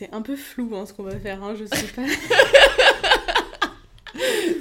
C'est 0.00 0.12
un 0.14 0.22
peu 0.22 0.34
flou 0.34 0.74
hein, 0.74 0.86
ce 0.86 0.94
qu'on 0.94 1.02
va 1.02 1.18
faire, 1.18 1.44
hein, 1.44 1.54
je 1.54 1.66
sais 1.66 1.86
pas. 1.88 2.00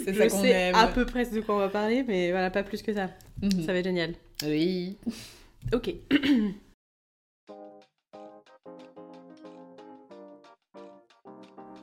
C'est 0.03 0.13
je 0.13 0.19
ça 0.19 0.27
qu'on 0.27 0.41
sais 0.41 0.49
aime. 0.49 0.75
à 0.75 0.87
peu 0.87 1.05
près 1.05 1.25
de 1.27 1.39
quoi 1.39 1.55
on 1.55 1.59
va 1.59 1.69
parler, 1.69 2.03
mais 2.05 2.31
voilà, 2.31 2.51
pas 2.51 2.61
plus 2.61 2.81
que 2.81 2.93
ça. 2.93 3.09
Mhm. 3.41 3.65
Ça 3.65 3.71
va 3.71 3.79
être 3.79 3.85
génial. 3.85 4.15
Oui. 4.43 4.97
Ok. 5.71 5.93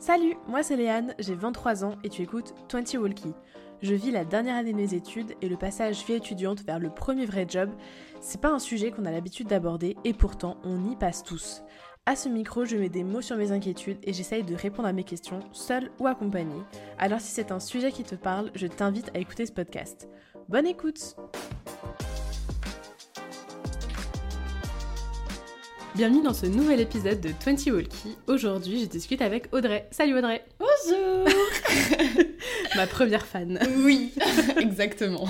Salut, 0.01 0.35
moi 0.47 0.63
c'est 0.63 0.77
Léane, 0.77 1.15
j'ai 1.19 1.35
23 1.35 1.83
ans 1.83 1.95
et 2.05 2.11
tu 2.11 2.21
écoutes 2.21 2.53
20 2.71 2.97
Walkie. 2.99 3.33
Je 3.81 3.95
vis 3.95 4.11
la 4.11 4.27
dernière 4.27 4.57
année 4.57 4.73
de 4.73 4.77
mes 4.77 4.93
études 4.93 5.33
et 5.41 5.49
le 5.49 5.57
passage 5.57 6.05
vie 6.05 6.13
étudiante 6.13 6.61
vers 6.61 6.79
le 6.79 6.91
premier 6.91 7.25
vrai 7.25 7.47
job, 7.49 7.71
c'est 8.21 8.43
pas 8.43 8.51
un 8.51 8.59
sujet 8.59 8.91
qu'on 8.91 9.07
a 9.07 9.11
l'habitude 9.11 9.49
d'aborder 9.49 9.97
et 10.05 10.13
pourtant 10.13 10.59
on 10.63 10.91
y 10.91 10.97
passe 10.97 11.23
tous. 11.23 11.63
À 12.09 12.15
ce 12.15 12.29
micro, 12.29 12.65
je 12.65 12.77
mets 12.77 12.89
des 12.89 13.03
mots 13.03 13.21
sur 13.21 13.37
mes 13.37 13.51
inquiétudes 13.51 13.99
et 14.05 14.13
j'essaye 14.13 14.45
de 14.45 14.55
répondre 14.55 14.87
à 14.87 14.93
mes 14.93 15.03
questions, 15.03 15.41
seule 15.51 15.91
ou 15.99 16.07
accompagnée. 16.07 16.63
Alors 16.99 17.21
si 17.21 17.33
c'est 17.33 17.51
un 17.51 17.59
sujet 17.59 17.91
qui 17.91 18.05
te 18.05 18.15
parle, 18.15 18.53
je 18.55 18.69
t'invite 18.69 19.11
à 19.13 19.19
écouter 19.19 19.45
ce 19.45 19.51
podcast. 19.51 20.09
Bonne 20.49 20.69
écoute 20.69 21.17
Bienvenue 25.97 26.23
dans 26.23 26.35
ce 26.35 26.47
nouvel 26.47 26.81
épisode 26.81 27.21
de 27.21 27.31
20 27.45 27.67
Walkie. 27.73 28.17
Aujourd'hui, 28.27 28.81
je 28.81 28.87
discute 28.87 29.23
avec 29.23 29.49
Audrey. 29.53 29.87
Salut 29.91 30.17
Audrey 30.19 30.45
Bonjour. 30.59 31.27
Ma 32.77 32.87
première 32.87 33.25
fan. 33.27 33.59
Oui, 33.79 34.13
exactement. 34.61 35.27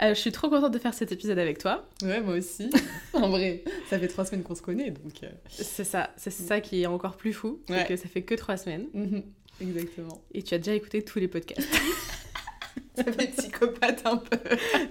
Euh, 0.00 0.10
je 0.14 0.14
suis 0.20 0.32
trop 0.32 0.48
contente 0.48 0.72
de 0.72 0.78
faire 0.78 0.94
cet 0.94 1.12
épisode 1.12 1.38
avec 1.38 1.58
toi. 1.58 1.88
Ouais, 2.02 2.20
moi 2.20 2.34
aussi. 2.34 2.70
En 3.12 3.28
vrai, 3.28 3.64
ça 3.90 3.98
fait 3.98 4.08
trois 4.08 4.24
semaines 4.24 4.42
qu'on 4.42 4.54
se 4.54 4.62
connaît, 4.62 4.90
donc. 4.90 5.14
euh, 5.24 5.28
C'est 5.48 5.84
ça, 5.84 6.10
c'est 6.16 6.30
ça 6.32 6.60
qui 6.60 6.82
est 6.82 6.86
encore 6.86 7.16
plus 7.16 7.32
fou, 7.32 7.60
c'est 7.66 7.74
Ouais. 7.74 7.86
que 7.86 7.96
ça 7.96 8.08
fait 8.08 8.22
que 8.22 8.34
trois 8.34 8.56
semaines 8.56 8.86
mhm, 8.94 9.22
Exactement. 9.60 10.22
et 10.32 10.42
tu 10.42 10.54
as 10.54 10.58
déjà 10.58 10.74
écouté 10.74 11.02
tous 11.02 11.18
les 11.18 11.28
podcasts. 11.28 11.68
Ça 12.96 13.04
fait 13.04 13.28
psychopathe 13.28 14.02
un 14.04 14.18
peu. 14.18 14.36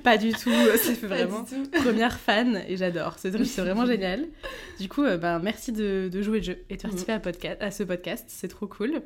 Pas 0.04 0.18
du 0.18 0.32
tout, 0.32 0.50
ça 0.50 0.94
fait 0.96 1.06
vraiment 1.06 1.46
première 1.72 2.20
fan 2.20 2.64
et 2.68 2.76
j'adore, 2.76 3.20
c'est 3.20 3.32
c'est 3.46 3.62
vraiment 3.62 3.86
génial. 3.92 4.28
Du 4.80 4.90
coup, 4.90 5.04
euh, 5.04 5.18
ben, 5.18 5.38
merci 5.38 5.72
de, 5.72 6.10
de 6.12 6.22
jouer 6.24 6.40
le 6.40 6.44
jeu 6.44 6.66
et 6.72 6.78
de 6.78 6.82
participer 6.82 7.12
à, 7.12 7.20
podcast, 7.20 7.62
à 7.62 7.70
ce 7.70 7.84
podcast, 7.84 8.26
c'est 8.28 8.48
trop 8.48 8.66
cool. 8.66 9.04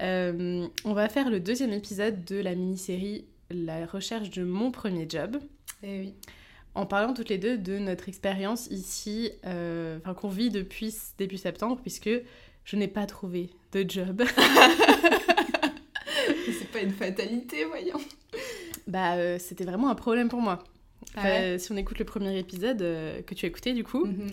Euh, 0.00 0.66
on 0.84 0.94
va 0.94 1.10
faire 1.10 1.28
le 1.28 1.40
deuxième 1.40 1.72
épisode 1.72 2.24
de 2.24 2.36
la 2.36 2.54
mini-série 2.54 3.26
La 3.50 3.84
recherche 3.84 4.30
de 4.30 4.42
mon 4.44 4.70
premier 4.70 5.06
job. 5.08 5.36
Eh 5.82 5.98
oui. 5.98 6.14
en 6.74 6.86
parlant 6.86 7.12
toutes 7.12 7.28
les 7.28 7.38
deux 7.38 7.58
de 7.58 7.78
notre 7.78 8.08
expérience 8.08 8.68
ici, 8.70 9.30
euh, 9.44 9.98
qu'on 10.16 10.28
vit 10.28 10.48
depuis 10.48 10.94
début 11.18 11.36
septembre, 11.36 11.78
puisque 11.82 12.08
je 12.64 12.76
n'ai 12.76 12.88
pas 12.88 13.04
trouvé 13.04 13.50
de 13.72 13.84
job. 13.86 14.22
C'est 16.46 16.70
pas 16.70 16.80
une 16.80 16.92
fatalité, 16.92 17.64
voyons. 17.64 18.00
Bah, 18.86 19.14
euh, 19.16 19.38
c'était 19.38 19.64
vraiment 19.64 19.90
un 19.90 19.94
problème 19.94 20.28
pour 20.28 20.40
moi. 20.40 20.62
Ah 21.14 21.18
Enfin, 21.18 21.28
ouais 21.30 21.58
si 21.58 21.72
on 21.72 21.76
écoute 21.76 21.98
le 21.98 22.04
premier 22.04 22.38
épisode 22.38 22.80
euh, 22.82 23.22
que 23.22 23.34
tu 23.34 23.44
as 23.46 23.48
écouté, 23.48 23.74
du 23.74 23.84
coup, 23.84 24.06
Mhm. 24.06 24.30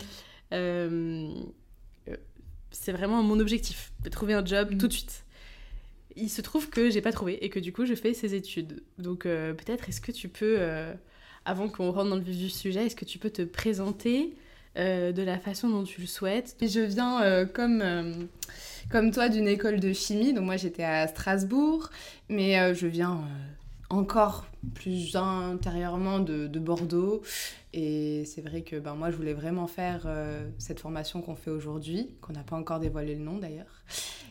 euh, 0.53 1.29
euh, 2.09 2.15
c'est 2.71 2.91
vraiment 2.91 3.21
mon 3.23 3.39
objectif, 3.39 3.91
de 4.03 4.09
trouver 4.09 4.33
un 4.33 4.45
job 4.45 4.69
Mhm. 4.71 4.77
tout 4.77 4.87
de 4.87 4.93
suite. 4.93 5.23
Il 6.15 6.29
se 6.29 6.41
trouve 6.41 6.69
que 6.69 6.89
j'ai 6.89 7.01
pas 7.01 7.11
trouvé 7.11 7.43
et 7.45 7.49
que 7.49 7.59
du 7.59 7.71
coup 7.71 7.85
je 7.85 7.93
fais 7.95 8.13
ces 8.13 8.35
études. 8.35 8.81
Donc 8.97 9.25
euh, 9.25 9.53
peut-être 9.53 9.87
est-ce 9.89 10.01
que 10.01 10.11
tu 10.11 10.27
peux, 10.27 10.55
euh, 10.59 10.93
avant 11.45 11.69
qu'on 11.69 11.91
rentre 11.91 12.09
dans 12.09 12.15
le 12.15 12.21
vif 12.21 12.37
du 12.37 12.49
sujet, 12.49 12.85
est-ce 12.85 12.95
que 12.95 13.05
tu 13.05 13.19
peux 13.19 13.29
te 13.29 13.41
présenter 13.43 14.35
euh, 14.77 15.11
de 15.11 15.21
la 15.21 15.39
façon 15.39 15.69
dont 15.69 15.83
tu 15.83 16.01
le 16.01 16.07
souhaites? 16.07 16.55
Je 16.61 16.79
viens 16.81 17.21
euh, 17.23 17.45
comme, 17.45 17.81
euh, 17.81 18.13
comme 18.89 19.11
toi 19.11 19.29
d'une 19.29 19.47
école 19.47 19.79
de 19.79 19.93
chimie, 19.93 20.33
donc 20.33 20.45
moi 20.45 20.57
j'étais 20.57 20.83
à 20.83 21.07
Strasbourg, 21.07 21.89
mais 22.27 22.59
euh, 22.59 22.73
je 22.73 22.87
viens 22.87 23.13
euh, 23.17 23.53
encore 23.89 24.45
plus 24.75 25.15
intérieurement 25.15 26.19
de, 26.19 26.47
de 26.47 26.59
Bordeaux. 26.59 27.21
Et 27.73 28.23
c'est 28.25 28.41
vrai 28.41 28.61
que 28.61 28.77
ben, 28.77 28.95
moi 28.95 29.11
je 29.11 29.15
voulais 29.15 29.33
vraiment 29.33 29.67
faire 29.67 30.03
euh, 30.05 30.47
cette 30.57 30.79
formation 30.79 31.21
qu'on 31.21 31.35
fait 31.35 31.51
aujourd'hui, 31.51 32.15
qu'on 32.21 32.33
n'a 32.33 32.43
pas 32.43 32.55
encore 32.55 32.79
dévoilé 32.79 33.15
le 33.15 33.21
nom 33.21 33.37
d'ailleurs. 33.37 33.83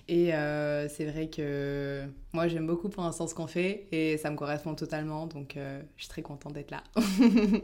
Et 0.08 0.34
euh, 0.34 0.88
c'est 0.88 1.04
vrai 1.04 1.28
que 1.28 2.02
moi 2.32 2.48
j'aime 2.48 2.66
beaucoup 2.66 2.88
pour 2.88 3.02
l'instant 3.02 3.26
ce 3.26 3.34
qu'on 3.34 3.46
fait 3.46 3.86
et 3.92 4.16
ça 4.16 4.30
me 4.30 4.36
correspond 4.36 4.74
totalement, 4.74 5.26
donc 5.26 5.56
euh, 5.56 5.80
je 5.96 6.02
suis 6.02 6.08
très 6.08 6.22
contente 6.22 6.54
d'être 6.54 6.70
là. 6.70 6.82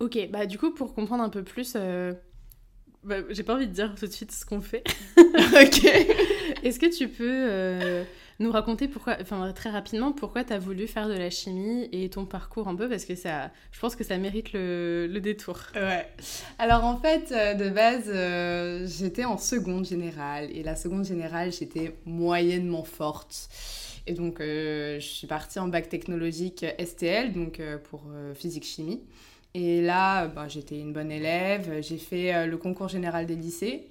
Ok, 0.00 0.18
bah 0.32 0.44
du 0.44 0.58
coup 0.58 0.72
pour 0.72 0.92
comprendre 0.92 1.22
un 1.22 1.28
peu 1.28 1.44
plus, 1.44 1.76
bah, 3.04 3.16
j'ai 3.30 3.44
pas 3.44 3.54
envie 3.54 3.68
de 3.68 3.72
dire 3.72 3.94
tout 3.94 4.08
de 4.08 4.10
suite 4.10 4.32
ce 4.32 4.44
qu'on 4.44 4.60
fait. 4.60 4.82
ok. 5.16 5.84
Est-ce 6.64 6.80
que 6.80 6.92
tu 6.92 7.06
peux 7.06 8.04
nous 8.40 8.50
raconter 8.50 8.88
pourquoi, 8.88 9.16
enfin 9.20 9.52
très 9.52 9.70
rapidement, 9.70 10.12
pourquoi 10.12 10.44
tu 10.44 10.52
as 10.52 10.58
voulu 10.58 10.86
faire 10.86 11.08
de 11.08 11.14
la 11.14 11.30
chimie 11.30 11.88
et 11.92 12.08
ton 12.08 12.26
parcours 12.26 12.68
un 12.68 12.74
peu 12.74 12.88
Parce 12.88 13.04
que 13.04 13.14
ça, 13.14 13.50
je 13.72 13.80
pense 13.80 13.96
que 13.96 14.04
ça 14.04 14.18
mérite 14.18 14.52
le, 14.52 15.06
le 15.10 15.20
détour. 15.20 15.58
Ouais. 15.74 16.06
Alors 16.58 16.84
en 16.84 16.96
fait, 16.96 17.32
euh, 17.32 17.54
de 17.54 17.70
base, 17.70 18.04
euh, 18.08 18.86
j'étais 18.86 19.24
en 19.24 19.38
seconde 19.38 19.86
générale. 19.86 20.50
Et 20.52 20.62
la 20.62 20.76
seconde 20.76 21.04
générale, 21.04 21.52
j'étais 21.52 21.94
moyennement 22.04 22.84
forte. 22.84 23.48
Et 24.06 24.12
donc, 24.12 24.40
euh, 24.40 25.00
je 25.00 25.06
suis 25.06 25.26
partie 25.26 25.58
en 25.58 25.68
bac 25.68 25.88
technologique 25.88 26.64
STL, 26.78 27.32
donc 27.32 27.58
euh, 27.60 27.78
pour 27.78 28.04
euh, 28.12 28.34
physique-chimie. 28.34 29.00
Et 29.54 29.80
là, 29.80 30.26
ben, 30.26 30.48
j'étais 30.48 30.78
une 30.78 30.92
bonne 30.92 31.12
élève. 31.12 31.80
J'ai 31.80 31.96
fait 31.96 32.34
euh, 32.34 32.46
le 32.46 32.56
concours 32.58 32.88
général 32.88 33.24
des 33.24 33.36
lycées. 33.36 33.88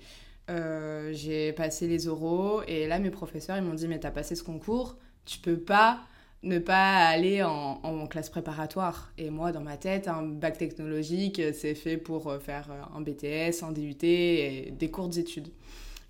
Euh, 0.50 1.12
j'ai 1.14 1.54
passé 1.54 1.88
les 1.88 2.08
oraux. 2.08 2.62
Et 2.68 2.88
là, 2.88 3.00
mes 3.00 3.10
professeurs, 3.10 3.58
ils 3.58 3.64
m'ont 3.64 3.74
dit, 3.74 3.88
mais 3.88 4.00
t'as 4.00 4.12
passé 4.12 4.36
ce 4.36 4.44
concours, 4.44 4.98
tu 5.26 5.40
peux 5.40 5.58
pas 5.58 6.02
ne 6.44 6.60
pas 6.60 7.06
aller 7.08 7.42
en, 7.42 7.80
en 7.84 8.08
classe 8.08 8.30
préparatoire. 8.30 9.14
Et 9.18 9.30
moi, 9.30 9.54
dans 9.54 9.62
ma 9.62 9.78
tête, 9.78 10.10
un 10.10 10.24
bac 10.24 10.58
technologique, 10.58 11.42
c'est 11.54 11.76
fait 11.76 11.96
pour 11.96 12.28
euh, 12.28 12.40
faire 12.40 12.68
euh, 12.70 12.98
un 12.98 13.02
BTS, 13.02 13.64
un 13.64 13.72
DUT 13.72 13.96
et 14.04 14.74
des 14.78 14.92
courtes 14.92 15.18
études. 15.18 15.48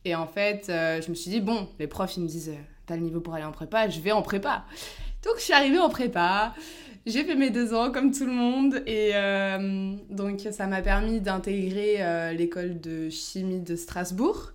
Et 0.05 0.15
en 0.15 0.27
fait, 0.27 0.65
je 0.67 1.09
me 1.09 1.15
suis 1.15 1.31
dit, 1.31 1.39
bon, 1.39 1.69
les 1.79 1.87
profs, 1.87 2.17
ils 2.17 2.23
me 2.23 2.27
disent, 2.27 2.51
t'as 2.85 2.97
le 2.97 3.03
niveau 3.03 3.21
pour 3.21 3.35
aller 3.35 3.45
en 3.45 3.53
prépa, 3.53 3.87
je 3.87 4.01
vais 4.01 4.11
en 4.11 4.21
prépa. 4.21 4.65
Donc, 5.23 5.35
je 5.37 5.41
suis 5.43 5.53
arrivée 5.53 5.79
en 5.79 5.89
prépa. 5.89 6.53
J'ai 7.05 7.23
fait 7.25 7.35
mes 7.35 7.49
deux 7.49 7.73
ans 7.73 7.91
comme 7.91 8.11
tout 8.13 8.25
le 8.25 8.31
monde 8.31 8.81
et 8.87 9.11
euh, 9.13 9.93
donc 10.09 10.39
ça 10.51 10.67
m'a 10.67 10.81
permis 10.81 11.19
d'intégrer 11.19 11.97
euh, 11.99 12.31
l'école 12.31 12.79
de 12.79 13.09
chimie 13.09 13.59
de 13.59 13.75
Strasbourg. 13.75 14.53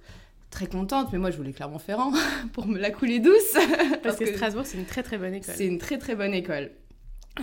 Très 0.50 0.66
contente, 0.66 1.08
mais 1.12 1.18
moi 1.18 1.30
je 1.30 1.36
voulais 1.36 1.52
Clermont-Ferrand 1.52 2.10
pour 2.54 2.66
me 2.66 2.78
la 2.78 2.90
couler 2.90 3.18
douce. 3.20 3.54
Parce 4.02 4.16
que 4.16 4.24
que- 4.24 4.34
Strasbourg, 4.34 4.64
c'est 4.64 4.78
une 4.78 4.86
très 4.86 5.02
très 5.02 5.18
bonne 5.18 5.34
école. 5.34 5.54
c'est 5.54 5.66
une 5.66 5.76
très 5.76 5.98
très 5.98 6.14
bonne 6.14 6.32
école. 6.32 6.70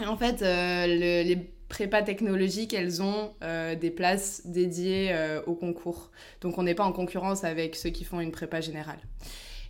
Et 0.01 0.07
en 0.07 0.17
fait, 0.17 0.41
euh, 0.41 0.87
le- 0.87 1.27
les 1.27 1.35
prépas 1.69 2.01
technologiques, 2.01 2.73
elles 2.73 3.03
ont 3.03 3.31
euh, 3.43 3.75
des 3.75 3.91
places 3.91 4.41
dédiées 4.45 5.09
euh, 5.11 5.39
au 5.45 5.53
concours. 5.53 6.09
Donc 6.41 6.57
on 6.57 6.63
n'est 6.63 6.73
pas 6.73 6.83
en 6.83 6.91
concurrence 6.91 7.43
avec 7.43 7.75
ceux 7.75 7.91
qui 7.91 8.05
font 8.05 8.19
une 8.21 8.31
prépa 8.31 8.59
générale. 8.59 8.97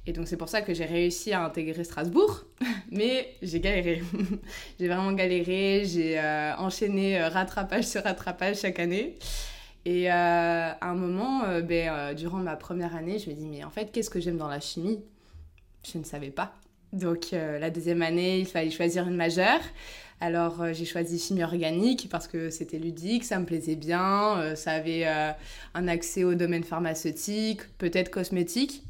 Et 0.08 0.14
donc 0.14 0.28
c'est 0.28 0.38
pour 0.38 0.50
ça 0.50 0.62
que 0.62 0.74
j'ai 0.74 0.86
réussi 0.86 1.34
à 1.34 1.44
intégrer 1.44 1.84
Strasbourg, 1.84 2.44
mais 2.92 3.36
j'ai 3.42 3.60
galéré. 3.60 4.04
j'ai 4.80 4.88
vraiment 4.88 5.12
galéré, 5.14 5.84
j'ai 5.86 6.20
euh, 6.20 6.56
enchaîné 6.58 7.20
euh, 7.20 7.30
rattrapage 7.30 7.86
sur 7.86 8.04
rattrapage 8.04 8.60
chaque 8.60 8.80
année. 8.80 9.18
Et 9.86 10.12
euh, 10.12 10.14
à 10.14 10.90
un 10.90 10.96
moment, 10.96 11.44
ben, 11.62 12.16
durant 12.16 12.40
ma 12.40 12.56
première 12.56 12.96
année, 12.96 13.20
je 13.20 13.30
me 13.30 13.36
dis, 13.36 13.46
mais 13.46 13.64
en 13.64 13.70
fait, 13.70 13.92
qu'est-ce 13.92 14.10
que 14.10 14.20
j'aime 14.20 14.38
dans 14.38 14.48
la 14.48 14.60
chimie? 14.60 15.00
Je 15.92 16.00
ne 16.00 16.04
savais 16.04 16.32
pas. 16.32 16.56
Donc 16.92 17.28
la 17.34 17.70
deuxième 17.70 18.02
année, 18.02 18.40
il 18.40 18.48
fallait 18.48 18.72
choisir 18.72 19.08
une 19.08 19.16
majeure. 19.16 19.60
Alors 20.22 20.74
j'ai 20.74 20.86
choisi 20.86 21.20
chimie 21.20 21.44
organique 21.44 22.08
parce 22.10 22.28
que 22.28 22.50
c'était 22.50 22.80
ludique, 22.80 23.26
ça 23.26 23.38
me 23.38 23.46
plaisait 23.46 23.76
bien, 23.76 24.56
ça 24.56 24.72
avait 24.72 25.06
un 25.06 25.88
accès 25.88 26.24
au 26.24 26.34
domaine 26.34 26.64
pharmaceutique, 26.64 27.62
peut-être 27.78 28.10
cosmétique. 28.10 28.82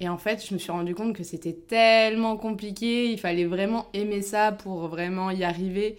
Et 0.00 0.08
en 0.08 0.18
fait, 0.18 0.44
je 0.46 0.52
me 0.52 0.58
suis 0.58 0.70
rendu 0.70 0.94
compte 0.94 1.14
que 1.14 1.24
c'était 1.24 1.54
tellement 1.54 2.36
compliqué, 2.36 3.10
il 3.10 3.18
fallait 3.18 3.46
vraiment 3.46 3.86
aimer 3.94 4.22
ça 4.22 4.52
pour 4.52 4.88
vraiment 4.88 5.30
y 5.30 5.42
arriver. 5.42 5.96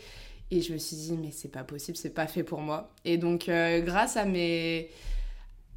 Et 0.51 0.61
je 0.61 0.71
me 0.71 0.77
suis 0.77 0.95
dit, 0.95 1.17
mais 1.19 1.31
c'est 1.31 1.51
pas 1.51 1.63
possible, 1.63 1.97
c'est 1.97 2.13
pas 2.13 2.27
fait 2.27 2.43
pour 2.43 2.61
moi. 2.61 2.91
Et 3.05 3.17
donc, 3.17 3.49
euh, 3.49 3.81
grâce 3.81 4.15
à 4.15 4.25
mes, 4.25 4.89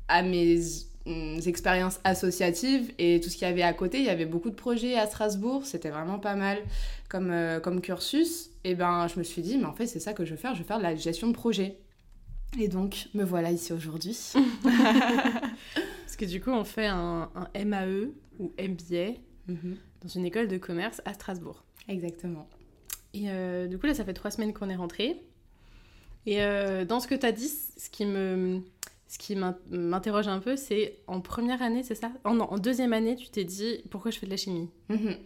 à 0.09 0.23
mes 0.23 0.61
hum, 1.07 1.41
expériences 1.47 1.99
associatives 2.05 2.93
et 2.99 3.21
tout 3.21 3.31
ce 3.31 3.37
qu'il 3.37 3.49
y 3.49 3.51
avait 3.51 3.63
à 3.63 3.73
côté, 3.73 3.99
il 3.99 4.05
y 4.05 4.11
avait 4.11 4.27
beaucoup 4.27 4.51
de 4.51 4.55
projets 4.55 4.97
à 4.97 5.07
Strasbourg, 5.07 5.65
c'était 5.65 5.91
vraiment 5.91 6.19
pas 6.19 6.37
mal 6.37 6.59
comme, 7.09 7.31
euh, 7.31 7.59
comme 7.59 7.81
cursus. 7.81 8.51
Et 8.65 8.75
ben, 8.75 9.09
je 9.09 9.19
me 9.19 9.25
suis 9.25 9.43
dit, 9.43 9.57
mais 9.57 9.65
en 9.65 9.73
fait, 9.73 9.87
c'est 9.87 9.99
ça 9.99 10.13
que 10.13 10.25
je 10.25 10.33
veux 10.33 10.37
faire, 10.37 10.55
je 10.55 10.61
veux 10.61 10.67
faire 10.67 10.79
de 10.79 10.85
la 10.85 10.95
gestion 10.95 11.27
de 11.29 11.33
projet. 11.33 11.79
Et 12.59 12.69
donc, 12.69 13.09
me 13.15 13.25
voilà 13.25 13.51
ici 13.51 13.73
aujourd'hui. 13.73 14.19
Que 16.21 16.27
du 16.27 16.41
coup, 16.43 16.51
on 16.51 16.65
fait 16.65 16.87
un, 16.87 17.31
un 17.35 17.65
MAE 17.65 18.11
ou 18.39 18.53
MBA 18.59 19.13
Mhm. 19.49 19.77
dans 20.03 20.09
une 20.09 20.27
école 20.27 20.49
de 20.49 20.59
commerce 20.59 21.01
à 21.07 21.15
Strasbourg. 21.15 21.65
Exactement. 21.89 22.47
Et 23.15 23.31
euh, 23.31 23.67
du 23.67 23.79
coup, 23.79 23.87
là, 23.87 23.95
ça 23.95 24.05
fait 24.05 24.13
trois 24.13 24.31
semaines 24.31 24.53
qu'on 24.53 24.69
est 24.69 24.77
rentré. 24.77 25.17
Et 26.27 26.43
euh, 26.43 26.85
dans 26.85 27.01
ce 27.01 27.09
que 27.09 27.15
tu 27.15 27.25
as 27.25 27.33
dit, 27.33 27.49
ce 27.49 27.89
qui 27.91 28.05
me, 28.05 28.61
ce 29.09 29.19
qui 29.19 29.35
m'interroge 29.71 30.29
un 30.29 30.41
peu, 30.41 30.57
c'est 30.57 30.99
en 31.07 31.21
première 31.23 31.63
année, 31.63 31.83
c'est 31.83 31.95
ça? 31.95 32.13
Oh, 32.27 32.35
Non, 32.35 32.45
en 32.45 32.59
deuxième 32.59 32.93
année, 32.93 33.17
tu 33.17 33.31
t'es 33.31 33.45
dit 33.45 33.83
pourquoi 33.91 34.11
je 34.11 34.19
fais 34.19 34.27
de 34.27 34.31
la 34.31 34.37
chimie? 34.37 34.69
Mhm. 34.91 35.17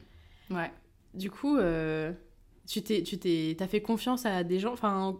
Ouais. 0.50 0.70
Du 1.12 1.30
coup, 1.30 1.56
euh, 1.56 2.12
tu 2.68 2.82
t'es, 2.82 3.02
tu 3.02 3.18
t'es, 3.18 3.56
t'as 3.58 3.66
fait 3.66 3.82
confiance 3.82 4.24
à 4.26 4.44
des 4.44 4.60
gens. 4.60 4.72
Enfin, 4.72 5.18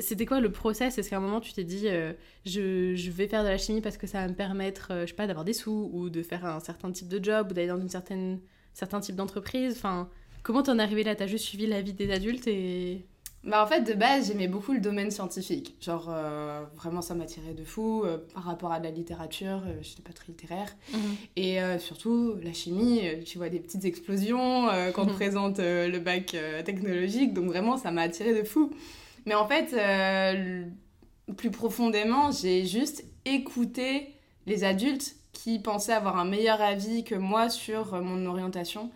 c'était 0.00 0.26
quoi 0.26 0.40
le 0.40 0.50
process? 0.52 0.98
Est-ce 0.98 1.10
qu'à 1.10 1.16
un 1.16 1.20
moment 1.20 1.40
tu 1.40 1.52
t'es 1.52 1.64
dit 1.64 1.88
euh, 1.88 2.12
je, 2.46 2.94
je 2.94 3.10
vais 3.10 3.26
faire 3.26 3.42
de 3.42 3.48
la 3.48 3.58
chimie 3.58 3.80
parce 3.80 3.96
que 3.96 4.06
ça 4.06 4.20
va 4.20 4.28
me 4.28 4.34
permettre, 4.34 4.88
euh, 4.92 5.02
je 5.02 5.08
sais 5.08 5.14
pas, 5.16 5.26
d'avoir 5.26 5.44
des 5.44 5.52
sous 5.52 5.90
ou 5.92 6.10
de 6.10 6.22
faire 6.22 6.44
un 6.46 6.60
certain 6.60 6.90
type 6.92 7.08
de 7.08 7.22
job 7.22 7.48
ou 7.50 7.54
d'aller 7.54 7.68
dans 7.68 7.80
une 7.80 7.88
certaine 7.88 8.40
certain 8.74 9.00
type 9.00 9.16
d'entreprise? 9.16 9.74
Enfin, 9.76 10.08
comment 10.42 10.62
t'en 10.62 10.78
es 10.78 10.82
arrivé 10.82 11.02
là? 11.04 11.14
T'as 11.14 11.26
juste 11.26 11.44
suivi 11.44 11.66
la 11.66 11.80
vie 11.82 11.92
des 11.92 12.10
adultes 12.12 12.46
et 12.46 13.04
Bah 13.42 13.62
en 13.64 13.66
fait 13.66 13.80
de 13.82 13.94
base 13.94 14.28
j'aimais 14.28 14.48
beaucoup 14.48 14.72
le 14.72 14.80
domaine 14.80 15.10
scientifique. 15.10 15.74
Genre 15.80 16.08
euh, 16.10 16.62
vraiment 16.76 17.02
ça 17.02 17.14
m'attirait 17.14 17.54
de 17.54 17.64
fou 17.64 18.02
euh, 18.04 18.18
par 18.34 18.44
rapport 18.44 18.70
à 18.72 18.78
de 18.80 18.84
la 18.84 18.90
littérature, 18.90 19.62
j'étais 19.82 20.02
pas 20.02 20.12
très 20.12 20.26
littéraire. 20.28 20.68
Et 21.36 21.60
euh, 21.62 21.78
surtout 21.78 22.36
la 22.42 22.52
chimie, 22.52 23.00
tu 23.24 23.38
vois 23.38 23.48
des 23.48 23.58
petites 23.60 23.84
explosions 23.84 24.66
quand 24.94 25.02
on 25.02 25.06
te 25.06 25.10
Mhm. 25.10 25.16
présente 25.16 25.58
le 25.58 25.98
bac 25.98 26.36
technologique, 26.64 27.32
donc 27.34 27.46
vraiment 27.46 27.76
ça 27.76 27.90
m'a 27.90 28.02
attiré 28.02 28.34
de 28.34 28.44
fou. 28.46 28.70
Mais 29.26 29.34
en 29.34 29.46
fait 29.46 29.74
euh, 29.74 30.64
plus 31.36 31.50
profondément 31.50 32.30
j'ai 32.32 32.66
juste 32.66 33.04
écouté 33.24 34.08
les 34.46 34.64
adultes 34.64 35.16
qui 35.32 35.58
pensaient 35.58 35.92
avoir 35.92 36.18
un 36.18 36.24
meilleur 36.24 36.60
avis 36.60 37.04
que 37.04 37.14
moi 37.14 37.48
sur 37.48 38.00
mon 38.02 38.26
orientation. 38.26 38.90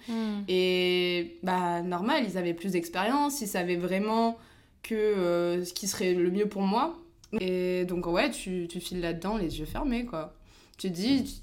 Et 0.49 1.38
bah 1.43 1.81
normal, 1.81 2.25
ils 2.29 2.37
avaient 2.37 2.55
plus 2.55 2.73
d'expérience, 2.73 3.41
ils 3.41 3.47
savaient 3.47 3.76
vraiment 3.76 4.37
que 4.82 4.94
euh, 4.94 5.65
ce 5.65 5.73
qui 5.73 5.88
serait 5.88 6.12
le 6.12 6.31
mieux 6.31 6.47
pour 6.47 6.62
moi. 6.62 6.99
Et 7.41 7.85
donc 7.85 8.06
ouais, 8.06 8.31
tu, 8.31 8.69
tu 8.69 8.81
files 8.81 9.00
là-dedans 9.00 9.37
les 9.37 9.59
yeux 9.59 9.65
fermés 9.65 10.05
quoi. 10.05 10.35
Tu 10.76 10.91
dis, 10.91 11.43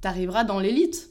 t'arriveras 0.00 0.44
dans 0.44 0.60
l'élite. 0.60 1.08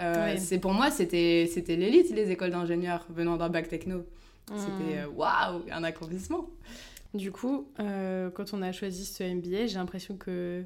Euh. 0.00 0.34
C'est 0.38 0.58
pour 0.58 0.72
moi, 0.72 0.90
c'était 0.90 1.48
c'était 1.52 1.76
l'élite 1.76 2.10
les 2.10 2.30
écoles 2.30 2.50
d'ingénieurs 2.50 3.06
venant 3.10 3.36
d'un 3.36 3.48
bac 3.48 3.68
techno. 3.68 4.04
C'était 4.48 4.98
euh, 4.98 5.08
waouh, 5.08 5.62
un 5.70 5.84
accomplissement. 5.84 6.50
Du 7.14 7.32
coup, 7.32 7.68
euh, 7.80 8.30
quand 8.30 8.52
on 8.52 8.62
a 8.62 8.72
choisi 8.72 9.04
ce 9.04 9.22
MBA, 9.22 9.66
j'ai 9.66 9.74
l'impression 9.74 10.16
que. 10.16 10.64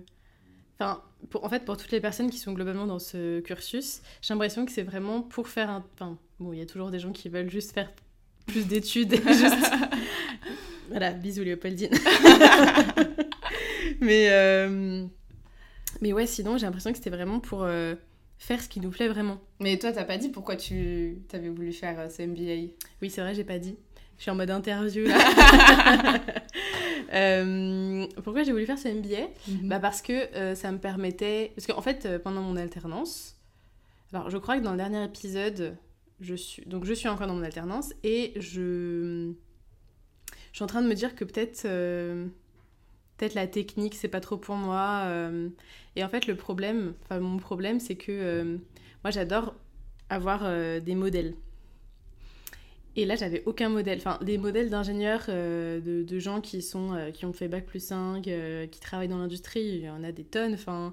Enfin, 0.79 1.03
pour, 1.31 1.44
en 1.44 1.49
fait, 1.49 1.65
pour 1.65 1.76
toutes 1.76 1.93
les 1.93 2.00
personnes 2.00 2.31
qui 2.31 2.38
sont 2.38 2.53
globalement 2.53 2.87
dans 2.87 2.99
ce 2.99 3.41
cursus, 3.41 4.03
j'ai 4.21 4.35
l'impression 4.35 4.67
que 4.67 4.73
c'est 4.73 4.82
vraiment 4.82 5.23
pour 5.23 5.49
faire 5.49 5.71
un. 5.71 5.85
Enfin, 5.94 6.19
bon, 6.41 6.53
il 6.53 6.59
y 6.59 6.62
a 6.62 6.67
toujours 6.67 6.91
des 6.91 6.99
gens 6.99 7.12
qui 7.12 7.29
veulent 7.29 7.50
juste 7.50 7.73
faire 7.73 7.91
plus 8.47 8.67
d'études 8.67 9.12
et 9.12 9.17
juste. 9.17 9.73
voilà, 10.88 11.12
bisous 11.12 11.44
Léopoldine. 11.44 11.91
mais, 14.00 14.29
euh, 14.31 15.06
mais 16.00 16.12
ouais, 16.12 16.26
sinon, 16.26 16.59
j'ai 16.59 16.67
l'impression 16.67 16.91
que 16.91 16.99
c'était 16.99 17.11
vraiment 17.11 17.41
pour 17.41 17.62
euh, 17.62 17.94
faire 18.39 18.61
ce 18.61 18.69
qui 18.69 18.81
nous 18.81 18.91
plaît 18.91 19.09
vraiment. 19.09 19.41
Mais 19.61 19.79
toi, 19.79 19.93
t'as 19.93 20.05
pas 20.05 20.19
dit 20.19 20.29
pourquoi 20.29 20.57
tu 20.57 21.19
avais 21.33 21.49
voulu 21.49 21.73
faire 21.73 21.99
euh, 21.99 22.09
ce 22.09 22.23
MBA 22.23 22.73
Oui, 23.03 23.11
c'est 23.11 23.21
vrai, 23.21 23.35
j'ai 23.35 23.45
pas 23.45 23.59
dit. 23.59 23.77
Je 24.17 24.23
suis 24.23 24.31
en 24.31 24.37
mode 24.37 24.51
interview 24.51 25.07
là. 25.07 26.21
Euh, 27.13 28.07
pourquoi 28.25 28.43
j'ai 28.43 28.51
voulu 28.51 28.67
faire 28.67 28.79
ce 28.79 28.89
MBA 28.89 29.29
Bah 29.63 29.79
parce 29.79 30.03
que 30.03 30.13
euh, 30.35 30.57
ça 30.57 30.73
me 30.73 30.79
permettait... 30.79 31.53
Parce 31.55 31.67
qu'en 31.67 31.83
fait, 31.83 32.07
euh, 32.07 32.19
pendant 32.19 32.41
mon 32.41 32.57
alternance, 32.57 33.37
alors 34.13 34.31
je 34.31 34.39
crois 34.39 34.59
que 34.59 34.65
dans 34.65 34.73
le 34.73 34.79
dernier 34.79 35.05
épisode, 35.05 35.77
je 36.21 36.35
suis... 36.35 36.65
Donc 36.65 36.87
je 36.87 36.93
suis 36.93 37.09
encore 37.09 37.29
dans 37.29 37.35
mon 37.35 37.45
alternance 37.45 37.93
et 38.03 38.33
je... 38.37 39.33
Je 40.51 40.57
suis 40.57 40.65
en 40.65 40.67
train 40.67 40.83
de 40.83 40.89
me 40.89 40.95
dire 40.95 41.15
que 41.15 41.25
peut-être... 41.25 41.69
Peut-être 43.16 43.34
la 43.34 43.46
technique, 43.46 43.94
c'est 43.94 44.08
pas 44.08 44.20
trop 44.20 44.37
pour 44.37 44.56
moi. 44.56 45.02
euh, 45.06 45.49
Et 45.96 46.05
en 46.05 46.08
fait, 46.08 46.26
le 46.26 46.37
problème, 46.37 46.94
enfin 47.05 47.20
mon 47.20 47.37
problème, 47.38 47.81
c'est 47.81 47.96
que 47.96 48.11
euh, 48.12 48.58
moi 49.05 49.11
j'adore 49.11 49.55
avoir 50.11 50.43
euh, 50.44 50.81
des 50.81 50.94
modèles. 50.94 51.34
Et 52.96 53.06
là, 53.06 53.16
j'avais 53.16 53.43
aucun 53.46 53.69
modèle. 53.69 53.99
Enfin, 53.99 54.19
des 54.22 54.38
modèles 54.38 54.70
d'ingénieurs, 54.70 55.25
de, 55.26 56.05
de 56.06 56.19
gens 56.20 56.40
qui, 56.40 56.62
sont, 56.62 56.96
qui 57.12 57.26
ont 57.26 57.32
fait 57.32 57.49
Bac 57.49 57.66
plus 57.66 57.81
5, 57.84 58.28
euh, 58.28 58.66
qui 58.69 58.78
travaillent 58.81 59.08
dans 59.08 59.19
l'industrie, 59.19 59.62
il 59.64 59.81
y 59.84 59.90
en 59.90 60.05
a 60.05 60.12
des 60.12 60.25
tonnes. 60.25 60.55
Enfin... 60.55 60.93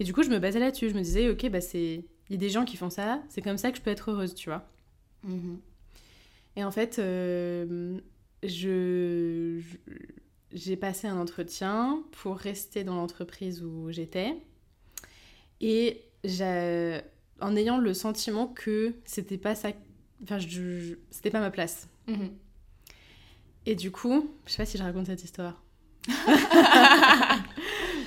Et 0.00 0.04
du 0.04 0.12
coup, 0.14 0.22
je 0.24 0.30
me 0.30 0.38
basais 0.40 0.60
là-dessus. 0.60 0.90
Je 0.90 0.94
me 0.94 1.02
disais, 1.02 1.30
ok, 1.30 1.50
bah 1.50 1.60
c'est... 1.62 2.04
il 2.30 2.32
y 2.32 2.34
a 2.34 2.38
des 2.38 2.50
gens 2.50 2.64
qui 2.64 2.76
font 2.76 2.90
ça, 2.90 3.22
c'est 3.28 3.42
comme 3.42 3.58
ça 3.58 3.70
que 3.72 3.78
je 3.78 3.82
peux 3.82 3.90
être 3.90 4.10
heureuse, 4.12 4.34
tu 4.34 4.50
vois. 4.50 4.68
Mhm. 5.22 5.60
Et 6.56 6.64
en 6.64 6.70
fait, 6.70 6.96
je, 6.96 8.00
je- 8.42 9.60
j'ai 10.52 10.76
passé 10.76 11.06
un 11.08 11.18
entretien 11.18 12.02
pour 12.22 12.36
rester 12.36 12.84
dans 12.84 12.94
l'entreprise 12.94 13.62
où 13.62 13.90
j'étais. 13.90 14.36
Et 15.60 16.02
en 17.40 17.56
ayant 17.56 17.78
le 17.78 17.94
sentiment 17.94 18.46
que 18.48 18.94
c'était 19.04 19.38
pas 19.38 19.54
ça, 19.54 19.70
enfin, 20.22 20.38
je, 20.38 20.48
je- 20.48 20.94
c'était 21.10 21.30
pas 21.30 21.40
ma 21.40 21.50
place. 21.50 21.88
Mhm. 22.08 22.30
Et 23.66 23.74
du 23.74 23.90
coup, 23.90 24.30
je 24.46 24.52
sais 24.52 24.58
pas 24.58 24.66
si 24.66 24.78
je 24.78 24.82
raconte 24.82 25.06
cette 25.06 25.24
histoire. 25.24 25.60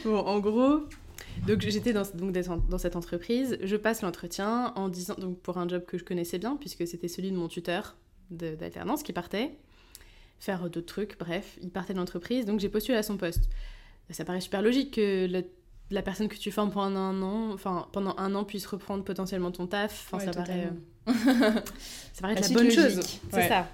bon, 0.06 0.18
en 0.18 0.40
gros, 0.40 0.82
donc 1.48 1.62
j'étais 1.62 1.94
dans, 1.94 2.04
donc 2.14 2.32
dans 2.70 2.78
cette 2.78 2.96
entreprise, 2.96 3.58
je 3.62 3.76
passe 3.76 4.02
l'entretien 4.02 4.74
en 4.76 4.90
disant, 4.90 5.16
donc 5.16 5.40
pour 5.40 5.58
un 5.58 5.68
job 5.68 5.86
que 5.86 5.98
je 5.98 6.04
connaissais 6.04 6.40
bien, 6.40 6.56
puisque 6.56 6.88
c'était 6.88 7.08
celui 7.08 7.32
de 7.32 7.38
mon 7.38 7.48
tuteur 7.48 7.96
d'alternance 8.32 9.04
qui 9.04 9.14
partait 9.14 9.58
faire 10.40 10.70
d'autres 10.70 10.86
trucs, 10.88 11.18
bref, 11.20 11.58
il 11.62 11.70
partait 11.70 11.94
de 11.94 12.00
l'entreprise, 12.00 12.46
donc 12.46 12.60
j'ai 12.60 12.70
postulé 12.70 12.98
à 12.98 13.04
son 13.04 13.18
poste. 13.18 13.50
Ça 14.10 14.26
paraît 14.26 14.42
super 14.42 14.62
logique 14.62 14.96
que 14.96 15.28
le- 15.28 15.46
la 15.92 16.02
personne 16.02 16.28
que 16.28 16.36
tu 16.38 16.52
formes 16.52 16.72
pendant 16.72 17.00
un 17.00 17.22
an, 17.22 17.52
enfin 17.52 17.88
pendant 17.92 18.16
un 18.18 18.34
an 18.36 18.44
puisse 18.44 18.66
reprendre 18.66 19.04
potentiellement 19.04 19.52
ton 19.52 19.68
taf, 19.68 20.12
Ouais, 20.14 20.24
ça 20.26 20.32
paraît, 20.32 20.70
euh, 21.08 21.12
ça 22.14 22.22
paraît 22.22 22.34
La 22.36 22.40
être 22.40 22.42
la 22.42 22.44
suite 22.44 22.58
bonne 22.58 22.66
logique. 22.68 22.80
chose. 22.82 23.20
C'est 23.32 23.48
ça. 23.48 23.68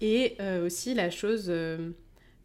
Et 0.00 0.36
euh, 0.40 0.66
aussi 0.66 0.94
la 0.94 1.10
chose, 1.10 1.46
euh, 1.48 1.90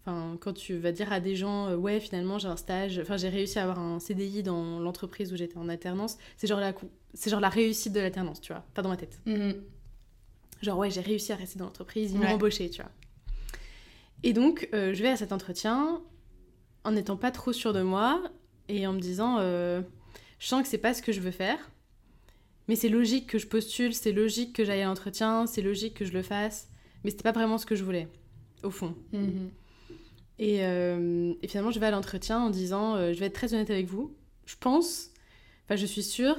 enfin 0.05 0.37
quand 0.39 0.53
tu 0.53 0.77
vas 0.77 0.91
dire 0.91 1.11
à 1.13 1.19
des 1.19 1.35
gens, 1.35 1.73
ouais 1.75 1.99
finalement 1.99 2.37
j'ai 2.39 2.47
un 2.47 2.55
stage, 2.57 2.99
enfin 2.99 3.17
j'ai 3.17 3.29
réussi 3.29 3.59
à 3.59 3.63
avoir 3.63 3.79
un 3.79 3.99
CDI 3.99 4.43
dans 4.43 4.79
l'entreprise 4.79 5.31
où 5.33 5.35
j'étais 5.35 5.57
en 5.57 5.67
alternance, 5.69 6.17
c'est 6.37 6.47
genre 6.47 6.59
la, 6.59 6.73
c'est 7.13 7.29
genre 7.29 7.39
la 7.41 7.49
réussite 7.49 7.93
de 7.93 7.99
l'alternance, 7.99 8.41
tu 8.41 8.51
vois, 8.53 8.63
pas 8.73 8.81
dans 8.81 8.89
ma 8.89 8.97
tête. 8.97 9.19
Mhm. 9.25 9.55
Genre, 10.61 10.77
ouais, 10.79 10.89
j'ai 10.89 11.01
réussi 11.01 11.31
à 11.31 11.35
rester 11.35 11.59
dans 11.59 11.65
l'entreprise, 11.65 12.11
ils 12.13 12.17
m'ont 12.17 12.25
Ouais. 12.25 12.33
embauché, 12.33 12.69
tu 12.69 12.81
vois. 12.81 12.91
Et 14.23 14.33
donc, 14.33 14.69
euh, 14.73 14.93
je 14.93 15.01
vais 15.01 15.09
à 15.09 15.17
cet 15.17 15.31
entretien 15.31 16.01
en 16.83 16.91
n'étant 16.91 17.17
pas 17.17 17.31
trop 17.31 17.53
sûre 17.53 17.73
de 17.73 17.81
moi 17.81 18.23
et 18.69 18.87
en 18.87 18.93
me 18.93 18.99
disant, 18.99 19.37
euh, 19.39 19.81
je 20.39 20.47
sens 20.47 20.61
que 20.61 20.67
c'est 20.67 20.77
pas 20.77 20.93
ce 20.93 21.01
que 21.01 21.11
je 21.11 21.19
veux 21.19 21.31
faire, 21.31 21.69
mais 22.67 22.75
c'est 22.75 22.89
logique 22.89 23.27
que 23.27 23.37
je 23.37 23.47
postule, 23.47 23.93
c'est 23.93 24.11
logique 24.11 24.53
que 24.53 24.65
j'aille 24.65 24.81
à 24.81 24.85
l'entretien, 24.85 25.47
c'est 25.47 25.61
logique 25.61 25.93
que 25.93 26.05
je 26.05 26.13
le 26.13 26.21
fasse, 26.21 26.69
mais 27.03 27.11
c'était 27.11 27.23
pas 27.23 27.31
vraiment 27.31 27.57
ce 27.57 27.65
que 27.65 27.75
je 27.75 27.83
voulais, 27.83 28.07
au 28.63 28.71
fond. 28.71 28.95
Mhm. 29.13 29.49
Et, 30.39 30.65
euh, 30.65 31.33
et 31.41 31.47
finalement, 31.47 31.71
je 31.71 31.79
vais 31.79 31.87
à 31.87 31.91
l'entretien 31.91 32.39
en 32.39 32.49
disant, 32.49 32.97
je 33.11 33.19
vais 33.19 33.27
être 33.27 33.33
très 33.33 33.53
honnête 33.53 33.69
avec 33.69 33.87
vous, 33.87 34.15
je 34.45 34.55
pense, 34.59 35.11
enfin, 35.65 35.75
je 35.75 35.85
suis 35.85 36.03
sûre 36.03 36.37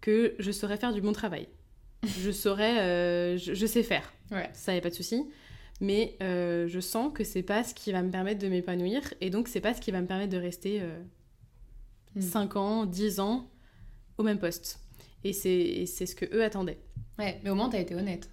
que 0.00 0.34
je 0.38 0.50
saurais 0.50 0.76
faire 0.76 0.92
du 0.92 1.00
bon 1.00 1.12
travail. 1.12 1.48
je 2.20 2.30
saurais, 2.30 3.38
je, 3.38 3.54
je 3.54 3.66
sais 3.66 3.82
faire. 3.82 4.12
Ouais. 4.30 4.50
Ça, 4.52 4.74
y 4.74 4.78
a 4.78 4.80
pas 4.80 4.90
de 4.90 4.94
souci. 4.94 5.24
Mais 5.84 6.16
euh, 6.22 6.66
je 6.68 6.80
sens 6.80 7.12
que 7.12 7.24
c'est 7.24 7.42
pas 7.42 7.62
ce 7.62 7.74
qui 7.74 7.92
va 7.92 8.02
me 8.02 8.10
permettre 8.10 8.40
de 8.40 8.48
m'épanouir 8.48 9.02
et 9.20 9.30
donc 9.30 9.48
c'est 9.48 9.60
pas 9.60 9.74
ce 9.74 9.80
qui 9.80 9.90
va 9.90 10.00
me 10.00 10.06
permettre 10.06 10.32
de 10.32 10.38
rester 10.38 10.82
Mm. 12.14 12.20
5 12.20 12.56
ans, 12.56 12.86
10 12.86 13.20
ans 13.20 13.50
au 14.18 14.22
même 14.22 14.38
poste. 14.38 14.80
Et 15.24 15.32
c'est 15.32 15.86
ce 16.06 16.14
que 16.14 16.26
eux 16.34 16.44
attendaient. 16.44 16.78
Ouais, 17.18 17.40
mais 17.42 17.50
au 17.50 17.54
moins 17.54 17.68
t'as 17.68 17.80
été 17.80 17.94
honnête. 17.94 18.30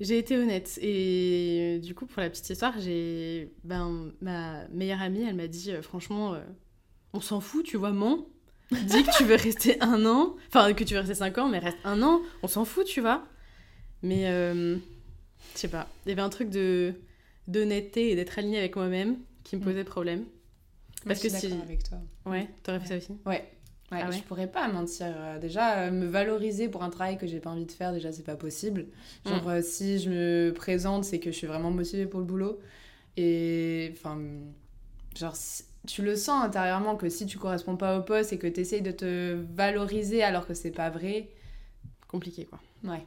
J'ai 0.00 0.16
été 0.16 0.36
honnête 0.38 0.78
et 0.80 1.76
euh, 1.76 1.78
du 1.78 1.94
coup 1.94 2.06
pour 2.06 2.22
la 2.22 2.30
petite 2.30 2.48
histoire, 2.48 2.72
j'ai 2.80 3.52
ben 3.64 4.10
ma 4.22 4.66
meilleure 4.68 5.02
amie, 5.02 5.22
elle 5.22 5.36
m'a 5.36 5.46
dit 5.46 5.72
euh, 5.72 5.82
franchement 5.82 6.32
euh, 6.32 6.40
on 7.12 7.20
s'en 7.20 7.40
fout, 7.40 7.66
tu 7.66 7.76
vois, 7.76 7.92
mens. 7.92 8.26
Dis 8.70 9.02
que 9.02 9.16
tu 9.18 9.24
veux 9.24 9.34
rester 9.34 9.78
un 9.82 10.06
an, 10.06 10.36
enfin 10.48 10.72
que 10.72 10.84
tu 10.84 10.94
veux 10.94 11.00
rester 11.00 11.16
5 11.16 11.36
ans, 11.38 11.48
mais 11.48 11.58
reste 11.58 11.76
un 11.84 12.02
an, 12.02 12.22
on 12.42 12.48
s'en 12.48 12.64
fout, 12.64 12.86
tu 12.86 13.02
vois. 13.02 13.26
Mais 14.02 14.28
euh, 14.28 14.78
je 15.54 15.58
sais 15.58 15.68
pas, 15.68 15.88
il 16.06 16.10
y 16.10 16.12
avait 16.12 16.22
un 16.22 16.28
truc 16.30 16.50
de 16.50 16.94
d'honnêteté 17.48 18.10
et 18.10 18.14
d'être 18.16 18.38
aligné 18.38 18.58
avec 18.58 18.76
moi-même 18.76 19.16
qui 19.44 19.56
me 19.56 19.60
Mm. 19.60 19.64
posait 19.64 19.84
problème. 19.84 20.24
Parce 21.04 21.22
je 21.22 21.28
suis 21.28 21.40
que 21.40 21.46
si- 21.48 21.52
avec 21.62 21.82
toi. 21.82 21.98
Ouais, 22.26 22.48
t'aurais 22.62 22.78
fait 22.80 22.86
ça 22.88 22.96
aussi 22.98 23.12
Ouais. 23.26 23.44
Ouais, 23.90 23.98
Ah 24.04 24.08
ouais 24.08 24.16
je 24.18 24.22
pourrais 24.22 24.46
pas 24.46 24.68
mentir. 24.68 25.06
Euh, 25.08 25.38
Déjà, 25.40 25.80
euh, 25.80 25.90
me 25.90 26.06
valoriser 26.06 26.68
pour 26.68 26.84
un 26.84 26.90
travail 26.90 27.18
que 27.18 27.26
j'ai 27.26 27.40
pas 27.40 27.50
envie 27.50 27.66
de 27.66 27.72
faire, 27.72 27.92
déjà, 27.92 28.12
c'est 28.12 28.22
pas 28.22 28.36
possible. 28.36 28.86
Genre, 29.26 29.48
euh, 29.48 29.62
si 29.62 29.98
je 29.98 30.10
me 30.10 30.52
présente, 30.54 31.04
c'est 31.04 31.18
que 31.18 31.32
je 31.32 31.36
suis 31.36 31.48
vraiment 31.48 31.72
motivée 31.72 32.06
pour 32.06 32.20
le 32.20 32.26
boulot. 32.26 32.60
Et, 33.16 33.90
enfin, 33.96 34.20
genre, 35.18 35.34
si- 35.34 35.64
tu 35.88 36.02
le 36.02 36.14
sens 36.14 36.44
intérieurement 36.44 36.94
que 36.94 37.08
si 37.08 37.26
tu 37.26 37.38
corresponds 37.38 37.76
pas 37.76 37.98
au 37.98 38.02
poste 38.02 38.32
et 38.32 38.38
que 38.38 38.46
tu 38.46 38.60
essayes 38.60 38.82
de 38.82 38.92
te 38.92 39.32
valoriser 39.54 40.22
alors 40.22 40.46
que 40.46 40.54
c'est 40.54 40.70
pas 40.70 40.90
vrai, 40.90 41.30
Compliqué 42.06 42.44
quoi. 42.44 42.60
ouais. 42.84 43.02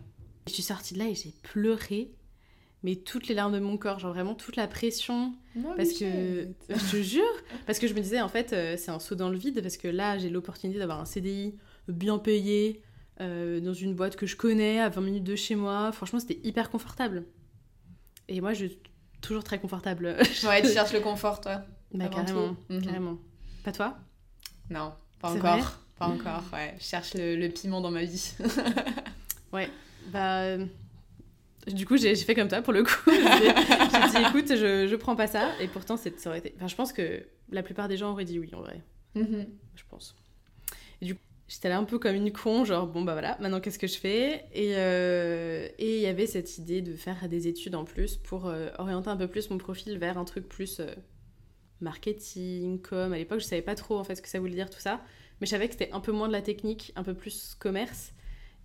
Je 0.48 0.54
suis 0.54 0.63
sortie 0.63 0.96
de 0.96 1.00
là 1.00 1.06
et 1.08 1.16
j'ai 1.16 1.32
pleuré. 1.44 2.12
Mais 2.84 2.96
toutes 2.98 3.28
les 3.28 3.36
larmes 3.36 3.54
de 3.54 3.60
mon 3.60 3.78
corps, 3.78 4.00
genre 4.00 4.13
vraiment 4.13 4.36
toute 4.36 4.58
la 4.58 4.68
pression. 4.68 5.34
Oh, 5.58 5.70
Parce 5.78 5.94
que, 5.94 6.48
je 6.70 6.92
te 6.92 7.02
jure, 7.02 7.24
parce 7.66 7.80
que 7.80 7.88
je 7.88 7.94
me 7.94 8.02
disais, 8.02 8.22
en 8.22 8.28
fait, 8.28 8.52
euh, 8.54 8.75
c'est 8.78 8.92
un 8.92 9.00
saut 9.00 9.16
dans 9.16 9.30
le 9.30 9.38
vide, 9.38 9.62
parce 9.62 9.78
que 9.78 9.88
là, 9.88 10.18
j'ai 10.18 10.30
l'opportunité 10.30 10.80
d'avoir 10.80 11.00
un 11.00 11.06
CDI 11.06 11.56
bien 11.88 12.18
payé, 12.18 12.82
euh, 13.22 13.62
dans 13.62 13.74
une 13.74 13.96
boîte 13.96 14.18
que 14.18 14.25
je 14.25 14.36
connais, 14.36 14.82
à 14.82 14.90
20 14.90 15.02
minutes 15.02 15.24
de 15.24 15.36
chez 15.36 15.56
moi. 15.56 15.92
Franchement, 15.94 16.20
c'était 16.20 16.40
hyper 16.44 16.70
confortable. 16.70 17.24
Et 18.28 18.42
moi, 18.42 18.54
je 18.54 18.66
suis 18.66 18.80
toujours 19.22 19.44
très 19.44 19.60
confortable. 19.60 20.18
Ouais, 20.44 20.62
tu 20.62 20.70
cherches 20.70 20.94
le 20.94 21.00
confort, 21.00 21.40
toi 21.40 21.62
bah, 21.94 22.08
carrément. 22.08 22.56
Mhm. 22.70 22.82
carrément. 22.82 23.18
Pas 23.63 23.72
toi? 23.72 23.98
Non, 24.70 24.94
pas 25.20 25.32
encore. 25.32 25.80
Pas 25.98 26.08
encore, 26.08 26.44
ouais. 26.52 26.75
Je 26.80 26.84
cherche 26.84 27.13
le, 27.13 27.36
le 27.36 27.50
piment 27.50 27.80
dans 27.82 27.92
ma 27.92 28.04
vie. 28.04 28.34
Bah. 30.12 30.58
Du 31.67 31.86
coup, 31.86 31.98
j'ai 31.98 32.15
fait 32.15 32.36
comme 32.36 32.48
toi 32.48 32.62
pour 32.62 32.74
le 32.74 32.84
coup. 32.84 32.91
J'ai 33.08 34.20
dit, 34.20 34.27
écoute, 34.27 34.50
je, 34.50 34.88
je 34.88 34.96
prends 34.96 35.15
pas 35.15 35.27
ça. 35.27 35.50
Et 35.62 35.67
pourtant, 35.67 35.96
ça 35.96 36.10
aurait 36.27 36.39
été. 36.39 36.53
Enfin, 36.58 36.67
je 36.67 36.75
pense 36.75 36.91
que 36.91 37.24
la 37.51 37.63
plupart 37.63 37.88
des 37.88 37.98
gens 37.98 38.12
auraient 38.12 38.25
dit 38.25 38.39
oui, 38.39 38.50
en 38.53 38.60
vrai. 38.60 38.82
Mhm. 39.15 39.46
je 39.75 39.84
pense. 39.89 40.15
Et 41.01 41.05
du 41.05 41.15
coup, 41.15 41.22
j'étais 41.48 41.70
là 41.70 41.77
un 41.77 41.84
peu 41.84 42.00
comme 42.00 42.15
une 42.15 42.32
con, 42.32 42.65
genre 42.65 42.88
bon 42.88 43.03
bah 43.03 43.13
voilà, 43.13 43.38
maintenant 43.39 43.60
qu'est-ce 43.60 43.79
que 43.79 43.88
je 43.88 43.98
fais? 43.98 44.46
Et 44.53 44.75
euh, 44.75 45.67
et 45.77 45.98
il 45.98 46.01
y 46.01 46.08
avait 46.08 46.25
cette 46.25 46.58
idée 46.58 46.82
de 46.82 46.96
faire 46.96 47.29
des 47.29 47.48
études 47.48 47.75
en 47.75 47.86
plus 47.86 48.17
pour 48.17 48.48
euh, 48.48 48.70
orienter 48.79 49.10
un 49.10 49.17
peu 49.17 49.27
plus 49.27 49.50
mon 49.50 49.58
profil 49.58 49.98
vers 49.98 50.17
un 50.17 50.25
truc 50.25 50.50
plus 50.50 50.79
euh, 50.79 50.88
marketing, 51.79 52.82
com. 52.82 53.13
À 53.13 53.17
l'époque, 53.17 53.39
je 53.39 53.46
savais 53.46 53.62
pas 53.62 53.75
trop 53.75 53.98
en 53.98 54.03
fait 54.03 54.15
ce 54.15 54.22
que 54.22 54.29
ça 54.29 54.39
voulait 54.39 54.55
dire 54.55 54.70
tout 54.70 54.79
ça, 54.79 55.01
mais 55.39 55.46
je 55.46 55.51
savais 55.51 55.67
que 55.67 55.74
c'était 55.74 55.91
un 55.91 56.00
peu 56.00 56.12
moins 56.12 56.27
de 56.27 56.34
la 56.34 56.41
technique, 56.41 56.91
un 56.96 57.03
peu 57.03 57.13
plus 57.13 57.55
commerce. 57.60 58.13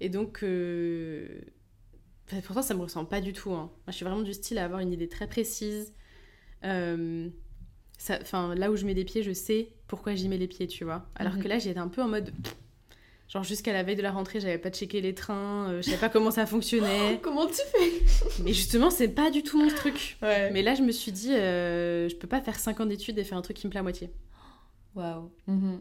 Et 0.00 0.08
donc, 0.08 0.44
pourtant, 2.44 2.62
ça 2.62 2.74
me 2.74 2.82
ressemble 2.82 3.08
pas 3.08 3.20
du 3.20 3.32
tout. 3.32 3.52
hein. 3.52 3.70
Moi, 3.70 3.72
je 3.88 3.92
suis 3.92 4.04
vraiment 4.04 4.22
du 4.22 4.32
style 4.34 4.58
à 4.58 4.64
avoir 4.64 4.80
une 4.80 4.92
idée 4.92 5.08
très 5.08 5.26
précise. 5.26 5.92
Euh, 6.64 7.28
ça- 7.98 8.54
là 8.54 8.70
où 8.70 8.76
je 8.76 8.84
mets 8.84 8.94
les 8.94 9.04
pieds, 9.04 9.22
je 9.22 9.32
sais 9.32 9.72
pourquoi 9.86 10.14
j'y 10.14 10.28
mets 10.28 10.38
les 10.38 10.48
pieds, 10.48 10.66
tu 10.66 10.84
vois. 10.84 11.06
Alors 11.14 11.34
Mhm. 11.34 11.42
que 11.42 11.48
là, 11.48 11.58
j'étais 11.58 11.78
un 11.78 11.88
peu 11.88 12.02
en 12.02 12.08
mode. 12.08 12.32
Genre, 13.28 13.42
jusqu'à 13.44 13.72
la 13.74 13.82
veille 13.82 13.96
de 13.96 14.00
la 14.02 14.10
rentrée, 14.10 14.40
j'avais 14.40 14.56
pas 14.58 14.70
checké 14.70 15.00
les 15.02 15.14
trains, 15.14 15.68
euh, 15.70 15.76
je 15.82 15.86
savais 15.90 15.98
pas 16.00 16.08
comment 16.08 16.30
ça 16.30 16.46
fonctionnait. 16.46 17.20
Comment 17.22 17.46
tu 17.46 17.60
fais? 17.76 18.02
Mais 18.42 18.52
justement, 18.54 18.90
c'est 18.90 19.08
pas 19.08 19.30
du 19.30 19.42
tout 19.42 19.58
mon 19.62 19.68
truc. 19.68 20.16
Ouais. 20.22 20.50
Mais 20.50 20.62
là, 20.62 20.74
je 20.74 20.82
me 20.82 20.92
suis 20.92 21.12
dit, 21.12 21.34
euh, 21.34 22.08
je 22.08 22.16
peux 22.16 22.26
pas 22.28 22.40
faire 22.40 22.58
5 22.58 22.80
ans 22.80 22.86
d'études 22.86 23.18
et 23.18 23.24
faire 23.24 23.36
un 23.36 23.42
truc 23.42 23.56
qui 23.58 23.66
me 23.66 23.70
plaît 23.70 23.80
à 23.80 23.82
moitié. 23.82 24.10
Waouh. 24.94 25.30
Mhm. 25.46 25.80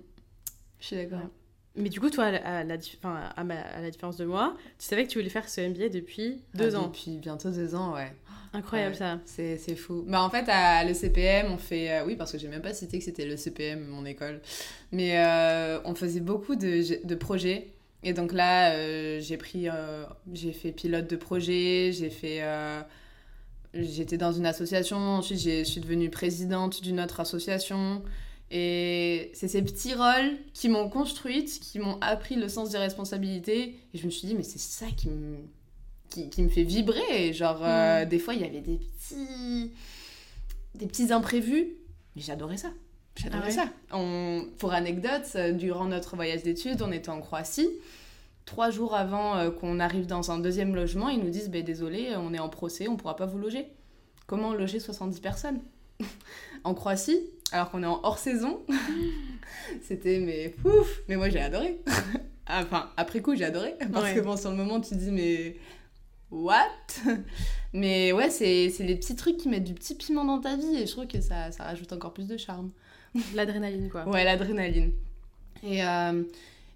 Je 0.80 0.86
suis 0.86 0.96
d'accord. 0.98 1.20
Ouais. 1.20 1.26
Mais 1.78 1.90
du 1.90 2.00
coup, 2.00 2.10
toi, 2.10 2.26
à 2.26 2.32
la, 2.64 2.78
à 3.38 3.44
ma- 3.44 3.56
à 3.62 3.82
la 3.82 3.90
différence 3.92 4.18
de 4.18 4.26
moi, 4.26 4.56
tu 4.80 4.86
savais 4.86 5.04
que 5.06 5.10
tu 5.12 5.20
voulais 5.20 5.30
faire 5.30 5.48
ce 5.48 5.62
MBA 5.62 5.90
depuis 5.90 6.42
deux 6.56 6.76
Ah, 6.76 6.80
ans. 6.80 6.88
Depuis 6.88 7.18
bientôt 7.18 7.52
deux 7.52 7.76
ans, 7.76 7.94
ouais. 7.94 8.12
Incroyable 8.54 8.94
Ouais. 8.94 8.98
ça. 9.00 9.20
C'est 9.26 9.58
c'est 9.58 9.76
fou. 9.76 10.04
Bah, 10.08 10.22
en 10.24 10.30
fait, 10.30 10.46
à 10.50 10.84
l'ECPM, 10.84 11.52
on 11.52 11.58
fait. 11.58 11.92
euh, 11.92 12.06
oui, 12.06 12.16
parce 12.16 12.32
que 12.32 12.38
j'ai 12.38 12.48
même 12.48 12.62
pas 12.62 12.74
cité 12.74 12.98
que 12.98 13.04
c'était 13.04 13.26
l'ECPM, 13.26 13.86
mon 13.88 14.06
école. 14.06 14.42
Mais 14.92 15.20
euh, 15.24 15.80
on 15.86 15.94
faisait 15.96 16.20
beaucoup 16.22 16.56
de, 16.56 17.06
de 17.06 17.16
projets. 17.16 17.74
Et 18.04 18.14
donc 18.14 18.32
là, 18.34 18.72
euh, 18.74 19.20
j'ai 19.22 19.38
pris. 19.38 19.68
j'ai 20.34 20.54
fait 20.54 20.72
pilote 20.72 21.08
de 21.10 21.16
projet, 21.16 21.92
j'ai 21.94 22.10
fait. 22.10 22.42
J'étais 23.74 24.18
dans 24.18 24.32
une 24.32 24.46
association, 24.46 24.98
ensuite 24.98 25.40
je 25.42 25.64
suis 25.64 25.82
devenue 25.82 26.10
présidente 26.10 26.82
d'une 26.82 27.00
autre 27.00 27.20
association. 27.20 28.02
Et 28.50 29.32
c'est 29.34 29.48
ces 29.48 29.62
petits 29.62 29.94
rôles 29.94 30.38
qui 30.54 30.70
m'ont 30.70 30.90
construite, 30.90 31.60
qui 31.60 31.80
m'ont 31.80 31.98
appris 32.00 32.36
le 32.36 32.48
sens 32.48 32.70
des 32.70 32.78
responsabilités. 32.78 33.76
Et 33.94 33.98
je 33.98 34.06
me 34.06 34.12
suis 34.12 34.28
dit, 34.28 34.36
mais 34.36 34.44
c'est 34.44 34.60
ça 34.60 34.86
qui 34.96 35.10
me, 35.10 35.38
qui, 36.10 36.30
qui 36.30 36.42
me 36.42 36.50
fait 36.50 36.64
vibrer. 36.64 37.34
Genre, 37.34 37.60
euh, 37.62 38.06
des 38.06 38.20
fois, 38.20 38.34
il 38.34 38.42
y 38.42 38.46
avait 38.46 38.62
des 38.62 38.78
petits, 38.78 39.72
des 40.76 40.88
petits 40.88 41.12
imprévus, 41.12 41.76
mais 42.16 42.22
j'adorais 42.22 42.58
ça. 42.58 42.70
J'adorais 43.18 43.42
Ah 43.44 43.48
ouais 43.48 43.52
ça. 43.52 43.70
On, 43.92 44.48
pour 44.60 44.74
anecdote, 44.74 45.30
euh, 45.36 45.52
durant 45.52 45.86
notre 45.86 46.16
voyage 46.16 46.44
d'études, 46.44 46.82
on 46.82 46.92
était 46.92 47.10
en 47.10 47.20
Croatie. 47.20 47.70
Trois 48.46 48.70
jours 48.70 48.96
avant 48.96 49.36
euh, 49.36 49.52
qu'on 49.52 49.82
arrive 49.82 50.06
dans 50.06 50.32
un 50.32 50.40
deuxième 50.40 50.74
logement, 50.74 51.10
ils 51.10 51.20
nous 51.20 51.30
disent 51.30 51.50
ben, 51.50 51.64
Désolé, 51.64 52.16
on 52.16 52.34
est 52.34 52.40
en 52.40 52.48
procès, 52.48 52.88
on 52.88 52.96
pourra 52.96 53.18
pas 53.18 53.26
vous 53.26 53.40
loger. 53.40 53.68
Comment 54.26 54.54
loger 54.54 54.80
70 54.80 55.20
personnes? 55.20 55.60
En 56.64 56.74
Croatie, 56.74 57.22
alors 57.52 57.70
qu'on 57.72 57.84
est 57.84 57.88
en 57.88 58.00
hors 58.04 58.18
saison. 58.18 58.66
C'était, 59.82 60.20
mais 60.20 60.50
pouf 60.50 61.02
Mais 61.08 61.16
moi, 61.16 61.30
j'ai 61.30 61.40
adoré. 61.40 61.80
enfin, 62.50 62.90
après 62.98 63.22
coup, 63.22 63.36
j'ai 63.36 63.46
adoré. 63.46 63.76
Parce 63.92 64.06
Ouais. 64.06 64.16
que 64.16 64.20
bon, 64.22 64.36
sur 64.38 64.50
le 64.52 64.58
moment, 64.58 64.80
tu 64.82 64.96
dis 64.96 65.12
Mais 65.12 65.56
what? 66.32 66.68
Mais 67.74 68.12
ouais, 68.12 68.30
c'est 68.30 68.70
c'est 68.70 68.84
les 68.84 68.96
petits 68.96 69.16
trucs 69.16 69.38
qui 69.38 69.50
mettent 69.50 69.64
du 69.66 69.74
petit 69.74 69.96
piment 69.96 70.26
dans 70.26 70.40
ta 70.40 70.56
vie 70.56 70.76
et 70.78 70.86
je 70.88 70.92
trouve 70.92 71.08
que 71.08 71.22
ça, 71.22 71.52
ça 71.52 71.64
rajoute 71.66 71.92
encore 71.94 72.14
plus 72.14 72.28
de 72.28 72.38
charme. 72.38 72.72
L'adrénaline 73.36 73.90
quoi. 73.90 74.08
Ouais, 74.08 74.24
l'adrénaline. 74.24 74.92
Et, 75.64 75.84
euh, 75.84 76.24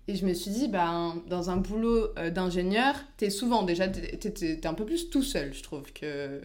et 0.07 0.15
je 0.15 0.25
me 0.25 0.33
suis 0.33 0.51
dit, 0.51 0.67
ben, 0.67 1.21
dans 1.27 1.49
un 1.49 1.57
boulot 1.57 2.07
euh, 2.17 2.29
d'ingénieur, 2.31 2.95
t'es 3.17 3.29
souvent 3.29 3.63
déjà, 3.63 3.87
t'es 3.87 4.65
un 4.67 4.73
peu 4.73 4.85
plus 4.85 5.09
tout 5.09 5.21
seul, 5.23 5.53
je 5.53 5.61
trouve, 5.63 5.91
que 5.93 6.41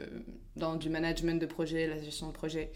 dans 0.54 0.76
du 0.76 0.90
management 0.90 1.40
de 1.40 1.46
projet, 1.46 1.86
la 1.86 2.00
gestion 2.02 2.28
de 2.28 2.32
projet. 2.32 2.70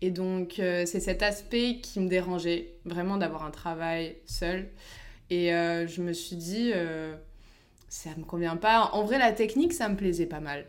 Et 0.00 0.10
donc, 0.10 0.58
euh, 0.58 0.84
c'est 0.86 1.00
cet 1.00 1.22
aspect 1.22 1.78
qui 1.82 2.00
me 2.00 2.08
dérangeait, 2.08 2.74
vraiment 2.84 3.16
d'avoir 3.16 3.44
un 3.44 3.50
travail 3.50 4.16
seul. 4.26 4.68
Et 5.30 5.54
euh, 5.54 5.86
je 5.86 6.02
me 6.02 6.12
suis 6.12 6.36
dit, 6.36 6.72
euh, 6.74 7.14
ça 7.88 8.10
me 8.18 8.24
convient 8.24 8.56
pas. 8.56 8.90
En 8.92 9.04
vrai, 9.04 9.18
la 9.18 9.32
technique, 9.32 9.72
ça 9.72 9.88
me 9.88 9.96
plaisait 9.96 10.26
pas 10.26 10.40
mal. 10.40 10.66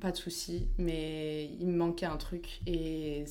Pas 0.00 0.12
de 0.12 0.16
souci, 0.16 0.68
mais 0.78 1.46
il 1.60 1.66
me 1.66 1.76
manquait 1.76 2.06
un 2.06 2.16
truc. 2.16 2.60
Et 2.66 3.24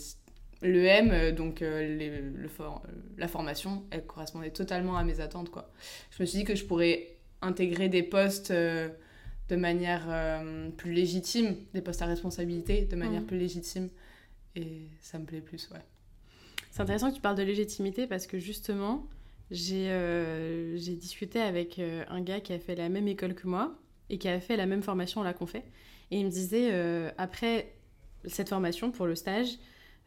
le 0.62 0.86
M, 0.86 1.10
euh, 1.12 1.32
donc 1.32 1.62
les- 1.62 2.22
le 2.22 2.48
for- 2.48 2.84
la 3.18 3.28
formation, 3.28 3.84
elle 3.92 4.06
correspondait 4.06 4.52
totalement 4.52 4.98
à 4.98 5.04
mes 5.04 5.20
attentes. 5.22 5.50
Quoi. 5.50 5.70
Je 6.12 6.22
me 6.24 6.26
suis 6.28 6.40
dit 6.40 6.46
que 6.46 6.56
je 6.56 6.66
pourrais 6.66 7.16
intégrer 7.42 7.90
des 7.90 8.04
postes 8.04 8.52
de 8.52 9.56
manière 9.56 10.06
euh, 10.10 10.70
plus 10.70 10.94
légitime, 10.94 11.56
des 11.74 11.82
postes 11.82 12.02
à 12.02 12.06
responsabilité 12.06 12.86
de 12.86 12.96
manière 12.96 13.22
Mhm. 13.22 13.28
plus 13.28 13.38
légitime. 13.38 13.90
Et 14.56 14.88
ça 15.02 15.18
me 15.20 15.26
plaît 15.26 15.42
plus, 15.42 15.70
ouais. 15.72 15.82
C'est 16.72 16.82
intéressant 16.82 17.10
que 17.10 17.16
tu 17.16 17.22
parles 17.22 17.38
de 17.38 17.44
légitimité 17.44 18.08
parce 18.08 18.28
que 18.28 18.40
justement, 18.40 19.08
j'ai 19.50 19.88
euh, 19.90 20.78
discuté 20.78 21.40
avec 21.42 21.80
euh, 21.80 22.04
un 22.10 22.22
gars 22.22 22.40
qui 22.40 22.54
a 22.54 22.60
fait 22.60 22.76
la 22.76 22.90
même 22.90 23.08
école 23.08 23.36
que 23.36 23.48
moi 23.48 23.76
et 24.10 24.18
qui 24.18 24.28
a 24.28 24.40
fait 24.40 24.56
la 24.58 24.66
même 24.66 24.82
formation 24.84 25.24
là 25.24 25.34
qu'on 25.34 25.46
fait. 25.48 25.64
Et 26.12 26.20
il 26.20 26.26
me 26.26 26.32
disait, 26.32 26.70
euh, 26.72 27.10
après 27.18 27.74
cette 28.26 28.50
formation 28.50 28.92
pour 28.92 29.06
le 29.06 29.16
stage, 29.16 29.58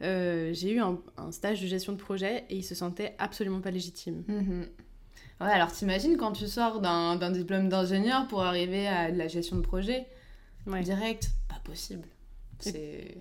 euh, 0.03 0.53
j'ai 0.53 0.73
eu 0.73 0.81
un, 0.81 0.99
un 1.17 1.33
stage 1.33 1.61
de 1.61 1.67
gestion 1.67 1.93
de 1.93 1.99
projet 1.99 2.45
et 2.51 2.57
il 2.57 2.65
se 2.65 2.75
sentait 2.75 3.15
absolument 3.19 3.61
pas 3.61 3.71
légitime. 3.71 4.25
Mhm. 4.29 4.67
Ouais, 5.41 5.47
alors 5.51 5.73
t'imagines 5.73 6.17
quand 6.17 6.33
tu 6.33 6.47
sors 6.47 6.81
d'un 6.81 7.17
d'un 7.17 7.31
diplôme 7.31 7.69
d'ingénieur 7.69 8.29
pour 8.29 8.43
arriver 8.43 8.87
à 8.87 9.11
de 9.11 9.19
la 9.19 9.29
gestion 9.29 9.57
de 9.57 9.63
projet 9.63 10.07
Ouais. 10.67 10.81
direct, 10.83 11.29
pas 11.49 11.61
possible. 11.65 12.09
C'est 12.61 13.17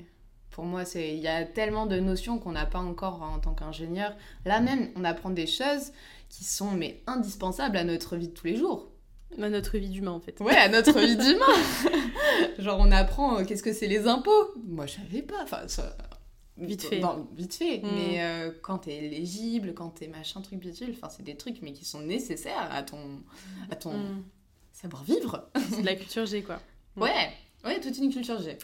pour 0.54 0.64
moi 0.64 0.86
c'est 0.86 1.10
il 1.14 1.20
y 1.22 1.28
a 1.28 1.44
tellement 1.44 1.86
de 1.86 2.00
notions 2.00 2.40
qu'on 2.40 2.54
n'a 2.54 2.66
pas 2.66 2.80
encore 2.80 3.22
en 3.22 3.40
tant 3.40 3.54
qu'ingénieur. 3.54 4.16
Là 4.46 4.62
même, 4.62 4.90
on 4.96 5.04
apprend 5.04 5.30
des 5.32 5.48
choses 5.48 5.92
qui 6.30 6.44
sont 6.46 6.72
mais 6.72 7.02
indispensables 7.08 7.76
à 7.78 7.84
notre 7.84 8.16
vie 8.16 8.30
de 8.30 8.34
tous 8.34 8.48
les 8.48 8.56
jours. 8.56 8.90
À 9.42 9.50
notre 9.50 9.78
vie 9.78 9.90
d'humain 9.90 10.12
en 10.12 10.20
fait. 10.20 10.40
Ouais, 10.40 10.56
à 10.56 10.70
notre 10.70 11.00
vie 11.00 11.18
d'humain. 11.24 12.00
Genre 12.60 12.80
on 12.80 12.92
apprend 12.92 13.40
euh, 13.40 13.44
qu'est-ce 13.46 13.64
que 13.64 13.74
c'est 13.74 13.88
les 13.88 14.08
impôts? 14.08 14.54
Moi 14.66 14.86
je 14.86 14.94
savais 14.94 15.22
pas. 15.24 15.42
Enfin 15.44 15.68
ça- 15.68 15.98
Vite 16.56 16.84
fait. 16.84 17.00
Dans- 17.00 17.28
vite 17.36 17.56
fait. 17.56 17.80
Mm. 17.80 17.88
Mais 17.96 18.22
euh, 18.22 18.52
quand 18.62 18.78
t'es 18.80 18.96
éligible, 18.96 19.74
quand 19.74 19.90
t'es 19.90 20.08
machin 20.08 20.40
truc 20.42 20.60
bidule, 20.60 20.94
enfin 20.96 21.10
c'est 21.10 21.24
des 21.24 21.36
trucs 21.36 21.64
mais 21.64 21.74
qui 21.74 21.84
sont 21.84 22.02
nécessaires 22.02 22.70
à 22.72 22.84
ton 22.84 23.22
à 23.72 23.76
ton 23.76 23.94
Mm. 23.98 24.24
savoir-vivre. 24.72 25.50
C'est 25.72 25.82
de 25.82 25.86
la 25.88 25.96
culture 25.96 26.26
G 26.28 26.44
quoi. 26.44 26.60
Mm. 26.96 27.02
Ouais, 27.02 27.30
ouais, 27.66 27.80
toute 27.80 27.98
une 27.98 28.12
culture 28.14 28.40
G. 28.40 28.56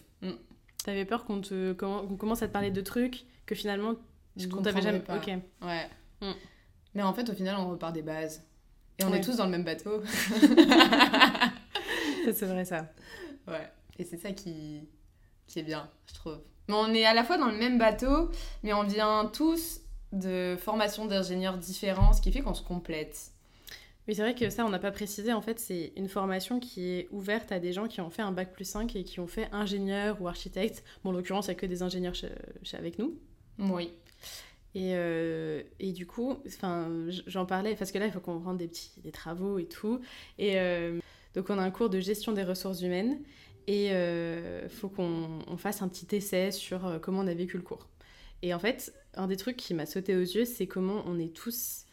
T'avais 0.89 1.05
peur 1.05 1.23
qu'on 1.23 1.39
te 1.39 1.73
qu'on 1.73 2.17
commence 2.17 2.41
à 2.41 2.47
te 2.47 2.51
parler 2.51 2.71
de 2.71 2.81
trucs 2.81 3.25
que 3.45 3.53
finalement 3.53 3.93
Je 4.37 4.47
dont 4.47 4.59
t'avais 4.63 4.81
jamais. 4.81 4.97
comprendrais 5.01 5.35
Ok. 5.35 5.41
Ouais. 5.67 5.87
Mm. 6.27 6.33
Mais 6.95 7.03
en 7.03 7.13
fait, 7.13 7.29
au 7.29 7.33
final, 7.33 7.57
on 7.59 7.69
repart 7.69 7.93
des 7.93 8.01
bases. 8.01 8.43
Et 8.97 9.03
on 9.03 9.11
Ouais. 9.11 9.19
est 9.19 9.21
tous 9.21 9.35
dans 9.37 9.45
le 9.45 9.51
même 9.51 9.63
bateau. 9.63 10.01
C'est 12.33 12.45
vrai 12.47 12.65
ça. 12.65 12.87
ouais. 13.47 13.71
Et 13.99 14.03
c'est 14.03 14.17
ça 14.17 14.31
qui... 14.31 14.81
qui 15.45 15.59
est 15.59 15.63
bien, 15.63 15.87
je 16.07 16.13
trouve. 16.15 16.39
Mais 16.67 16.73
on 16.75 16.91
est 16.93 17.05
à 17.05 17.13
la 17.13 17.23
fois 17.23 17.37
dans 17.37 17.49
le 17.51 17.57
même 17.57 17.77
bateau, 17.77 18.31
mais 18.63 18.73
on 18.73 18.83
vient 18.83 19.29
tous 19.31 19.81
de 20.11 20.57
formations 20.59 21.05
d'ingénieurs 21.05 21.57
différents, 21.57 22.13
ce 22.13 22.21
qui 22.21 22.31
fait 22.31 22.41
qu'on 22.41 22.53
se 22.55 22.63
complète. 22.63 23.31
Oui, 24.09 24.15
c'est 24.15 24.23
vrai 24.23 24.33
que 24.33 24.49
ça, 24.49 24.65
on 24.65 24.69
n'a 24.69 24.79
pas 24.79 24.89
précisé. 24.89 25.33
En 25.33 25.41
fait, 25.41 25.59
c'est 25.59 25.93
une 25.95 26.09
formation 26.09 26.59
qui 26.59 26.89
est 26.89 27.07
ouverte 27.11 27.51
à 27.51 27.59
des 27.59 27.73
gens 27.73 27.87
qui 27.87 28.01
ont 28.01 28.09
fait 28.09 28.23
un 28.23 28.31
bac 28.31 28.51
plus 28.51 28.65
5 28.65 28.95
et 28.95 29.03
qui 29.03 29.19
ont 29.19 29.27
fait 29.27 29.47
ingénieur 29.51 30.19
ou 30.19 30.27
architecte. 30.27 30.83
Bon, 31.03 31.11
en 31.11 31.13
l'occurrence, 31.13 31.45
il 31.45 31.51
n'y 31.51 31.57
a 31.57 31.59
que 31.59 31.67
des 31.67 31.83
ingénieurs 31.83 32.15
chez- 32.15 32.31
chez- 32.63 32.75
avec 32.77 32.97
nous. 32.97 33.19
Oui. 33.59 33.93
Et, 34.73 34.93
euh, 34.95 35.61
et 35.79 35.91
du 35.91 36.07
coup, 36.07 36.39
j'en 37.27 37.45
parlais 37.45 37.75
parce 37.75 37.91
que 37.91 37.99
là, 37.99 38.07
il 38.07 38.11
faut 38.11 38.19
qu'on 38.19 38.39
rende 38.39 38.57
des 38.57 38.67
petits 38.67 38.89
des 39.03 39.11
travaux 39.11 39.59
et 39.59 39.65
tout. 39.65 40.01
Et 40.39 40.59
euh, 40.59 40.97
donc, 41.35 41.51
on 41.51 41.59
a 41.59 41.61
un 41.61 41.69
cours 41.69 41.91
de 41.91 41.99
gestion 41.99 42.31
des 42.31 42.43
ressources 42.43 42.81
humaines. 42.81 43.19
Et 43.67 43.89
il 43.89 44.69
faut 44.69 44.89
qu'on 44.89 45.43
on 45.45 45.57
fasse 45.57 45.83
un 45.83 45.87
petit 45.87 46.15
essai 46.15 46.49
sur 46.49 46.99
comment 47.03 47.19
on 47.19 47.27
a 47.27 47.35
vécu 47.35 47.57
le 47.57 47.61
cours. 47.63 47.87
Et 48.41 48.55
en 48.55 48.59
fait, 48.59 48.91
un 49.13 49.27
des 49.27 49.37
trucs 49.37 49.57
qui 49.57 49.75
m'a 49.75 49.85
sauté 49.85 50.15
aux 50.15 50.21
yeux, 50.21 50.45
c'est 50.45 50.65
comment 50.65 51.03
on 51.05 51.19
est 51.19 51.31
tous 51.31 51.85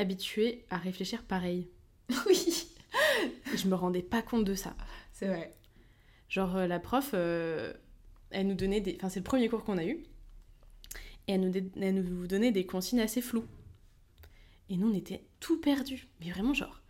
habitués 0.00 0.64
à 0.70 0.76
réfléchir 0.78 1.22
pareil. 1.24 1.68
Oui. 2.26 2.66
je 3.56 3.68
me 3.68 3.74
rendais 3.76 4.02
pas 4.02 4.22
compte 4.22 4.44
de 4.44 4.54
ça. 4.54 4.74
C'est 5.12 5.28
vrai. 5.28 5.54
Genre, 6.28 6.66
la 6.66 6.80
prof, 6.80 7.14
elle 7.14 8.46
nous 8.46 8.54
donnait 8.54 8.80
des. 8.80 8.96
Enfin, 8.96 9.08
c'est 9.08 9.20
le 9.20 9.24
premier 9.24 9.48
cours 9.48 9.64
qu'on 9.64 9.78
a 9.78 9.84
eu. 9.84 10.02
Et 11.28 11.34
elle 11.34 11.40
nous, 11.40 11.52
elle 11.80 11.94
nous 11.94 12.26
donnait 12.26 12.50
des 12.50 12.66
consignes 12.66 13.00
assez 13.00 13.20
floues. 13.20 13.46
Et 14.68 14.76
nous, 14.76 14.90
on 14.90 14.94
était 14.94 15.24
tout 15.40 15.60
perdus. 15.60 16.08
Mais 16.20 16.30
vraiment, 16.30 16.54
genre. 16.54 16.80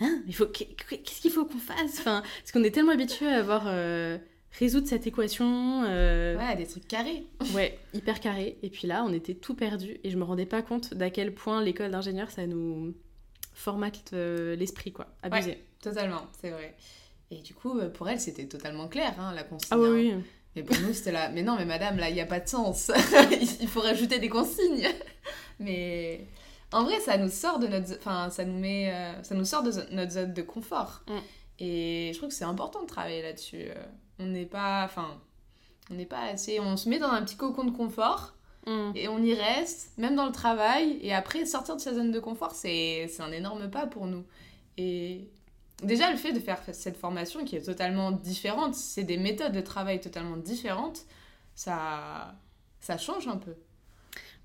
Hein 0.00 0.22
Mais 0.26 0.32
faut... 0.32 0.46
qu'est-ce 0.46 1.20
qu'il 1.20 1.30
faut 1.30 1.44
qu'on 1.44 1.58
fasse? 1.58 2.00
Enfin, 2.00 2.22
Parce 2.22 2.52
qu'on 2.52 2.64
est 2.64 2.70
tellement 2.70 2.92
habitués 2.92 3.28
à 3.28 3.38
avoir. 3.38 3.64
Euh, 3.66 4.18
résoudre 4.58 4.86
cette 4.86 5.06
équation. 5.06 5.84
Euh, 5.84 6.36
ouais, 6.36 6.56
des 6.56 6.66
trucs 6.66 6.86
carrés. 6.86 7.26
ouais, 7.54 7.78
hyper 7.94 8.20
carrés. 8.20 8.58
Et 8.62 8.70
puis 8.70 8.86
là, 8.86 9.04
on 9.04 9.12
était 9.12 9.34
tout 9.34 9.54
perdus. 9.54 9.98
Et 10.04 10.10
je 10.10 10.16
me 10.16 10.24
rendais 10.24 10.46
pas 10.46 10.62
compte 10.62 10.94
d'à 10.94 11.10
quel 11.10 11.34
point 11.34 11.62
l'école 11.62 11.90
d'ingénieur, 11.90 12.30
ça 12.30 12.46
nous 12.46 12.94
formate 13.54 14.12
euh, 14.12 14.56
l'esprit, 14.56 14.92
quoi. 14.92 15.06
Abusé. 15.22 15.50
Ouais, 15.50 15.64
totalement, 15.80 16.22
c'est 16.40 16.50
vrai. 16.50 16.74
Et 17.30 17.40
du 17.40 17.54
coup, 17.54 17.80
pour 17.94 18.08
elle, 18.08 18.20
c'était 18.20 18.46
totalement 18.46 18.88
clair, 18.88 19.14
hein, 19.18 19.32
la 19.34 19.42
consigne. 19.42 19.68
Ah 19.70 19.78
oui, 19.78 20.10
hein. 20.12 20.16
oui. 20.18 20.24
Mais 20.54 20.62
pour 20.62 20.78
nous, 20.80 20.92
c'était 20.92 21.12
là. 21.12 21.30
Mais 21.30 21.42
non, 21.42 21.56
mais 21.56 21.64
madame, 21.64 21.96
là, 21.96 22.10
il 22.10 22.14
n'y 22.14 22.20
a 22.20 22.26
pas 22.26 22.40
de 22.40 22.48
sens. 22.48 22.90
il 23.60 23.68
faut 23.68 23.80
rajouter 23.80 24.18
des 24.18 24.28
consignes. 24.28 24.86
mais 25.58 26.26
en 26.72 26.84
vrai, 26.84 27.00
ça 27.00 27.16
nous 27.16 27.30
sort 27.30 27.58
de 27.58 27.66
notre. 27.66 27.96
Enfin, 27.96 28.28
ça 28.28 28.44
nous 28.44 28.58
met. 28.58 28.92
Euh, 28.92 29.22
ça 29.22 29.34
nous 29.34 29.46
sort 29.46 29.62
de 29.62 29.72
notre 29.92 30.12
zone 30.12 30.34
de 30.34 30.42
confort. 30.42 31.02
Mm. 31.08 31.18
Et 31.60 32.10
je 32.12 32.18
trouve 32.18 32.28
que 32.28 32.34
c'est 32.34 32.44
important 32.44 32.82
de 32.82 32.86
travailler 32.86 33.22
là-dessus. 33.22 33.68
On 34.22 34.26
n'est 34.26 34.46
pas. 34.46 34.84
Enfin, 34.84 35.20
on 35.90 35.94
n'est 35.94 36.06
pas 36.06 36.22
assez. 36.22 36.60
On 36.60 36.76
se 36.76 36.88
met 36.88 36.98
dans 36.98 37.10
un 37.10 37.22
petit 37.22 37.36
cocon 37.36 37.64
de 37.64 37.70
confort. 37.70 38.34
Mm. 38.66 38.92
Et 38.94 39.08
on 39.08 39.18
y 39.18 39.34
reste, 39.34 39.92
même 39.98 40.14
dans 40.14 40.26
le 40.26 40.32
travail. 40.32 40.98
Et 41.02 41.12
après, 41.12 41.44
sortir 41.46 41.76
de 41.76 41.80
sa 41.80 41.94
zone 41.94 42.12
de 42.12 42.20
confort, 42.20 42.54
c'est 42.54 43.08
un 43.18 43.32
énorme 43.32 43.70
pas 43.70 43.86
pour 43.86 44.06
nous. 44.06 44.24
Et 44.78 45.28
déjà 45.82 46.10
le 46.10 46.16
fait 46.16 46.32
de 46.32 46.40
faire 46.40 46.60
cette 46.72 46.96
formation 46.96 47.44
qui 47.44 47.56
est 47.56 47.62
totalement 47.62 48.12
différente, 48.12 48.74
c'est 48.74 49.04
des 49.04 49.16
méthodes 49.16 49.52
de 49.52 49.60
travail 49.60 50.00
totalement 50.00 50.36
différentes, 50.36 51.04
ça, 51.54 52.34
ça 52.80 52.98
change 52.98 53.28
un 53.28 53.36
peu. 53.36 53.54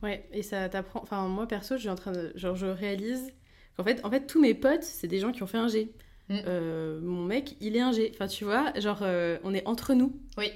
Ouais, 0.04 0.28
et 0.32 0.44
ça 0.44 0.70
t'apprend. 0.70 1.02
Enfin, 1.02 1.28
moi 1.28 1.48
perso, 1.48 1.76
je 1.76 1.82
suis 1.82 1.90
en 1.90 1.96
train 1.96 2.12
de. 2.12 2.32
Genre, 2.36 2.56
je 2.56 2.68
réalise 2.68 3.32
qu'en 3.76 3.84
fait, 3.84 4.04
en 4.06 4.10
fait, 4.10 4.28
tous 4.28 4.42
mes 4.42 4.54
potes, 4.54 4.84
c'est 4.84 5.08
des 5.08 5.20
gens 5.20 5.32
qui 5.32 5.42
ont 5.44 5.48
fait 5.48 5.58
un 5.58 5.68
G. 5.68 5.92
Mm. 6.30 6.36
Euh, 6.46 7.00
mon 7.02 7.24
mec, 7.24 7.56
il 7.62 7.76
est 7.76 7.82
un 7.82 7.92
G. 7.92 8.12
Enfin, 8.14 8.28
tu 8.28 8.44
vois, 8.44 8.74
genre, 8.80 9.00
euh, 9.02 9.38
on 9.44 9.54
est 9.54 9.66
entre 9.68 9.94
nous. 9.94 10.14
Oui. 10.38 10.52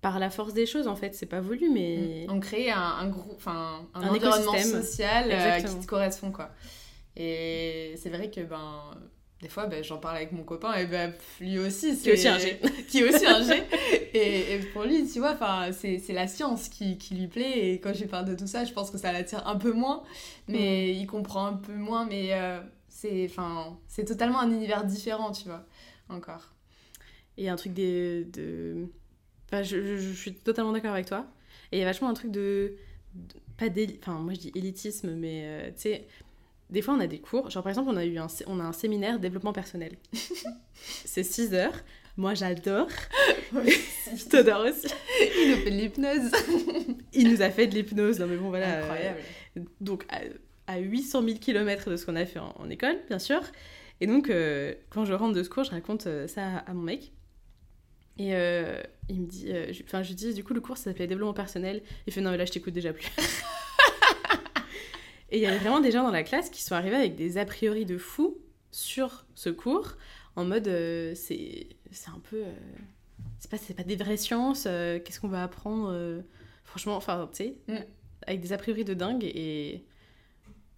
Par 0.00 0.18
la 0.18 0.30
force 0.30 0.54
des 0.54 0.64
choses, 0.64 0.88
en 0.88 0.96
fait, 0.96 1.14
c'est 1.14 1.26
pas 1.26 1.40
voulu, 1.40 1.70
mais. 1.70 2.26
Mm. 2.26 2.32
On 2.32 2.40
crée 2.40 2.70
un, 2.70 2.80
un 2.80 3.08
groupe, 3.08 3.36
enfin, 3.36 3.86
un, 3.94 4.08
environnement 4.08 4.58
social 4.58 5.28
euh, 5.30 5.60
qui 5.60 5.78
te 5.78 5.86
correspond, 5.86 6.32
quoi. 6.32 6.50
Et 7.16 7.94
c'est 7.96 8.08
vrai 8.08 8.30
que, 8.30 8.40
ben 8.40 8.92
des 9.42 9.48
fois, 9.48 9.66
ben, 9.66 9.82
j'en 9.82 9.96
parle 9.96 10.16
avec 10.16 10.32
mon 10.32 10.42
copain 10.42 10.74
et 10.74 10.84
ben, 10.84 11.14
lui 11.40 11.58
aussi, 11.58 11.96
c'est... 11.96 12.12
Qui 12.14 12.26
est 12.26 12.28
aussi 12.28 12.28
un 12.28 12.38
G. 12.38 12.60
qui 12.88 12.98
est 12.98 13.08
aussi 13.08 13.26
un 13.26 13.42
G. 13.42 13.62
Et, 14.12 14.58
pour 14.74 14.84
lui, 14.84 15.08
tu 15.08 15.18
vois, 15.18 15.34
c'est 15.72 16.02
la 16.10 16.28
science 16.28 16.68
qui, 16.68 16.98
qui, 16.98 17.14
lui 17.14 17.26
plaît. 17.26 17.70
Et 17.72 17.80
quand 17.80 17.94
je 17.94 18.02
lui 18.02 18.06
parle 18.06 18.26
de 18.26 18.34
tout 18.34 18.46
ça, 18.46 18.66
je 18.66 18.72
pense 18.74 18.90
que 18.90 18.98
ça 18.98 19.12
l'attire 19.12 19.46
un 19.46 19.56
peu 19.56 19.72
moins. 19.72 20.02
Mais 20.46 20.92
mm. 20.92 21.00
il 21.00 21.06
comprend 21.06 21.46
un 21.46 21.54
peu 21.54 21.72
moins. 21.72 22.04
Mais 22.04 22.32
euh, 23.04 23.70
c'est 23.86 24.04
totalement 24.04 24.40
un 24.40 24.50
univers 24.50 24.84
différent, 24.84 25.32
tu 25.32 25.44
vois, 25.44 25.64
encore. 26.08 26.52
Et 27.36 27.48
un 27.48 27.56
truc 27.56 27.74
de... 27.74 28.26
de... 28.32 28.86
Enfin, 29.46 29.62
je, 29.62 29.96
je, 29.96 30.12
suis 30.12 30.34
totalement 30.34 30.72
d'accord 30.72 30.92
avec 30.92 31.06
toi. 31.06 31.26
Et 31.72 31.78
il 31.78 31.80
y 31.80 31.82
a 31.82 31.86
vachement 31.86 32.08
un 32.08 32.14
truc 32.14 32.30
de... 32.30 32.76
pas 33.56 33.66
Enfin, 34.00 34.18
moi 34.18 34.34
je 34.34 34.40
dis 34.40 34.52
élitisme, 34.54 35.14
mais 35.14 35.42
euh, 35.44 35.70
tu 35.70 35.82
sais 35.82 36.06
des 36.70 36.82
fois, 36.82 36.94
on 36.94 37.00
a 37.00 37.06
des 37.06 37.18
cours. 37.18 37.50
Genre, 37.50 37.62
par 37.62 37.70
exemple, 37.70 37.90
on 37.90 37.96
a 37.96 38.04
eu 38.04 38.16
un, 38.18 38.28
on 38.46 38.60
a 38.60 38.64
un 38.64 38.72
séminaire 38.72 39.18
développement 39.18 39.52
personnel. 39.52 39.96
c'est 41.04 41.24
6 41.24 41.54
heures. 41.54 41.74
Moi, 42.16 42.34
j'adore. 42.34 42.88
Je 43.52 44.24
t'adore 44.28 44.66
aussi. 44.66 44.86
Il 45.20 45.50
nous 45.50 45.56
fait 45.56 45.70
de 45.70 45.76
l'hypnose. 45.76 46.30
Il 47.12 47.30
nous 47.32 47.42
a 47.42 47.50
fait 47.50 47.66
de 47.66 47.74
l'hypnose. 47.74 48.20
Non, 48.20 48.26
mais 48.26 48.36
bon, 48.36 48.50
voilà. 48.50 48.78
Incroyable. 48.78 49.20
donc, 49.80 50.06
à, 50.70 50.78
800 50.78 51.22
000 51.22 51.38
km 51.38 51.90
de 51.90 51.96
ce 51.96 52.06
qu'on 52.06 52.16
a 52.16 52.24
fait 52.24 52.38
en, 52.38 52.70
école, 52.70 52.98
bien 53.08 53.18
sûr. 53.18 53.40
Et 54.00 54.06
donc, 54.06 54.30
euh, 54.30 54.74
quand 54.88 55.04
je 55.04 55.12
rentre 55.12 55.34
de 55.34 55.42
ce 55.42 55.48
cours, 55.48 55.64
je 55.64 55.70
raconte 55.70 56.06
euh, 56.06 56.26
ça 56.26 56.58
à, 56.58 56.72
mon 56.72 56.82
mec. 56.82 57.12
Et 58.18 58.34
euh, 58.34 58.80
il 59.08 59.22
me 59.22 59.26
dit, 59.26 59.52
enfin, 59.84 60.02
je, 60.02 60.08
lui 60.08 60.14
dis, 60.14 60.34
du 60.34 60.44
coup, 60.44 60.54
le 60.54 60.60
cours, 60.60 60.76
ça 60.76 60.84
s'appelait 60.84 61.06
développement 61.06 61.34
personnel. 61.34 61.82
Il 62.06 62.12
fait, 62.12 62.20
non, 62.20 62.30
mais 62.30 62.36
là, 62.36 62.44
je 62.44 62.52
t'écoute 62.52 62.74
déjà 62.74 62.92
plus. 62.92 63.08
Et 65.30 65.38
il 65.38 65.42
y 65.42 65.46
avait 65.46 65.58
vraiment 65.58 65.80
des 65.80 65.92
gens 65.92 66.02
dans 66.02 66.10
la 66.10 66.24
classe 66.24 66.50
qui 66.50 66.60
sont 66.62 66.74
arrivés 66.74 66.96
avec 66.96 67.14
des 67.14 67.38
a 67.38 67.44
priori 67.44 67.86
de 67.86 67.98
fou 67.98 68.36
sur 68.72 69.26
ce 69.36 69.48
cours, 69.48 69.96
en 70.34 70.44
mode 70.44 70.68
c'est 71.14 71.68
un 72.08 72.18
peu. 72.28 72.42
C'est 73.38 73.48
pas, 73.48 73.58
pas 73.74 73.84
des 73.84 73.94
vraies 73.94 74.16
sciences, 74.16 74.64
qu'est-ce 74.64 75.20
qu'on 75.20 75.28
va 75.28 75.44
apprendre 75.44 76.22
Franchement, 76.64 76.96
enfin, 76.96 77.28
tu 77.32 77.44
sais, 77.44 77.56
mm. 77.68 77.84
avec 78.26 78.40
des 78.40 78.52
a 78.52 78.58
priori 78.58 78.84
de 78.84 78.94
dingue. 78.94 79.24
Et, 79.24 79.84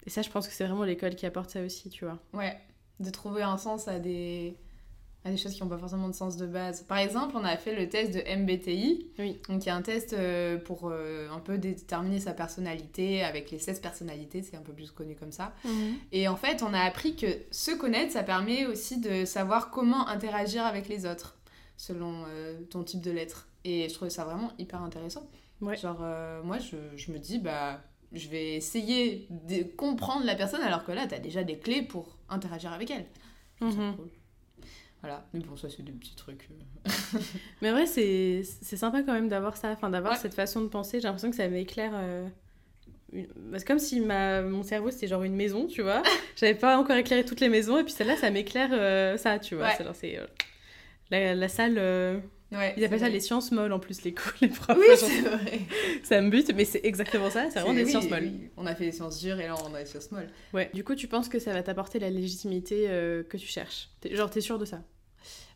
et 0.05 0.09
ça, 0.09 0.21
je 0.21 0.29
pense 0.29 0.47
que 0.47 0.53
c'est 0.53 0.65
vraiment 0.65 0.83
l'école 0.83 1.15
qui 1.15 1.25
apporte 1.25 1.49
ça 1.49 1.61
aussi, 1.61 1.89
tu 1.89 2.05
vois. 2.05 2.19
Ouais, 2.33 2.57
de 2.99 3.09
trouver 3.09 3.41
un 3.43 3.57
sens 3.57 3.87
à 3.87 3.99
des, 3.99 4.55
à 5.25 5.31
des 5.31 5.37
choses 5.37 5.53
qui 5.53 5.63
n'ont 5.63 5.69
pas 5.69 5.77
forcément 5.77 6.09
de 6.09 6.13
sens 6.13 6.35
de 6.37 6.45
base. 6.45 6.83
Par 6.83 6.97
exemple, 6.97 7.35
on 7.37 7.43
a 7.43 7.55
fait 7.55 7.75
le 7.75 7.87
test 7.87 8.13
de 8.13 8.19
MBTI, 8.19 9.11
oui. 9.19 9.39
donc 9.47 9.63
il 9.63 9.67
y 9.67 9.69
a 9.69 9.75
un 9.75 9.81
test 9.81 10.13
euh, 10.13 10.57
pour 10.57 10.89
euh, 10.89 11.29
un 11.29 11.39
peu 11.39 11.57
déterminer 11.57 12.19
sa 12.19 12.33
personnalité 12.33 13.23
avec 13.23 13.49
les 13.51 13.59
16 13.59 13.79
personnalités, 13.79 14.43
c'est 14.43 14.57
un 14.57 14.61
peu 14.61 14.73
plus 14.73 14.91
connu 14.91 15.15
comme 15.15 15.31
ça. 15.31 15.53
Mhm. 15.63 15.95
Et 16.11 16.27
en 16.27 16.35
fait, 16.35 16.63
on 16.63 16.73
a 16.73 16.79
appris 16.79 17.15
que 17.15 17.27
se 17.51 17.71
connaître, 17.71 18.11
ça 18.11 18.23
permet 18.23 18.65
aussi 18.65 18.99
de 18.99 19.25
savoir 19.25 19.69
comment 19.69 20.07
interagir 20.07 20.65
avec 20.65 20.89
les 20.89 21.05
autres, 21.05 21.37
selon 21.77 22.25
euh, 22.27 22.61
ton 22.69 22.83
type 22.83 23.01
de 23.01 23.11
lettre. 23.11 23.47
Et 23.63 23.87
je 23.87 23.93
trouvais 23.93 24.11
ça 24.11 24.25
vraiment 24.25 24.51
hyper 24.59 24.81
intéressant. 24.81 25.29
Ouais. 25.61 25.77
Genre, 25.77 26.03
moi, 26.43 26.59
je, 26.59 26.75
je, 26.97 27.13
me 27.13 27.17
dis, 27.17 27.39
bah, 27.39 27.79
je 28.13 28.29
vais 28.29 28.55
essayer 28.55 29.27
de 29.29 29.63
comprendre 29.63 30.25
la 30.25 30.35
personne, 30.35 30.61
alors 30.61 30.83
que 30.83 30.91
là, 30.91 31.07
tu 31.07 31.15
as 31.15 31.19
déjà 31.19 31.43
des 31.43 31.57
clés 31.57 31.81
pour 31.81 32.17
interagir 32.29 32.71
avec 32.71 32.91
elle. 32.91 33.05
Mhm. 33.59 33.95
Cool. 33.95 34.09
Voilà, 35.01 35.25
mais 35.33 35.41
bon, 35.41 35.57
ça 35.57 35.67
c'est 35.69 35.83
des 35.83 35.91
petits 35.91 36.15
trucs. 36.15 36.47
Euh. 36.49 37.19
mais 37.61 37.71
vrai, 37.71 37.85
c'est 37.85 38.43
sympa 38.43 39.03
quand 39.03 39.11
même 39.11 39.27
d'avoir 39.27 39.57
ça, 39.57 39.71
enfin 39.71 39.89
d'avoir 39.89 40.15
cette 40.15 40.33
façon 40.33 40.61
de 40.61 40.67
penser. 40.67 41.01
J'ai 41.01 41.07
l'impression 41.07 41.29
que 41.29 41.35
ça 41.35 41.47
m'éclaire. 41.49 41.91
Euh... 41.93 42.27
C'est 43.11 43.67
comme 43.67 43.79
si 43.79 43.99
ma... 43.99 44.41
mon 44.41 44.63
cerveau 44.63 44.91
c'était 44.91 45.07
genre 45.07 45.23
une 45.23 45.35
maison, 45.35 45.67
tu 45.67 45.81
vois. 45.81 46.01
J'avais 46.37 46.55
pas 46.55 46.77
encore 46.77 46.95
éclairé 46.95 47.25
toutes 47.25 47.41
les 47.41 47.49
maisons, 47.49 47.77
et 47.77 47.83
puis 47.83 47.91
celle-là 47.91 48.15
ça 48.15 48.31
m'éclaire 48.31 48.69
euh, 48.71 49.17
ça, 49.17 49.39
tu 49.39 49.55
vois. 49.55 49.71
C'est 49.93 50.17
euh, 50.17 50.25
la, 51.11 51.35
la, 51.35 51.47
salle. 51.49 51.77
Ouais, 52.53 52.73
Ils 52.77 52.83
appellent 52.85 52.99
ça 52.99 53.09
les 53.09 53.19
sciences 53.19 53.51
molles 53.51 53.73
en 53.73 53.79
plus, 53.79 54.03
les 54.03 54.13
cours, 54.13 54.31
les 54.41 54.47
profs. 54.47 54.77
Oui, 54.77 54.85
c'est 54.95 55.21
vrai. 55.27 55.61
ça 56.03 56.21
me 56.21 56.29
bute, 56.29 56.53
mais 56.55 56.65
c'est 56.65 56.81
exactement 56.83 57.29
ça, 57.29 57.49
c'est 57.51 57.59
vraiment 57.59 57.73
des 57.73 57.85
sciences 57.85 58.09
molles. 58.09 58.31
On 58.57 58.65
a 58.65 58.75
fait 58.75 58.85
des 58.85 58.91
sciences 58.91 59.19
dures 59.19 59.39
et 59.39 59.47
là 59.47 59.55
on 59.69 59.73
a 59.73 59.79
des 59.79 59.85
sciences 59.89 60.11
molles. 60.11 60.29
Ouais. 60.53 60.69
Du 60.73 60.83
coup, 60.83 60.95
tu 60.95 61.07
penses 61.07 61.29
que 61.29 61.39
ça 61.39 61.51
va 61.53 61.63
t'apporter 61.63 61.99
la 61.99 62.09
légitimité 62.09 62.83
que 63.29 63.37
tu 63.37 63.47
cherches? 63.47 63.89
Genre, 64.11 64.29
t'es 64.29 64.41
sûr 64.41 64.59
de 64.59 64.65
ça? 64.65 64.81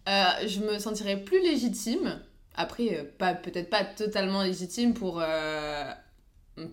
Euh, 0.08 0.48
je 0.48 0.62
me 0.62 0.80
sentirais 0.80 1.18
plus 1.18 1.42
légitime. 1.42 2.22
Après, 2.56 2.98
euh, 2.98 3.04
pas 3.18 3.34
peut-être 3.36 3.70
pas 3.70 3.84
totalement 3.84 4.42
légitime 4.42 4.94
pour 4.94 5.20
euh, 5.22 5.84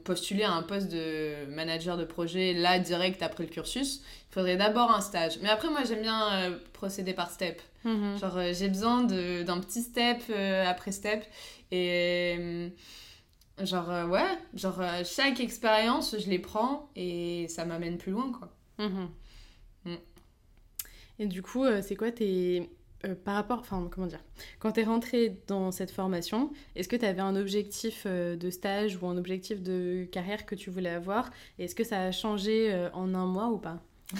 postuler 0.05 0.45
à 0.45 0.53
un 0.53 0.63
poste 0.63 0.89
de 0.89 1.47
manager 1.47 1.97
de 1.97 2.05
projet 2.05 2.53
là 2.53 2.79
direct 2.79 3.23
après 3.23 3.45
le 3.45 3.51
cursus. 3.51 4.03
Il 4.31 4.35
faudrait 4.35 4.57
d'abord 4.57 4.91
un 4.91 5.01
stage. 5.01 5.39
Mais 5.43 5.49
après, 5.49 5.69
moi, 5.69 5.85
j'aime 5.85 6.03
bien 6.03 6.59
procéder 6.73 7.13
par 7.13 7.31
step. 7.31 7.61
Mhm. 7.85 8.19
Genre, 8.19 8.39
j'ai 8.53 8.69
besoin 8.69 9.03
d'un 9.03 9.61
petit 9.61 9.83
step 9.83 10.23
après 10.67 10.93
step. 10.93 11.25
Et 11.71 12.71
genre, 13.63 14.09
ouais, 14.11 14.39
genre, 14.55 14.81
chaque 15.05 15.41
expérience, 15.41 16.17
je 16.19 16.29
les 16.29 16.39
prends 16.39 16.91
et 16.97 17.47
ça 17.49 17.65
m'amène 17.65 17.99
plus 17.99 18.13
loin, 18.13 18.33
quoi. 18.33 18.51
Mhm. 18.79 19.09
Mm. 19.85 19.95
Et 21.21 21.27
du 21.27 21.43
coup, 21.43 21.65
c'est 21.83 21.95
quoi 21.95 22.11
tes 22.11 22.69
euh, 23.05 23.15
par 23.15 23.35
rapport, 23.35 23.59
enfin 23.61 23.89
comment 23.91 24.07
dire, 24.07 24.23
quand 24.59 24.73
tu 24.73 24.81
es 24.81 24.85
rentré 24.85 25.41
dans 25.47 25.71
cette 25.71 25.91
formation, 25.91 26.51
est-ce 26.77 26.89
que 26.89 26.97
tu 26.97 27.05
avais 27.05 27.21
un 27.21 27.37
objectif 27.37 28.05
euh, 28.07 28.37
de 28.37 28.51
stage 28.51 28.99
ou 29.01 29.07
un 29.07 29.17
objectif 29.17 29.63
de 29.63 30.07
carrière 30.11 30.47
que 30.47 30.55
tu 30.55 30.71
voulais 30.71 30.91
avoir? 30.91 31.31
Est-ce 31.59 31.75
que 31.75 31.85
ça 31.85 32.03
a 32.03 32.13
changé 32.13 32.73
euh, 32.73 32.91
en 32.93 33.15
un 33.15 33.27
mois 33.27 33.49
ou 33.49 33.59
pas? 33.59 33.81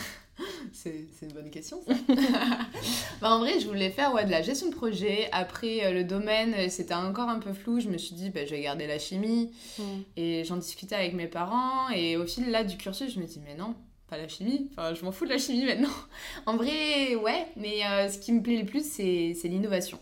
C'est, 0.73 1.07
une 1.23 1.33
bonne 1.33 1.51
question 1.51 1.81
ça. 1.87 1.95
bah, 3.21 3.31
en 3.31 3.39
vrai, 3.39 3.61
je 3.61 3.69
voulais 3.69 3.91
faire 3.91 4.13
ouais, 4.13 4.25
de 4.25 4.31
la 4.33 4.43
gestion 4.43 4.69
de 4.69 4.75
projet. 4.75 5.29
Après, 5.31 5.93
le 5.93 6.03
domaine, 6.03 6.69
c'était 6.71 6.95
encore 6.95 7.29
un 7.29 7.39
peu 7.39 7.53
flou. 7.53 7.79
Je 7.79 7.89
me 7.89 7.99
suis 7.99 8.17
dit, 8.17 8.31
bah, 8.31 8.45
je 8.45 8.51
vais 8.51 8.63
garder 8.63 8.89
la 8.89 8.99
chimie. 8.99 9.53
Hmm. 9.79 10.01
Et 10.17 10.43
j'en 10.43 10.57
discutais 10.57 10.97
avec 10.97 11.15
mes 11.15 11.29
parents. 11.29 11.89
Et 11.91 12.17
au 12.17 12.27
fil 12.27 12.51
là 12.51 12.65
du 12.65 12.77
cursus, 12.77 13.15
je 13.15 13.21
me 13.21 13.27
dis, 13.27 13.41
mais 13.45 13.55
non, 13.55 13.77
pas 14.15 14.23
la 14.23 14.29
chimie, 14.29 14.71
enfin 14.73 14.95
je 14.95 15.05
m'en 15.05 15.13
fous 15.13 15.25
de 15.25 15.31
la 15.31 15.39
chimie 15.39 15.65
maintenant. 15.65 15.89
en 16.47 16.57
vrai, 16.57 17.15
ouais, 17.17 17.47
mais 17.57 17.85
euh, 17.85 18.09
ce 18.09 18.19
qui 18.19 18.33
me 18.33 18.43
plaît 18.43 18.59
le 18.59 18.67
plus, 18.67 18.85
c'est 18.85 19.35
l'innovation. 19.45 19.99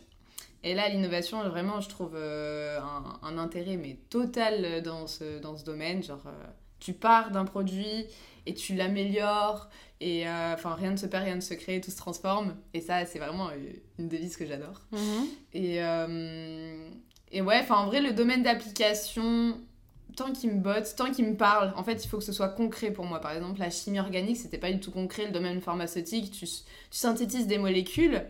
Et 0.64 0.75
là, 0.75 0.88
l'innovation, 0.88 1.42
vraiment, 1.48 1.81
je 1.81 1.88
trouve 1.88 2.12
euh, 2.14 2.79
un, 2.81 3.18
un 3.22 3.38
intérêt 3.38 3.77
mais 3.77 3.98
total 4.11 4.83
dans 4.83 5.09
ce, 5.09 5.40
dans 5.40 5.57
ce 5.57 5.64
domaine. 5.64 6.03
Genre, 6.03 6.22
euh, 6.27 6.46
tu 6.79 6.92
pars 6.92 7.31
d'un 7.33 7.44
produit 7.44 8.07
et 8.46 8.55
tu 8.55 8.75
l'améliores 8.75 9.68
et 10.01 10.27
euh, 10.27 10.55
enfin 10.55 10.75
rien 10.75 10.90
ne 10.90 10.96
se 10.96 11.07
perd, 11.07 11.25
rien 11.25 11.37
ne 11.37 11.40
se 11.40 11.55
crée, 11.55 11.81
tout 11.81 11.90
se 11.90 11.96
transforme. 11.96 12.57
Et 12.75 12.81
ça, 12.81 13.07
c'est 13.07 13.18
vraiment 13.18 13.48
euh, 13.48 13.72
une 13.98 14.09
devise 14.09 14.37
que 14.37 14.46
j'adore. 14.46 14.81
Mhm. 14.90 15.27
Et, 15.55 15.83
euh, 15.83 16.88
et 17.31 17.40
ouais, 17.40 17.59
enfin 17.61 17.77
en 17.77 17.87
vrai, 17.87 18.01
le 18.01 18.12
domaine 18.12 18.42
d'application, 18.42 19.61
tant 20.16 20.33
qu'il 20.33 20.51
me 20.53 20.61
botte, 20.61 20.94
tant 20.96 21.11
qu'il 21.12 21.27
me 21.27 21.37
parle, 21.37 21.72
en 21.77 21.85
fait, 21.85 22.05
il 22.05 22.09
faut 22.09 22.18
que 22.18 22.25
ce 22.25 22.33
soit 22.33 22.48
concret 22.51 22.90
pour 22.92 23.05
moi. 23.05 23.20
Par 23.20 23.33
exemple, 23.33 23.61
la 23.61 23.70
chimie 23.70 24.01
organique, 24.01 24.37
c'était 24.37 24.59
pas 24.59 24.70
du 24.72 24.81
tout 24.81 24.90
concret. 24.90 25.27
Le 25.27 25.33
domaine 25.33 25.61
pharmaceutique, 25.61 26.31
tu, 26.33 26.46
tu 26.46 26.59
synthétises 26.90 27.46
des 27.46 27.59
molécules, 27.59 28.25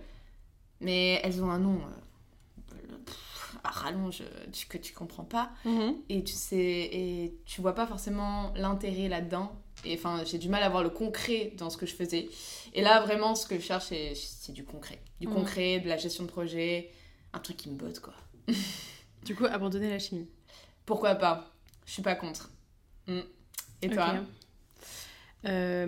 mais 0.80 1.20
elles 1.24 1.42
ont 1.42 1.50
un 1.50 1.58
nom. 1.58 1.76
euh, 1.76 2.96
pff, 3.04 3.56
à 3.64 3.70
rallonge, 3.70 4.22
tu, 4.52 4.66
que 4.66 4.78
tu 4.78 4.92
comprends 4.92 5.24
pas. 5.24 5.50
Mhm. 5.64 5.96
Et 6.08 6.24
tu 6.24 6.32
sais, 6.34 6.56
et 6.92 7.34
tu 7.46 7.60
vois 7.60 7.74
pas 7.74 7.86
forcément 7.86 8.52
l'intérêt 8.56 9.08
là-dedans. 9.08 9.52
Et 9.84 9.94
enfin, 9.94 10.22
j'ai 10.24 10.38
du 10.38 10.48
mal 10.48 10.62
à 10.62 10.68
voir 10.68 10.82
le 10.82 10.90
concret 10.90 11.52
dans 11.58 11.70
ce 11.70 11.76
que 11.76 11.86
je 11.86 11.94
faisais. 11.94 12.28
Et 12.74 12.82
là, 12.82 13.00
vraiment, 13.00 13.34
ce 13.34 13.46
que 13.46 13.56
je 13.56 13.60
cherche, 13.64 13.86
c'est, 13.86 14.14
c'est 14.14 14.52
du 14.52 14.64
concret. 14.64 15.00
Du 15.20 15.26
Mhm. 15.28 15.34
concret, 15.34 15.80
de 15.80 15.88
la 15.88 15.96
gestion 15.96 16.24
de 16.24 16.28
projet, 16.28 16.90
un 17.32 17.38
truc 17.40 17.56
qui 17.56 17.70
me 17.70 17.76
botte, 17.76 18.00
quoi. 18.00 18.14
Du 19.24 19.34
coup, 19.36 19.44
abandonner 19.46 19.90
la 19.90 19.98
chimie. 19.98 20.28
Pourquoi 20.86 21.14
pas? 21.14 21.51
Je 21.92 21.96
suis 21.96 22.02
pas 22.02 22.14
contre. 22.14 22.48
Mm. 23.06 23.18
Et 23.82 23.90
toi. 23.90 24.14
Euh, 25.44 25.86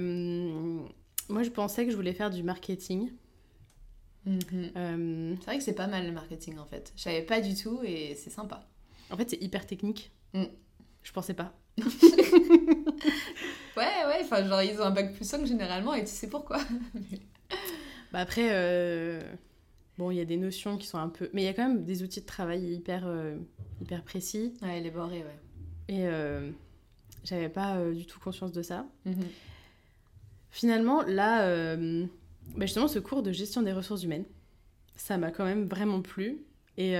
Moi, 1.30 1.42
je 1.42 1.48
pensais 1.48 1.86
que 1.86 1.90
je 1.90 1.96
voulais 1.96 2.12
faire 2.12 2.28
du 2.28 2.42
marketing. 2.42 3.10
Mhm. 4.26 4.38
Euh, 4.76 5.34
C'est 5.38 5.46
vrai 5.46 5.56
que 5.56 5.64
c'est 5.64 5.72
pas 5.72 5.86
mal 5.86 6.04
le 6.04 6.12
marketing 6.12 6.58
en 6.58 6.66
fait. 6.66 6.92
Je 6.94 7.04
savais 7.04 7.22
pas 7.22 7.40
du 7.40 7.54
tout 7.54 7.80
et 7.82 8.14
c'est 8.16 8.28
sympa. 8.28 8.68
En 9.10 9.16
fait, 9.16 9.30
c'est 9.30 9.42
hyper 9.42 9.66
technique. 9.66 10.12
Mm. 10.34 10.44
Je 11.02 11.12
pensais 11.12 11.32
pas. 11.32 11.54
Ouais, 13.76 14.04
ouais, 14.06 14.20
enfin, 14.22 14.46
genre 14.46 14.62
ils 14.62 14.78
ont 14.80 14.84
un 14.84 14.90
bac 14.92 15.14
plus 15.14 15.24
5 15.24 15.46
généralement 15.46 15.94
et 15.94 16.04
tu 16.04 16.10
sais 16.10 16.28
pourquoi. 16.28 16.58
Bah 18.12 18.20
après, 18.20 18.50
euh, 18.52 19.20
bon, 19.98 20.12
il 20.12 20.18
y 20.18 20.20
a 20.20 20.24
des 20.24 20.36
notions 20.36 20.76
qui 20.78 20.86
sont 20.86 20.98
un 20.98 21.08
peu... 21.08 21.28
Mais 21.32 21.42
il 21.42 21.44
y 21.46 21.48
a 21.48 21.54
quand 21.54 21.66
même 21.66 21.84
des 21.84 22.04
outils 22.04 22.20
de 22.20 22.26
travail 22.26 22.62
hyper, 22.74 23.04
euh, 23.06 23.36
hyper 23.80 24.04
précis. 24.04 24.54
Ouais, 24.62 24.80
les 24.80 24.92
borés, 24.92 25.24
ouais. 25.24 25.40
Et 25.88 26.06
euh, 26.06 26.50
j'avais 27.24 27.48
pas 27.48 27.76
euh, 27.76 27.92
du 27.94 28.06
tout 28.06 28.18
conscience 28.20 28.52
de 28.52 28.62
ça. 28.62 28.86
Mhm. 29.04 29.16
Finalement, 30.50 31.02
là, 31.02 31.42
euh, 31.46 32.04
bah 32.56 32.66
justement, 32.66 32.88
ce 32.88 32.98
cours 32.98 33.22
de 33.22 33.32
gestion 33.32 33.62
des 33.62 33.72
ressources 33.72 34.02
humaines, 34.04 34.24
ça 34.96 35.18
m'a 35.18 35.30
quand 35.30 35.44
même 35.44 35.66
vraiment 35.66 36.00
plu. 36.00 36.38
Et, 36.76 36.94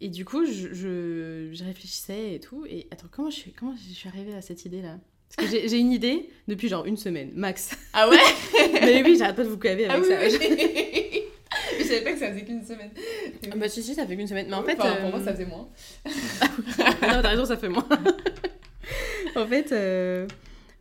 et 0.00 0.08
du 0.08 0.24
coup, 0.24 0.44
je, 0.44 0.72
je, 0.74 1.50
je 1.52 1.64
réfléchissais 1.64 2.34
et 2.34 2.40
tout. 2.40 2.66
Et 2.68 2.86
attends, 2.90 3.06
comment 3.10 3.30
je 3.30 3.36
suis, 3.36 3.52
comment 3.52 3.74
je 3.76 3.92
suis 3.94 4.08
arrivée 4.08 4.34
à 4.34 4.40
cette 4.40 4.64
idée-là? 4.64 4.98
Parce 5.36 5.50
que 5.50 5.68
j'ai 5.68 5.78
une 5.78 5.92
idée 5.92 6.28
depuis 6.48 6.68
genre 6.68 6.84
une 6.86 6.96
semaine, 6.96 7.30
max. 7.34 7.76
Ah 7.92 8.08
ouais? 8.08 8.18
Mais 8.72 9.02
oui, 9.02 9.16
j'arrête 9.16 9.36
pas 9.36 9.44
de 9.44 9.48
vous 9.48 9.56
caver 9.58 9.86
Ah 9.88 9.94
avec 9.94 10.04
oui, 10.04 10.30
ça. 10.30 10.38
oui. 10.46 11.03
Je 11.84 11.88
savais 11.88 12.02
pas 12.04 12.12
que 12.12 12.18
ça 12.18 12.28
faisait 12.32 12.44
qu'une 12.44 12.64
semaine. 12.64 12.90
Ah 13.52 13.56
Bah 13.56 13.68
si, 13.68 13.82
si, 13.82 13.94
ça 13.94 14.06
fait 14.06 14.16
qu'une 14.16 14.26
semaine. 14.28 14.46
Mais 14.48 14.54
en 14.54 14.60
Oui, 14.62 14.66
fait... 14.72 14.80
enfin, 14.80 14.96
pour 14.96 15.06
euh, 15.06 15.10
moi 15.10 15.22
ça 15.24 15.32
faisait 15.32 15.46
moins. 15.46 15.68
non, 16.06 17.22
t'as 17.22 17.28
raison, 17.28 17.44
ça 17.44 17.56
fait 17.56 17.68
moins. 17.68 17.86
en 19.36 19.46
fait, 19.46 19.72
euh, 19.72 20.26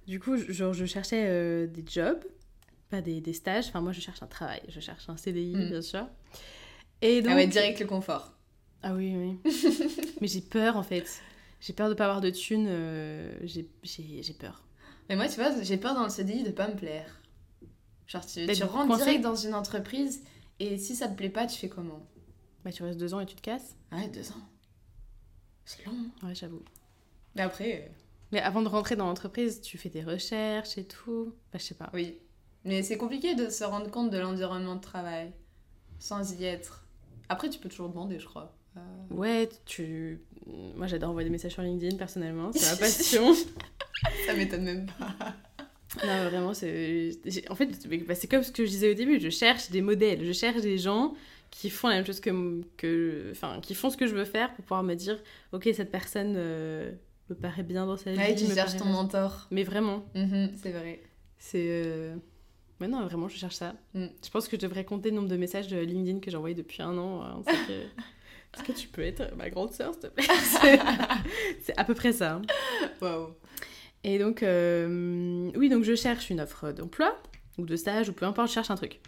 du 0.07 0.19
coup, 0.19 0.37
genre, 0.37 0.73
je 0.73 0.85
cherchais 0.85 1.25
euh, 1.27 1.67
des 1.67 1.83
jobs, 1.87 2.23
pas 2.89 3.01
des, 3.01 3.21
des 3.21 3.33
stages. 3.33 3.67
Enfin, 3.67 3.81
moi, 3.81 3.91
je 3.91 4.01
cherche 4.01 4.21
un 4.23 4.27
travail. 4.27 4.61
Je 4.69 4.79
cherche 4.79 5.07
un 5.09 5.17
CDI, 5.17 5.55
Mm. 5.55 5.69
bien 5.69 5.81
sûr. 5.81 6.07
Et 7.01 7.21
donc... 7.21 7.31
Ah 7.33 7.35
ouais, 7.35 7.47
direct 7.47 7.79
le 7.79 7.85
confort. 7.87 8.33
Ah 8.81 8.93
oui, 8.93 9.13
oui. 9.15 9.51
Mais 10.21 10.27
j'ai 10.27 10.41
peur, 10.41 10.77
en 10.77 10.83
fait. 10.83 11.21
J'ai 11.61 11.73
peur 11.73 11.89
de 11.89 11.93
pas 11.93 12.05
avoir 12.05 12.21
de 12.21 12.29
thunes. 12.29 12.69
j'ai- 13.43 13.67
peur. 14.39 14.63
Mais 15.09 15.15
moi, 15.15 15.27
tu 15.27 15.35
vois, 15.35 15.51
j'ai 15.61 15.77
peur 15.77 15.95
dans 15.95 16.03
le 16.03 16.09
CDI 16.09 16.43
de 16.43 16.51
pas 16.51 16.67
me 16.67 16.75
plaire. 16.75 17.19
Genre, 18.07 18.25
tu, 18.25 18.45
D'être 18.45 18.57
tu 18.57 18.63
rentres 18.63 18.97
direct 18.97 19.21
dans 19.21 19.35
une 19.35 19.53
entreprise 19.53 20.23
et 20.63 20.77
si 20.77 20.95
ça 20.95 21.07
te 21.07 21.15
plaît 21.15 21.29
pas, 21.29 21.45
tu 21.47 21.57
fais 21.59 21.69
comment 21.69 22.05
Bah, 22.63 22.71
tu 22.71 22.83
restes 22.83 22.99
deux 22.99 23.13
ans 23.13 23.19
et 23.19 23.25
tu 23.25 23.35
te 23.35 23.41
casses 23.41 23.75
Ouais, 23.91 24.07
deux 24.07 24.29
ans. 24.31 24.41
C'est 25.65 25.85
long. 25.85 25.93
Ouais, 26.23 26.35
j'avoue. 26.35 26.61
Mais 27.35 27.41
après, 27.41 27.83
euh, 27.87 27.91
Mais 28.31 28.39
avant 28.41 28.61
de 28.61 28.67
rentrer 28.67 28.95
dans 28.95 29.05
l'entreprise, 29.07 29.61
tu 29.61 29.77
fais 29.77 29.89
des 29.89 30.03
recherches 30.03 30.77
et 30.77 30.85
tout. 30.85 31.33
Bah, 31.51 31.59
je 31.59 31.63
sais 31.63 31.75
pas. 31.75 31.89
oui. 31.93 32.17
Mais 32.65 32.81
c'est 32.81 32.97
compliqué 32.97 33.35
de 33.35 33.49
se 33.49 33.65
rendre 33.65 33.91
compte 33.91 34.09
de 34.09 34.17
l'environnement 34.17 34.75
de 34.75 34.81
travail 34.81 35.33
sans 35.99 36.33
y 36.39 36.45
être. 36.45 36.85
Après, 37.27 37.49
tu 37.49 37.59
peux 37.59 37.67
toujours 37.67 37.89
demander, 37.89 38.19
je 38.19 38.25
crois. 38.25 38.55
Euh, 38.77 38.79
Ouais, 39.11 39.49
tu... 39.65 40.21
Moi, 40.75 40.87
j'adore 40.87 41.09
envoyer 41.09 41.27
des 41.27 41.31
messages 41.31 41.51
sur 41.53 41.61
LinkedIn, 41.61 41.97
personnellement. 41.97 42.51
C'est 42.53 42.71
ma 42.71 42.77
passion. 42.79 43.33
Ça 44.25 44.33
m'étonne 44.33 44.63
même 44.63 44.85
pas. 44.97 45.13
Non, 46.05 46.29
vraiment, 46.29 46.53
c'est. 46.53 47.11
En 47.49 47.55
fait, 47.55 47.87
bah, 48.07 48.15
c'est 48.15 48.27
comme 48.27 48.43
ce 48.43 48.51
que 48.51 48.65
je 48.65 48.69
disais 48.69 48.91
au 48.91 48.93
début, 48.95 49.19
je 49.19 49.29
cherche 49.29 49.69
des 49.69 49.81
modèles, 49.81 50.25
je 50.25 50.31
cherche 50.33 50.61
des 50.61 50.77
gens 50.77 51.13
qui 51.51 51.69
font 51.69 51.87
la 51.87 51.95
même 51.95 52.05
chose 52.05 52.19
que. 52.19 52.61
que... 52.77 53.29
Enfin, 53.31 53.59
qui 53.61 53.75
font 53.75 53.89
ce 53.89 53.97
que 53.97 54.07
je 54.07 54.15
veux 54.15 54.25
faire 54.25 54.53
pour 54.53 54.63
pouvoir 54.65 54.83
me 54.83 54.95
dire, 54.95 55.19
ok, 55.51 55.69
cette 55.73 55.91
personne 55.91 56.33
euh, 56.35 56.91
me 57.29 57.35
paraît 57.35 57.63
bien 57.63 57.85
dans 57.85 57.97
sa 57.97 58.11
vie. 58.11 58.17
Ouais, 58.17 58.35
tu 58.35 58.45
me 58.45 58.55
cherches 58.55 58.77
ton 58.77 58.85
bien. 58.85 58.93
mentor. 58.93 59.47
Mais 59.51 59.63
vraiment, 59.63 60.05
Mhm, 60.15 60.51
c'est 60.61 60.71
vrai. 60.71 61.01
c'est. 61.37 61.65
euh, 61.67 62.15
Ouais, 62.81 62.87
non, 62.87 63.05
vraiment, 63.05 63.29
je 63.29 63.37
cherche 63.37 63.55
ça. 63.55 63.75
Mm. 63.93 64.07
Je 64.25 64.29
pense 64.31 64.47
que 64.47 64.57
je 64.57 64.61
devrais 64.61 64.83
compter 64.83 65.09
le 65.11 65.15
nombre 65.15 65.29
de 65.29 65.37
messages 65.37 65.67
de 65.67 65.77
LinkedIn 65.77 66.19
que 66.19 66.29
j'ai 66.31 66.35
envoyés 66.37 66.55
depuis 66.55 66.81
un 66.81 66.97
an. 66.97 67.21
hein, 67.21 67.41
que... 67.45 67.71
Est-ce 68.55 68.63
que 68.63 68.71
tu 68.71 68.87
peux 68.87 69.01
être 69.03 69.33
ma 69.37 69.49
grande 69.49 69.71
sœur, 69.71 69.93
s'il 69.93 70.01
te 70.01 70.07
plaît? 70.07 70.25
C'est- 70.61 70.79
C'est 71.61 71.77
à 71.79 71.83
peu 71.85 71.93
près 71.93 72.11
ça. 72.13 72.33
hein. 72.33 72.41
Waouh. 73.01 73.29
Et 74.03 74.19
donc, 74.19 74.43
euh, 74.43 75.51
oui, 75.55 75.69
donc 75.69 75.83
je 75.83 75.95
cherche 75.95 76.29
une 76.29 76.41
offre 76.41 76.71
d'emploi 76.71 77.17
ou 77.57 77.65
de 77.65 77.75
stage 77.75 78.09
ou 78.09 78.13
peu 78.13 78.25
importe, 78.25 78.49
je 78.49 78.53
cherche 78.53 78.71
un 78.71 78.75
truc. 78.75 78.99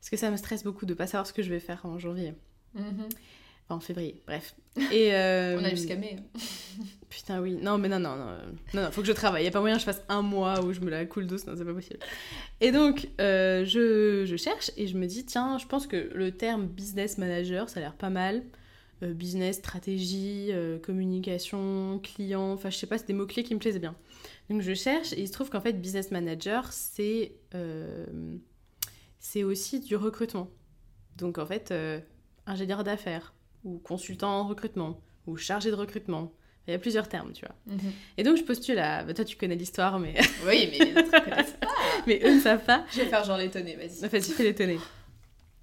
Parce 0.00 0.10
que 0.10 0.16
ça 0.16 0.30
me 0.30 0.36
stresse 0.36 0.64
beaucoup 0.64 0.86
de 0.86 0.94
pas 0.94 1.06
savoir 1.06 1.26
ce 1.26 1.32
que 1.32 1.42
je 1.42 1.50
vais 1.50 1.60
faire 1.60 1.84
en 1.84 1.98
janvier. 1.98 2.34
Mhm. 2.74 3.08
Enfin, 3.64 3.76
en 3.76 3.80
février, 3.80 4.22
bref. 4.26 4.54
Et 4.92 5.14
euh, 5.14 5.58
On 5.60 5.64
a 5.64 5.70
jusqu'à 5.70 5.96
mai. 5.96 6.16
Putain, 7.08 7.40
oui. 7.40 7.58
Non, 7.60 7.78
mais 7.78 7.88
non, 7.88 7.98
non, 7.98 8.16
non. 8.16 8.26
Non, 8.74 8.82
non, 8.82 8.90
faut 8.90 9.00
que 9.00 9.06
je 9.06 9.12
travaille. 9.12 9.44
Y 9.44 9.48
a 9.48 9.50
pas 9.50 9.60
moyen 9.60 9.76
que 9.76 9.80
je 9.80 9.86
fasse 9.86 10.02
un 10.08 10.22
mois 10.22 10.62
où 10.62 10.72
je 10.72 10.80
me 10.80 10.90
la 10.90 11.06
coule 11.06 11.26
douce. 11.26 11.46
Non, 11.46 11.54
c'est 11.56 11.64
pas 11.64 11.74
possible. 11.74 11.98
Et 12.60 12.70
donc, 12.70 13.08
euh, 13.20 13.64
je, 13.64 14.24
je 14.26 14.36
cherche 14.36 14.70
et 14.76 14.86
je 14.86 14.96
me 14.96 15.06
dis, 15.06 15.24
tiens, 15.24 15.58
je 15.58 15.66
pense 15.66 15.86
que 15.86 16.10
le 16.14 16.32
terme 16.32 16.66
business 16.66 17.18
manager, 17.18 17.68
ça 17.68 17.80
a 17.80 17.82
l'air 17.82 17.94
pas 17.94 18.10
mal. 18.10 18.42
Euh, 19.04 19.12
business, 19.12 19.58
stratégie, 19.58 20.48
euh, 20.50 20.78
communication, 20.80 22.00
client, 22.02 22.52
enfin, 22.52 22.68
je 22.68 22.76
sais 22.76 22.86
pas, 22.88 22.98
c'est 22.98 23.06
des 23.06 23.12
mots-clés 23.12 23.44
qui 23.44 23.54
me 23.54 23.60
plaisaient 23.60 23.78
bien. 23.78 23.94
Donc, 24.50 24.62
je 24.62 24.74
cherche 24.74 25.12
et 25.12 25.20
il 25.20 25.28
se 25.28 25.32
trouve 25.32 25.50
qu'en 25.50 25.60
fait, 25.60 25.74
business 25.74 26.10
manager, 26.10 26.72
c'est 26.72 27.32
euh, 27.54 28.06
aussi 29.44 29.80
du 29.80 29.96
recrutement. 29.96 30.50
Donc, 31.16 31.38
en 31.38 31.46
fait, 31.46 31.70
euh, 31.70 32.00
ingénieur 32.46 32.84
d'affaires 32.84 33.34
ou 33.64 33.78
consultant 33.78 34.40
en 34.40 34.46
recrutement 34.46 35.00
ou 35.26 35.36
chargé 35.36 35.70
de 35.70 35.76
recrutement. 35.76 36.32
Il 36.66 36.72
y 36.72 36.74
a 36.74 36.78
plusieurs 36.78 37.08
termes, 37.08 37.32
tu 37.32 37.44
vois. 37.44 37.54
Mhm. 37.66 37.92
Et 38.18 38.22
donc, 38.22 38.36
je 38.36 38.42
postule 38.42 38.78
à... 38.78 39.02
bah, 39.02 39.14
toi, 39.14 39.24
tu 39.24 39.36
connais 39.36 39.56
l'histoire, 39.56 39.98
mais... 39.98 40.14
Oui, 40.46 40.68
mais 40.70 40.84
les 40.84 40.96
autres 40.96 41.24
connaissent 41.24 41.56
pas. 41.60 41.68
mais 42.06 42.20
eux 42.24 42.34
ne 42.34 42.40
savent 42.40 42.64
pas. 42.64 42.84
Je 42.92 43.00
vais 43.00 43.06
faire 43.06 43.24
genre 43.24 43.38
l'étonner, 43.38 43.76
vas-y. 43.76 44.04
Enfin, 44.04 44.20
tu 44.20 44.32
fais 44.32 44.44
l'étonner. 44.44 44.78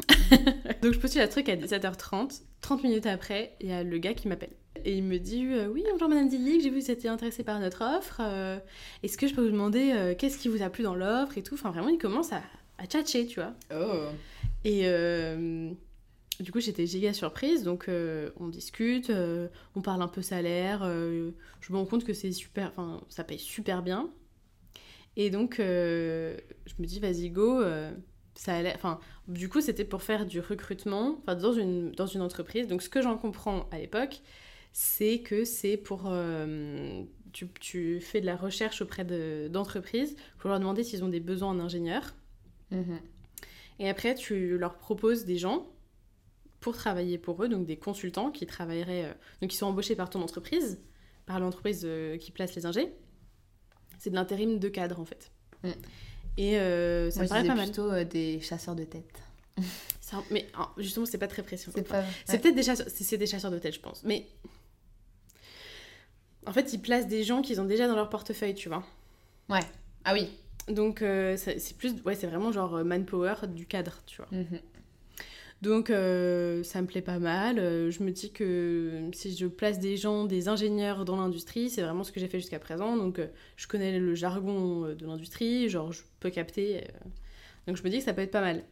donc, 0.81 0.93
je 0.93 0.99
postule 0.99 1.21
à 1.21 1.27
truc 1.27 1.49
à 1.49 1.55
17h30. 1.55 2.41
30 2.61 2.83
minutes 2.83 3.05
après, 3.05 3.55
il 3.61 3.69
y 3.69 3.71
a 3.71 3.83
le 3.83 3.97
gars 3.97 4.13
qui 4.13 4.27
m'appelle. 4.27 4.53
Et 4.83 4.97
il 4.97 5.03
me 5.03 5.17
dit 5.17 5.45
euh, 5.47 5.67
Oui, 5.67 5.83
bonjour 5.91 6.09
Madame 6.09 6.27
Dillic, 6.27 6.61
j'ai 6.61 6.69
vu 6.69 6.79
que 6.79 6.83
vous 6.83 6.91
étiez 6.91 7.09
intéressée 7.09 7.43
par 7.43 7.59
notre 7.59 7.81
offre. 7.97 8.19
euh, 8.21 8.59
Est-ce 9.03 9.17
que 9.17 9.27
je 9.27 9.33
peux 9.33 9.41
vous 9.43 9.51
demander 9.51 9.93
euh, 9.93 10.15
qu'est-ce 10.15 10.37
qui 10.37 10.47
vous 10.47 10.61
a 10.61 10.69
plu 10.69 10.83
dans 10.83 10.95
l'offre 10.95 11.37
et 11.37 11.43
tout? 11.43 11.55
Enfin, 11.55 11.71
vraiment, 11.71 11.89
il 11.89 11.97
commence 11.97 12.31
à, 12.33 12.41
à 12.77 12.85
tchatcher, 12.85 13.25
tu 13.25 13.39
vois. 13.39 13.53
Oh. 13.73 14.09
Et 14.63 14.81
euh, 14.85 15.71
du 16.39 16.51
coup, 16.51 16.59
j'étais 16.59 16.85
giga 16.85 17.13
surprise. 17.13 17.63
Donc, 17.63 17.89
on 17.89 18.47
discute, 18.47 19.11
on 19.75 19.81
parle 19.81 20.01
un 20.01 20.07
peu 20.07 20.21
salaire. 20.21 20.81
je 20.83 21.73
me 21.73 21.77
rends 21.77 21.85
compte 21.85 22.03
que 22.03 22.13
c'est 22.13 22.31
super, 22.31 22.69
enfin, 22.69 23.01
ça 23.09 23.23
paye 23.23 23.39
super 23.39 23.81
bien. 23.81 24.09
Et 25.17 25.29
donc, 25.29 25.55
je 25.59 26.33
me 26.79 26.85
dis, 26.85 26.99
vas-y, 26.99 27.29
go. 27.29 27.63
ça 28.35 28.55
a 28.55 28.61
l'air- 28.61 28.75
enfin, 28.75 28.99
du 29.29 29.47
coup, 29.49 29.61
c'était 29.61 29.85
pour 29.85 30.03
faire 30.03 30.25
du 30.25 30.41
recrutement 30.41 31.17
enfin, 31.21 31.35
dans, 31.35 31.53
une, 31.53 31.91
dans 31.93 32.07
une 32.07 32.21
entreprise. 32.21 32.67
Donc, 32.67 32.81
ce 32.81 32.89
que 32.89 33.01
j'en 33.01 33.17
comprends 33.17 33.67
à 33.71 33.77
l'époque, 33.79 34.21
c'est 34.77 35.19
que 35.19 35.45
c'est 35.45 35.77
pour. 35.77 36.03
euh, 36.07 37.01
tu, 37.31 37.47
tu 37.61 38.01
fais 38.01 38.19
de 38.19 38.25
la 38.25 38.35
recherche 38.35 38.81
auprès 38.81 39.05
de- 39.05 39.47
d'entreprises 39.49 40.17
pour 40.37 40.49
leur 40.49 40.59
demander 40.59 40.83
s'ils 40.83 41.01
ont 41.01 41.07
des 41.07 41.21
besoins 41.21 41.51
en 41.51 41.59
ingénieur. 41.61 42.13
Mhm. 42.71 42.99
Et 43.79 43.87
après, 43.89 44.15
tu 44.15 44.57
leur 44.57 44.75
proposes 44.77 45.23
des 45.23 45.37
gens 45.37 45.65
pour 46.59 46.75
travailler 46.75 47.17
pour 47.17 47.41
eux, 47.41 47.47
donc 47.47 47.65
des 47.65 47.77
consultants 47.77 48.31
qui 48.31 48.45
travailleraient, 48.45 49.05
euh, 49.05 49.13
donc 49.41 49.51
qui 49.51 49.55
sont 49.55 49.67
embauchés 49.67 49.95
par 49.95 50.09
ton 50.09 50.21
entreprise, 50.21 50.77
par 51.25 51.39
l'entreprise 51.39 51.83
euh, 51.85 52.17
qui 52.17 52.31
place 52.31 52.53
les 52.55 52.65
ingés. 52.65 52.91
C'est 53.97 54.09
de 54.09 54.15
l'intérim 54.15 54.59
de 54.59 54.67
cadre 54.67 54.99
en 54.99 55.05
fait. 55.05 55.31
Mm. 55.63 55.69
Et 56.37 56.59
euh, 56.59 57.09
ça 57.11 57.19
Moi, 57.21 57.23
me 57.23 57.29
paraît 57.29 57.47
pas 57.47 57.55
mal. 57.55 57.65
plutôt 57.67 58.03
des 58.03 58.41
chasseurs 58.41 58.75
de 58.75 58.83
tête. 58.83 59.21
Mais 60.31 60.47
ah, 60.53 60.69
justement, 60.77 61.05
c'est 61.05 61.17
pas 61.17 61.29
très 61.29 61.43
précis. 61.43 61.69
C'est 61.73 61.87
pas. 61.87 62.03
C'est 62.25 62.39
peut-être 62.41 62.55
des 62.55 62.63
chasseurs, 62.63 62.87
c'est 62.89 63.17
des 63.17 63.25
chasseurs 63.25 63.51
de 63.51 63.57
tête, 63.59 63.73
je 63.73 63.79
pense. 63.79 64.03
Mais 64.03 64.27
en 66.45 66.53
fait, 66.53 66.73
ils 66.73 66.81
placent 66.81 67.07
des 67.07 67.23
gens 67.23 67.41
qu'ils 67.41 67.61
ont 67.61 67.65
déjà 67.65 67.87
dans 67.87 67.95
leur 67.95 68.09
portefeuille, 68.09 68.55
tu 68.55 68.69
vois. 68.69 68.83
Ah 70.03 70.13
oui. 70.13 70.29
Donc 70.67 71.01
euh, 71.01 71.35
c'est 71.37 71.77
plus, 71.77 71.93
ouais, 72.05 72.15
c'est 72.15 72.27
vraiment 72.27 72.51
genre 72.51 72.75
euh, 72.75 72.83
manpower 72.83 73.47
du 73.47 73.65
cadre, 73.65 74.01
tu 74.05 74.17
vois. 74.17 74.27
Mhm. 74.31 74.59
Donc 75.61 75.89
euh, 75.89 76.63
ça 76.63 76.81
me 76.81 76.87
plaît 76.87 77.01
pas 77.01 77.19
mal. 77.19 77.57
Je 77.57 78.03
me 78.03 78.11
dis 78.11 78.31
que 78.31 79.09
si 79.13 79.35
je 79.35 79.47
place 79.47 79.79
des 79.79 79.97
gens, 79.97 80.25
des 80.25 80.47
ingénieurs 80.47 81.05
dans 81.05 81.17
l'industrie, 81.17 81.69
c'est 81.69 81.81
vraiment 81.81 82.03
ce 82.03 82.11
que 82.11 82.19
j'ai 82.19 82.27
fait 82.27 82.39
jusqu'à 82.39 82.59
présent. 82.59 82.97
Donc 82.97 83.19
euh, 83.19 83.27
je 83.55 83.67
connais 83.67 83.99
le 83.99 84.15
jargon 84.15 84.93
de 84.93 85.05
l'industrie, 85.05 85.69
genre 85.69 85.91
je 85.91 86.01
peux 86.19 86.29
capter. 86.29 86.87
Donc 87.67 87.77
je 87.77 87.83
me 87.83 87.89
dis 87.89 87.99
que 87.99 88.03
ça 88.03 88.13
peut 88.13 88.21
être 88.21 88.31
pas 88.31 88.41
mal. 88.41 88.63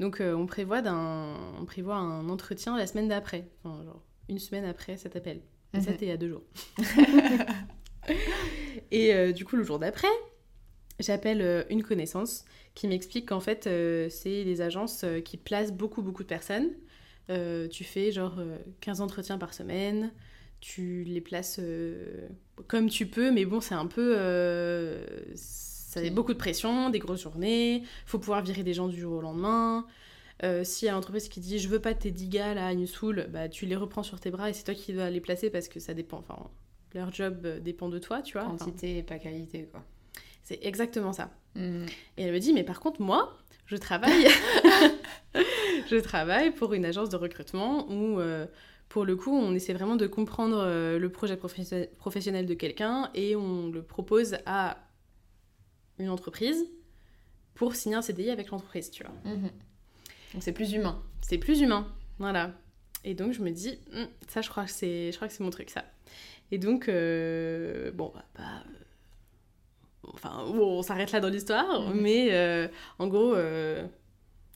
Donc 0.00 0.20
on 0.20 0.46
prévoit 0.46 0.82
on 0.86 1.64
prévoit 1.66 1.96
un 1.96 2.28
entretien 2.28 2.76
la 2.76 2.86
semaine 2.86 3.08
d'après, 3.08 3.48
Enfin, 3.64 3.82
genre 3.84 4.02
une 4.28 4.38
semaine 4.38 4.64
après 4.64 4.96
cet 4.96 5.16
appel. 5.16 5.40
Et 5.74 5.80
ça 5.80 5.90
Mhm. 5.90 5.92
c'était 5.92 6.06
il 6.06 6.08
y 6.08 6.12
a 6.12 6.16
deux 6.16 6.28
jours. 6.30 6.42
Et 8.90 9.14
euh, 9.14 9.32
du 9.32 9.44
coup 9.44 9.56
le 9.56 9.64
jour 9.64 9.78
d'après, 9.78 10.08
j'appelle 11.00 11.42
euh, 11.42 11.64
une 11.70 11.82
connaissance 11.82 12.44
qui 12.74 12.88
m'explique 12.88 13.28
qu'en 13.28 13.40
fait, 13.40 13.66
euh, 13.66 14.08
c'est 14.10 14.44
des 14.44 14.60
agences 14.60 15.04
qui 15.24 15.36
placent 15.36 15.72
beaucoup, 15.72 16.02
beaucoup 16.02 16.22
de 16.22 16.28
personnes. 16.28 16.70
Tu 17.28 17.84
fais 17.84 18.10
genre 18.12 18.36
euh, 18.38 18.56
15 18.80 19.00
entretiens 19.02 19.36
par 19.38 19.52
semaine, 19.52 20.12
tu 20.60 21.04
les 21.04 21.20
places 21.20 21.60
comme 22.66 22.88
tu 22.88 23.06
peux, 23.06 23.30
mais 23.30 23.44
bon, 23.44 23.60
c'est 23.60 23.74
un 23.74 23.86
peu. 23.86 24.14
ça 25.34 26.00
a 26.00 26.10
beaucoup 26.10 26.32
de 26.32 26.38
pression, 26.38 26.90
des 26.90 26.98
grosses 26.98 27.22
journées, 27.22 27.82
faut 28.06 28.18
pouvoir 28.18 28.42
virer 28.42 28.62
des 28.62 28.74
gens 28.74 28.88
du 28.88 28.98
jour 29.00 29.14
au 29.14 29.20
lendemain. 29.20 29.86
Euh, 30.44 30.62
S'il 30.64 30.86
y 30.86 30.88
a 30.88 30.92
l'entreprise 30.92 31.28
qui 31.28 31.40
dit 31.40 31.58
je 31.58 31.68
veux 31.68 31.80
pas 31.80 31.94
tes 31.94 32.10
10 32.10 32.28
gars 32.28 32.54
là 32.54 32.66
à 32.68 32.74
Newsoul, 32.74 33.26
bah 33.30 33.48
tu 33.48 33.66
les 33.66 33.76
reprends 33.76 34.02
sur 34.04 34.20
tes 34.20 34.30
bras 34.30 34.48
et 34.50 34.52
c'est 34.52 34.64
toi 34.64 34.74
qui 34.74 34.92
dois 34.92 35.10
les 35.10 35.20
placer 35.20 35.50
parce 35.50 35.68
que 35.68 35.80
ça 35.80 35.94
dépend. 35.94 36.18
Enfin, 36.18 36.48
leur 36.94 37.12
job 37.12 37.40
euh, 37.44 37.58
dépend 37.60 37.88
de 37.88 37.98
toi, 37.98 38.22
tu 38.22 38.34
vois. 38.34 38.46
Enfin, 38.46 38.64
Quantité 38.64 38.98
et 38.98 39.02
pas 39.02 39.18
qualité, 39.18 39.64
quoi. 39.70 39.84
c'est 40.44 40.60
exactement 40.64 41.12
ça. 41.12 41.30
Mhm. 41.54 41.86
Et 42.16 42.22
elle 42.22 42.32
me 42.32 42.38
dit, 42.38 42.52
mais 42.52 42.64
par 42.64 42.78
contre, 42.80 43.00
moi, 43.02 43.36
je 43.66 43.76
travaille, 43.76 44.28
je 45.90 45.96
travaille 46.00 46.52
pour 46.52 46.72
une 46.74 46.84
agence 46.84 47.08
de 47.10 47.16
recrutement 47.16 47.90
où, 47.90 48.20
euh, 48.20 48.46
pour 48.88 49.04
le 49.04 49.16
coup, 49.16 49.32
on 49.36 49.54
essaie 49.54 49.74
vraiment 49.74 49.96
de 49.96 50.06
comprendre 50.06 50.58
euh, 50.58 50.98
le 50.98 51.08
projet 51.10 51.36
professionnel 51.36 52.46
de 52.46 52.54
quelqu'un 52.54 53.10
et 53.14 53.36
on 53.36 53.68
le 53.68 53.82
propose 53.82 54.36
à 54.46 54.78
une 55.98 56.08
entreprise 56.10 56.64
pour 57.54 57.74
signer 57.74 57.96
un 57.96 58.02
CDI 58.02 58.30
avec 58.30 58.50
l'entreprise, 58.50 58.90
tu 58.90 59.02
vois. 59.02 59.12
Mhm. 59.24 59.50
Donc 60.34 60.42
c'est 60.42 60.52
plus 60.52 60.72
humain. 60.72 61.02
C'est 61.20 61.38
plus 61.38 61.60
humain, 61.60 61.86
voilà. 62.18 62.52
Et 63.04 63.14
donc 63.14 63.32
je 63.32 63.40
me 63.42 63.50
dis, 63.50 63.78
Hum, 63.94 64.06
ça, 64.28 64.40
je 64.42 64.48
crois 64.50 64.64
que 64.64 64.70
c'est, 64.70 65.10
je 65.12 65.16
crois 65.16 65.28
que 65.28 65.34
c'est 65.34 65.44
mon 65.44 65.50
truc, 65.50 65.70
ça. 65.70 65.84
Et 66.50 66.58
donc, 66.58 66.88
euh, 66.88 67.90
bon, 67.92 68.10
bah, 68.14 68.24
bah, 68.36 68.44
euh, 68.66 70.08
enfin, 70.14 70.44
on 70.46 70.82
s'arrête 70.82 71.12
là 71.12 71.20
dans 71.20 71.28
l'histoire, 71.28 71.82
Mhm. 71.90 72.00
mais 72.00 72.28
euh, 72.32 72.68
en 72.98 73.06
gros, 73.06 73.34
euh, 73.34 73.86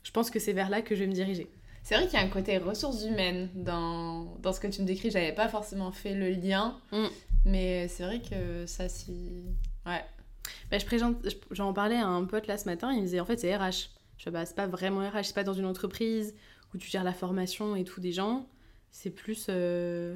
je 0.03 0.11
pense 0.11 0.29
que 0.29 0.39
c'est 0.39 0.53
vers 0.53 0.69
là 0.69 0.81
que 0.81 0.95
je 0.95 1.01
vais 1.01 1.07
me 1.07 1.13
diriger. 1.13 1.47
C'est 1.83 1.95
vrai 1.95 2.05
qu'il 2.05 2.13
y 2.17 2.21
a 2.21 2.25
un 2.25 2.29
côté 2.29 2.57
ressources 2.57 3.03
humaines 3.03 3.49
dans, 3.55 4.35
dans 4.41 4.53
ce 4.53 4.59
que 4.59 4.67
tu 4.67 4.81
me 4.81 4.87
décris. 4.87 5.11
J'avais 5.11 5.33
pas 5.33 5.49
forcément 5.49 5.91
fait 5.91 6.13
le 6.13 6.29
lien, 6.29 6.77
Mm. 6.91 7.07
mais 7.45 7.87
c'est 7.89 8.03
vrai 8.03 8.21
que 8.21 8.65
ça, 8.65 8.87
si. 8.89 9.11
Ouais. 9.85 10.03
Bah, 10.71 10.77
je 10.77 10.85
présente, 10.85 11.17
je- 11.29 11.35
j'en 11.51 11.73
parlais 11.73 11.97
à 11.97 12.07
un 12.07 12.23
pote 12.25 12.47
là 12.47 12.57
ce 12.57 12.65
matin, 12.65 12.91
il 12.91 12.99
me 12.99 13.05
disait 13.05 13.19
en 13.19 13.25
fait 13.25 13.37
c'est 13.39 13.55
RH. 13.55 13.89
Je 14.23 14.29
fais 14.29 14.31
bah 14.31 14.45
c'est 14.45 14.55
pas 14.55 14.67
vraiment 14.67 15.01
RH, 15.01 15.23
c'est 15.25 15.35
pas 15.35 15.43
dans 15.43 15.53
une 15.53 15.65
entreprise 15.65 16.33
où 16.73 16.77
tu 16.77 16.89
gères 16.89 17.03
la 17.03 17.11
formation 17.11 17.75
et 17.75 17.83
tout 17.83 17.99
des 17.99 18.13
gens, 18.13 18.47
c'est 18.89 19.09
plus. 19.09 19.47
euh, 19.49 20.15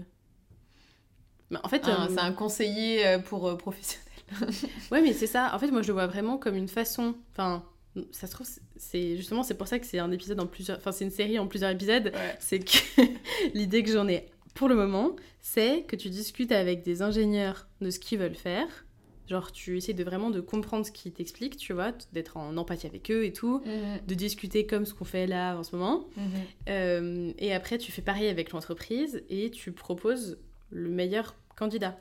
bah, 1.51 1.59
en 1.61 1.67
fait, 1.67 1.85
euh, 1.89 2.07
C'est 2.07 2.21
un 2.21 2.31
conseiller 2.31 3.05
euh, 3.05 3.19
pour 3.19 3.57
professionnels. 3.57 4.05
Ouais, 4.91 5.01
mais 5.01 5.11
c'est 5.11 5.27
ça. 5.27 5.53
En 5.53 5.59
fait, 5.59 5.71
moi, 5.71 5.81
je 5.81 5.87
le 5.87 5.93
vois 5.93 6.07
vraiment 6.07 6.37
comme 6.37 6.55
une 6.55 6.69
façon. 6.69 7.15
Enfin, 7.33 7.65
ça 8.11 8.27
se 8.27 8.31
trouve, 8.31 8.47
c'est 8.77 9.17
justement, 9.17 9.43
c'est 9.43 9.55
pour 9.55 9.67
ça 9.67 9.77
que 9.77 9.85
c'est 9.85 9.99
un 9.99 10.11
épisode 10.11 10.39
en 10.39 10.47
plusieurs. 10.47 10.77
Enfin, 10.77 10.93
c'est 10.93 11.03
une 11.03 11.11
série 11.11 11.37
en 11.37 11.47
plusieurs 11.47 11.71
épisodes. 11.71 12.05
Ouais. 12.13 12.37
C'est 12.39 12.59
que 12.59 12.77
l'idée 13.53 13.83
que 13.83 13.91
j'en 13.91 14.07
ai 14.07 14.29
pour 14.53 14.69
le 14.69 14.75
moment, 14.75 15.17
c'est 15.41 15.83
que 15.83 15.97
tu 15.97 16.09
discutes 16.09 16.53
avec 16.53 16.81
des 16.81 17.01
ingénieurs 17.01 17.67
de 17.81 17.89
ce 17.89 17.99
qu'ils 17.99 18.19
veulent 18.19 18.35
faire. 18.35 18.85
Genre, 19.27 19.51
tu 19.51 19.75
essaies 19.77 19.93
de 19.93 20.03
vraiment 20.05 20.29
de 20.29 20.39
comprendre 20.39 20.85
ce 20.85 20.91
qu'ils 20.91 21.11
t'expliquent, 21.11 21.57
tu 21.57 21.73
vois, 21.73 21.91
d'être 22.13 22.37
en 22.37 22.55
empathie 22.55 22.87
avec 22.87 23.11
eux 23.11 23.25
et 23.25 23.33
tout, 23.33 23.61
Mhm. 23.65 23.99
de 24.07 24.13
discuter 24.15 24.65
comme 24.65 24.85
ce 24.85 24.93
qu'on 24.93 25.03
fait 25.05 25.27
là 25.27 25.57
en 25.57 25.63
ce 25.63 25.75
moment. 25.75 26.05
Mhm. 26.15 26.25
Euh, 26.69 27.33
et 27.37 27.53
après, 27.53 27.77
tu 27.77 27.91
fais 27.91 28.01
pareil 28.01 28.29
avec 28.29 28.51
l'entreprise 28.51 29.21
et 29.29 29.51
tu 29.51 29.71
proposes 29.73 30.37
le 30.71 30.89
meilleur 30.89 31.35
candidat. 31.57 31.97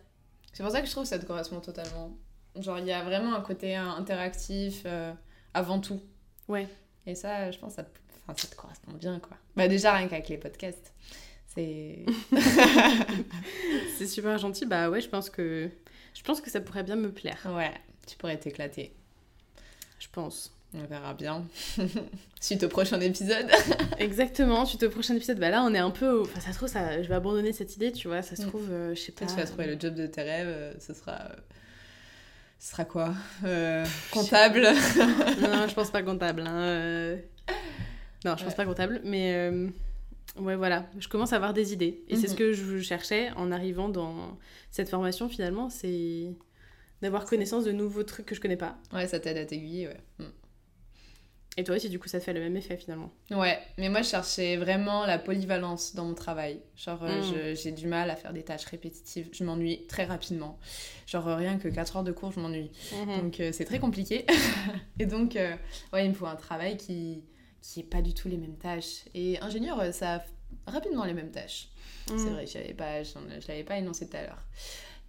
C'est 0.52 0.62
pour 0.62 0.70
ça 0.72 0.80
que 0.80 0.86
je 0.86 0.92
trouve 0.92 1.02
que 1.02 1.08
ça 1.08 1.18
te 1.18 1.26
correspond 1.26 1.60
totalement. 1.60 2.16
Genre, 2.58 2.78
il 2.78 2.86
y 2.86 2.92
a 2.92 3.02
vraiment 3.02 3.34
un 3.34 3.40
côté 3.42 3.76
euh, 3.76 3.82
interactif 3.82 4.82
euh, 4.86 5.12
avant 5.52 5.80
tout. 5.80 6.00
Ouais. 6.48 6.68
Et 7.06 7.14
ça, 7.14 7.50
je 7.50 7.58
pense, 7.58 7.74
ça, 7.74 7.84
enfin, 8.28 8.34
ça 8.40 8.48
te 8.48 8.54
correspond 8.54 8.92
bien, 8.92 9.18
quoi. 9.20 9.36
Bah, 9.56 9.68
déjà, 9.68 9.92
rien 9.94 10.06
qu'avec 10.08 10.28
les 10.28 10.38
podcasts. 10.38 10.94
C'est. 11.54 12.04
C'est 13.98 14.06
super 14.06 14.38
gentil. 14.38 14.66
Bah 14.66 14.90
ouais, 14.90 15.00
je 15.00 15.08
pense 15.08 15.30
que 15.30 15.70
je 16.16 16.22
pense 16.22 16.40
que 16.40 16.50
ça 16.50 16.60
pourrait 16.60 16.82
bien 16.82 16.96
me 16.96 17.12
plaire. 17.12 17.38
ouais, 17.46 17.72
tu 18.06 18.16
pourrais 18.16 18.36
t'éclater. 18.38 18.92
Je 19.98 20.06
pense. 20.12 20.52
On 20.74 20.84
verra 20.84 21.14
bien. 21.14 21.46
Suite 22.40 22.64
au 22.64 22.68
prochain 22.68 23.00
épisode. 23.00 23.48
Exactement. 23.98 24.66
Suite 24.66 24.82
au 24.82 24.90
prochain 24.90 25.14
épisode, 25.14 25.38
bah 25.38 25.48
là 25.50 25.62
on 25.62 25.72
est 25.72 25.78
un 25.78 25.90
peu. 25.90 26.08
au- 26.10 26.22
Enfin, 26.22 26.40
ça 26.40 26.50
se 26.52 26.56
trouve, 26.56 26.68
ça... 26.68 27.02
je 27.02 27.08
vais 27.08 27.14
abandonner 27.14 27.52
cette 27.52 27.76
idée, 27.76 27.92
tu 27.92 28.08
vois. 28.08 28.20
Ça 28.22 28.36
se 28.36 28.42
Mm. 28.42 28.48
trouve, 28.48 28.68
euh, 28.70 28.94
je 28.94 29.00
sais 29.00 29.12
pas. 29.12 29.24
Tu 29.26 29.36
vas 29.36 29.44
trouver 29.46 29.66
le 29.66 29.78
job 29.80 29.94
de 29.94 30.06
tes 30.06 30.22
rêves. 30.22 30.48
euh, 30.48 30.72
Ce 30.80 30.92
sera. 30.92 31.12
euh, 31.12 31.34
Ce 32.58 32.72
sera 32.72 32.84
quoi 32.84 33.14
Euh, 33.44 33.86
Comptable 34.10 34.62
non, 35.40 35.66
je 35.68 35.74
pense 35.74 35.90
pas 35.90 36.02
comptable. 36.02 36.42
hein, 36.46 36.56
euh. 36.62 37.16
Non, 38.24 38.36
je 38.36 38.42
pense 38.42 38.50
Ouais. 38.50 38.56
pas 38.56 38.64
comptable, 38.66 39.00
mais 39.04 39.32
euh, 39.34 39.68
ouais, 40.38 40.56
voilà. 40.56 40.88
Je 40.98 41.08
commence 41.08 41.32
à 41.32 41.36
avoir 41.36 41.52
des 41.54 41.72
idées. 41.72 42.04
Et 42.08 42.16
c'est 42.16 42.26
ce 42.28 42.32
Mhm. 42.32 42.38
que 42.38 42.52
je 42.52 42.80
cherchais 42.80 43.30
en 43.36 43.50
arrivant 43.52 43.88
dans 43.88 44.38
cette 44.70 44.88
formation 44.88 45.28
finalement, 45.28 45.68
c'est 45.70 46.34
d'avoir 47.02 47.24
connaissance 47.26 47.64
de 47.64 47.72
nouveaux 47.72 48.02
trucs 48.04 48.26
que 48.26 48.34
je 48.34 48.40
connais 48.40 48.56
pas. 48.56 48.78
Ouais, 48.92 49.06
ça 49.06 49.20
t'aide 49.20 49.36
à 49.36 49.44
t'aiguiller, 49.44 49.88
ouais. 49.88 50.00
Mm. 50.18 50.24
Et 51.58 51.64
toi 51.64 51.76
aussi, 51.76 51.88
du 51.88 51.98
coup, 51.98 52.06
ça 52.06 52.18
te 52.18 52.24
fait 52.24 52.34
le 52.34 52.40
même 52.40 52.54
effet 52.56 52.76
finalement. 52.76 53.10
Ouais, 53.30 53.58
mais 53.78 53.88
moi 53.88 54.02
je 54.02 54.08
cherchais 54.10 54.58
vraiment 54.58 55.06
la 55.06 55.18
polyvalence 55.18 55.94
dans 55.94 56.04
mon 56.04 56.12
travail. 56.12 56.60
Genre, 56.76 57.02
euh, 57.02 57.20
Mm. 57.20 57.22
je- 57.22 57.54
j'ai 57.62 57.72
du 57.72 57.86
mal 57.86 58.10
à 58.10 58.16
faire 58.16 58.34
des 58.34 58.42
tâches 58.42 58.66
répétitives. 58.66 59.30
Je 59.32 59.42
m'ennuie 59.42 59.86
très 59.86 60.04
rapidement. 60.04 60.58
Genre, 61.06 61.26
euh, 61.28 61.36
rien 61.36 61.56
que 61.58 61.68
4 61.68 61.96
heures 61.96 62.04
de 62.04 62.12
cours, 62.12 62.30
je 62.32 62.40
m'ennuie. 62.40 62.70
Donc, 63.22 63.40
euh, 63.40 63.52
c'est 63.52 63.64
très 63.64 63.78
compliqué. 63.78 64.26
Et 65.00 65.06
donc, 65.06 65.34
euh, 65.36 65.54
ouais, 65.94 66.04
il 66.04 66.10
me 66.10 66.14
faut 66.14 66.26
un 66.26 66.36
travail 66.36 66.76
qui 66.76 67.24
qui 67.72 67.80
est 67.80 67.84
pas 67.84 68.02
du 68.02 68.14
tout 68.14 68.28
les 68.28 68.36
mêmes 68.36 68.56
tâches. 68.56 69.04
Et 69.14 69.40
ingénieur, 69.40 69.80
euh, 69.80 69.92
ça 69.92 70.16
a 70.66 70.70
rapidement 70.70 71.04
les 71.04 71.14
mêmes 71.14 71.30
tâches. 71.30 71.68
C'est 72.06 72.14
Mm. 72.14 72.28
vrai, 72.34 72.46
je 72.46 72.58
l'avais 72.58 72.74
pas, 72.74 73.02
j'en- 73.02 73.20
je 73.40 73.48
l'avais 73.48 73.64
pas 73.64 73.76
énoncé 73.78 74.08
tout 74.08 74.16
à 74.16 74.22
l'heure. 74.22 74.42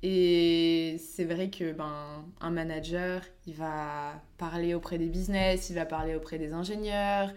Et 0.03 0.97
c'est 0.99 1.25
vrai 1.25 1.49
que 1.49 1.71
ben, 1.71 2.25
un 2.39 2.49
manager, 2.51 3.21
il 3.45 3.53
va 3.55 4.21
parler 4.37 4.73
auprès 4.73 4.97
des 4.97 5.07
business, 5.07 5.69
il 5.69 5.75
va 5.75 5.85
parler 5.85 6.15
auprès 6.15 6.37
des 6.37 6.53
ingénieurs, 6.53 7.31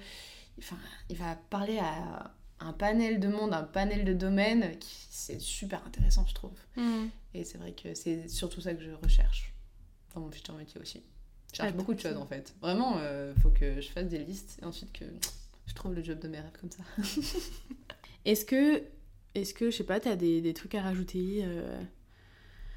enfin, 0.59 0.77
il 1.09 1.17
va 1.17 1.37
parler 1.49 1.79
à 1.79 2.33
un 2.61 2.73
panel 2.75 3.19
de 3.21 3.29
monde, 3.29 3.55
un 3.55 3.63
panel 3.63 4.05
de 4.05 4.13
domaines, 4.13 4.79
qui 4.79 4.95
c'est 5.11 5.41
super 5.41 5.83
intéressant, 5.87 6.27
je 6.27 6.35
trouve. 6.35 6.53
Mm. 6.77 7.07
Et 7.35 7.45
c'est 7.45 7.57
vrai 7.59 7.73
que 7.73 7.95
c'est 7.95 8.29
surtout 8.29 8.61
ça 8.61 8.75
que 8.75 8.83
je 8.83 8.91
recherche 9.03 9.55
dans 10.15 10.21
mon 10.21 10.31
futur 10.31 10.55
métier 10.55 10.81
aussi. 10.81 11.03
Je 11.51 11.57
cherche 11.57 11.69
Ah, 11.69 11.77
beaucoup 11.77 11.95
de 11.95 12.01
choses 12.01 12.17
en 12.17 12.27
fait. 12.27 12.55
Vraiment, 12.61 12.99
il 13.01 13.41
faut 13.41 13.51
que 13.51 13.81
je 13.81 13.89
fasse 13.91 14.07
des 14.07 14.19
listes 14.19 14.59
et 14.63 14.65
ensuite 14.65 14.93
que 14.93 15.05
je 15.67 15.75
trouve 15.75 15.95
le 15.95 16.03
job 16.03 16.19
de 16.19 16.29
mes 16.29 16.39
rêves 16.39 16.51
comme 16.61 16.71
ça. 16.71 16.83
Est-ce 18.25 18.45
que, 18.45 18.83
est-ce 19.35 19.55
que, 19.55 19.71
je 19.71 19.77
sais 19.77 19.85
pas, 19.85 20.01
t'as 20.01 20.17
des, 20.17 20.41
des 20.41 20.53
trucs 20.53 20.75
à 20.75 20.83
rajouter 20.83 21.43
euh, 21.43 21.81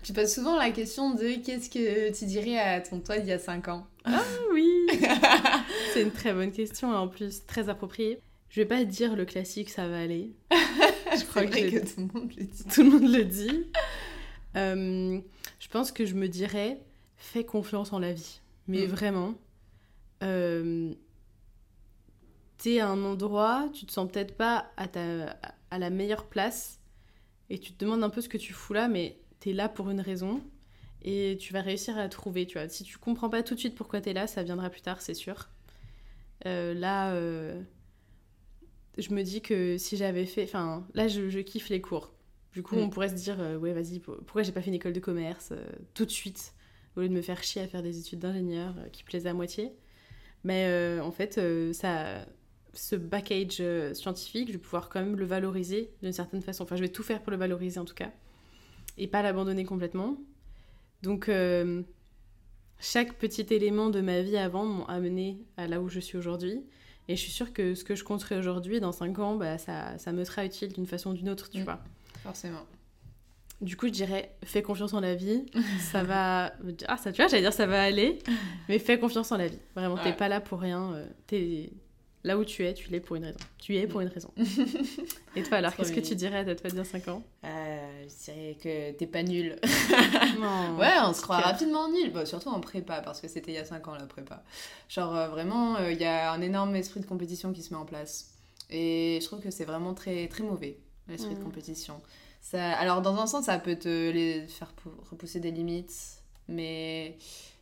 Je 0.03 0.13
pose 0.13 0.31
souvent 0.31 0.55
la 0.57 0.71
question 0.71 1.13
de 1.13 1.43
qu'est-ce 1.43 1.69
que 1.69 2.17
tu 2.17 2.25
dirais 2.25 2.57
à 2.57 2.79
ton 2.79 2.99
toi 2.99 3.17
d'il 3.17 3.27
y 3.27 3.33
a 3.33 3.39
5 3.39 3.67
ans? 3.67 3.87
Ah 4.05 4.23
oui 4.53 4.87
C'est 5.93 6.01
une 6.01 6.11
très 6.11 6.33
bonne 6.33 6.51
question 6.51 6.93
et 6.93 6.95
en 6.95 7.09
plus 7.09 7.45
très 7.45 7.67
appropriée. 7.67 8.19
Je 8.49 8.61
vais 8.61 8.67
pas 8.67 8.85
dire 8.85 9.15
le 9.15 9.25
classique, 9.25 9.69
ça 9.69 9.87
va 9.87 9.99
aller. 9.99 10.31
Je 10.51 11.25
crois 11.25 11.45
que, 11.45 11.79
tout 11.79 11.99
le 11.99 12.19
monde 12.19 12.31
le 12.37 12.45
dit. 12.45 12.63
Tout 12.73 12.83
le 12.83 12.89
monde 12.89 13.11
le 13.11 13.25
dit. 13.25 13.65
Euh, 14.55 15.19
je 15.59 15.67
pense 15.67 15.91
que 15.91 16.05
je 16.05 16.13
me 16.13 16.27
dirais, 16.27 16.79
fais 17.17 17.43
confiance 17.43 17.91
en 17.91 17.99
la 17.99 18.13
vie. 18.13 18.39
Mais 18.67 18.87
Mm. 18.87 18.89
vraiment, 18.89 19.35
euh, 20.23 20.93
t'es 22.57 22.79
à 22.79 22.87
un 22.89 23.03
endroit, 23.03 23.69
tu 23.73 23.85
te 23.85 23.91
sens 23.91 24.09
peut-être 24.11 24.35
pas 24.37 24.71
à, 24.77 24.87
ta, 24.87 25.37
à 25.71 25.79
la 25.79 25.89
meilleure 25.89 26.25
place 26.27 26.79
et 27.49 27.59
tu 27.59 27.73
te 27.73 27.83
demandes 27.83 28.03
un 28.03 28.09
peu 28.09 28.21
ce 28.21 28.29
que 28.29 28.37
tu 28.37 28.53
fous 28.53 28.73
là, 28.73 28.87
mais 28.87 29.17
t'es 29.39 29.53
là 29.53 29.67
pour 29.69 29.89
une 29.89 29.99
raison 30.01 30.41
et 31.01 31.37
tu 31.39 31.51
vas 31.51 31.61
réussir 31.61 31.97
à 31.97 32.07
trouver. 32.07 32.45
Tu 32.47 32.57
vois. 32.57 32.69
Si 32.69 32.83
tu 32.83 32.97
comprends 32.97 33.29
pas 33.29 33.43
tout 33.43 33.55
de 33.55 33.59
suite 33.59 33.75
pourquoi 33.75 33.99
t'es 34.01 34.13
là, 34.13 34.27
ça 34.27 34.43
viendra 34.43 34.69
plus 34.69 34.81
tard, 34.81 35.01
c'est 35.01 35.13
sûr. 35.13 35.49
Euh, 36.45 36.73
là, 36.73 37.11
euh, 37.13 37.61
je 38.97 39.13
me 39.13 39.23
dis 39.23 39.41
que 39.41 39.77
si 39.77 39.97
j'avais 39.97 40.25
fait. 40.25 40.43
Enfin, 40.43 40.85
là, 40.93 41.07
je, 41.07 41.29
je 41.29 41.39
kiffe 41.39 41.69
les 41.69 41.81
cours. 41.81 42.11
Du 42.53 42.63
coup, 42.63 42.75
Mm. 42.75 42.79
on 42.83 42.89
pourrait 42.89 43.09
se 43.09 43.15
dire, 43.15 43.39
euh, 43.39 43.57
ouais, 43.57 43.73
vas-y, 43.73 43.99
pour- 43.99 44.17
pourquoi 44.17 44.43
j'ai 44.43 44.51
pas 44.51 44.61
fait 44.61 44.67
une 44.69 44.75
école 44.75 44.93
de 44.93 44.99
commerce 44.99 45.51
tout 45.93 46.05
de 46.05 46.11
suite, 46.11 46.53
au 46.95 47.01
lieu 47.01 47.09
de 47.09 47.13
me 47.13 47.21
faire 47.21 47.43
chier 47.43 47.61
à 47.61 47.67
faire 47.67 47.81
des 47.83 47.99
études 47.99 48.19
d'ingénieur 48.19 48.75
euh, 48.77 48.87
qui 48.89 49.03
plaisaient 49.03 49.29
à 49.29 49.33
moitié. 49.33 49.71
Mais 50.43 50.65
euh, 50.67 51.01
en 51.01 51.11
fait, 51.11 51.37
euh, 51.37 51.71
ça, 51.73 52.25
ce 52.73 52.95
package 52.95 53.61
scientifique, 53.93 54.47
je 54.47 54.53
vais 54.53 54.59
pouvoir 54.59 54.89
quand 54.89 54.99
même 54.99 55.15
le 55.15 55.25
valoriser 55.25 55.91
d'une 56.01 56.11
certaine 56.11 56.41
façon. 56.41 56.63
Enfin, 56.63 56.75
je 56.75 56.81
vais 56.81 56.89
tout 56.89 57.03
faire 57.03 57.21
pour 57.21 57.31
le 57.31 57.37
valoriser 57.37 57.79
en 57.79 57.85
tout 57.85 57.93
cas, 57.95 58.11
et 58.97 59.07
pas 59.07 59.21
l'abandonner 59.21 59.63
complètement. 59.63 60.17
Donc, 61.01 61.29
euh, 61.29 61.81
chaque 62.79 63.13
petit 63.17 63.45
élément 63.53 63.89
de 63.89 64.01
ma 64.01 64.21
vie 64.21 64.37
avant 64.37 64.65
m'ont 64.65 64.85
amené 64.85 65.37
à 65.57 65.67
là 65.67 65.81
où 65.81 65.87
je 65.89 65.99
suis 65.99 66.17
aujourd'hui. 66.17 66.61
Et 67.09 67.15
je 67.17 67.21
suis 67.21 67.31
sûre 67.31 67.51
que 67.53 67.75
ce 67.75 67.83
que 67.83 67.95
je 67.95 68.03
compterai 68.05 68.37
aujourd'hui, 68.37 68.79
dans 68.79 68.91
5 68.93 69.19
ans, 69.19 69.35
bah, 69.35 69.57
ça, 69.57 69.97
ça 69.97 70.11
me 70.13 70.23
sera 70.23 70.45
utile 70.45 70.71
d'une 70.73 70.85
façon 70.87 71.11
ou 71.11 71.13
d'une 71.13 71.29
autre, 71.29 71.49
tu 71.49 71.59
Mm. 71.59 71.63
vois. 71.63 71.79
Forcément. 72.23 72.65
Du 73.63 73.77
coup, 73.77 73.87
je 73.87 73.91
dirais, 73.93 74.35
fais 74.43 74.61
confiance 74.61 74.93
en 74.93 74.99
la 74.99 75.15
vie. 75.15 75.45
Ça 75.91 76.03
va. 76.03 76.53
Ah, 76.87 76.97
ça, 76.97 77.11
tu 77.11 77.21
vois, 77.21 77.27
j'allais 77.29 77.41
dire 77.43 77.53
ça 77.53 77.65
va 77.65 77.81
aller. 77.81 78.19
Mais 78.69 78.77
fais 78.77 78.99
confiance 78.99 79.31
en 79.31 79.37
la 79.37 79.47
vie. 79.47 79.59
Vraiment, 79.75 79.97
t'es 79.97 80.13
pas 80.13 80.27
là 80.27 80.39
pour 80.41 80.59
rien. 80.59 80.93
euh, 80.93 81.07
T'es 81.27 81.71
là 82.25 82.37
où 82.37 82.45
tu 82.45 82.65
es, 82.65 82.73
tu 82.73 82.89
l'es 82.89 82.99
pour 82.99 83.15
une 83.15 83.25
raison. 83.25 83.39
Tu 83.57 83.73
y 83.73 83.77
es 83.77 83.87
pour 83.87 84.01
une 84.01 84.07
raison. 84.09 84.31
Et 85.35 85.43
toi, 85.43 85.57
alors, 85.57 85.75
qu'est-ce 85.75 85.91
que 85.91 85.99
tu 85.99 86.15
dirais 86.15 86.37
à 86.49 86.55
toi 86.55 86.69
de 86.69 86.83
5 86.83 87.07
ans? 87.07 87.23
Euh, 87.43 88.03
je 88.07 88.31
dirais 88.31 88.57
que 88.61 88.91
t'es 88.97 89.07
pas 89.07 89.23
nul. 89.23 89.55
Non. 90.39 90.77
Ouais, 90.77 90.91
on 91.05 91.13
se 91.13 91.21
croit 91.21 91.37
rapidement 91.39 91.89
nul. 91.89 92.11
Bon, 92.11 92.25
surtout 92.25 92.49
en 92.49 92.59
prépa, 92.59 93.01
parce 93.01 93.19
que 93.21 93.27
c'était 93.27 93.51
il 93.51 93.55
y 93.55 93.57
a 93.59 93.65
5 93.65 93.87
ans 93.87 93.95
la 93.95 94.05
prépa. 94.05 94.43
Genre, 94.89 95.15
euh, 95.15 95.27
vraiment, 95.29 95.75
euh, 95.77 95.91
il 95.91 95.99
y 96.01 96.05
a 96.05 96.31
un 96.31 96.41
énorme 96.41 96.75
esprit 96.75 96.99
de 96.99 97.05
compétition 97.05 97.51
qui 97.53 97.61
se 97.61 97.73
met 97.73 97.79
en 97.79 97.85
place. 97.85 98.29
Et 98.69 99.19
je 99.21 99.25
trouve 99.25 99.39
que 99.41 99.51
c'est 99.51 99.65
vraiment 99.65 99.93
très, 99.93 100.27
très 100.27 100.43
mauvais, 100.43 100.77
l'esprit 101.07 101.33
de 101.33 101.39
Mhm. 101.39 101.45
compétition. 101.45 102.01
Ça... 102.43 102.73
Alors, 102.73 103.01
dans 103.01 103.15
un 103.17 103.25
sens, 103.25 103.45
ça 103.45 103.57
peut 103.57 103.77
te 103.77 104.11
les 104.11 104.47
faire 104.47 104.71
pou- 104.73 104.91
repousser 105.09 105.39
des 105.39 105.49
limites, 105.49 106.21
mais 106.47 107.17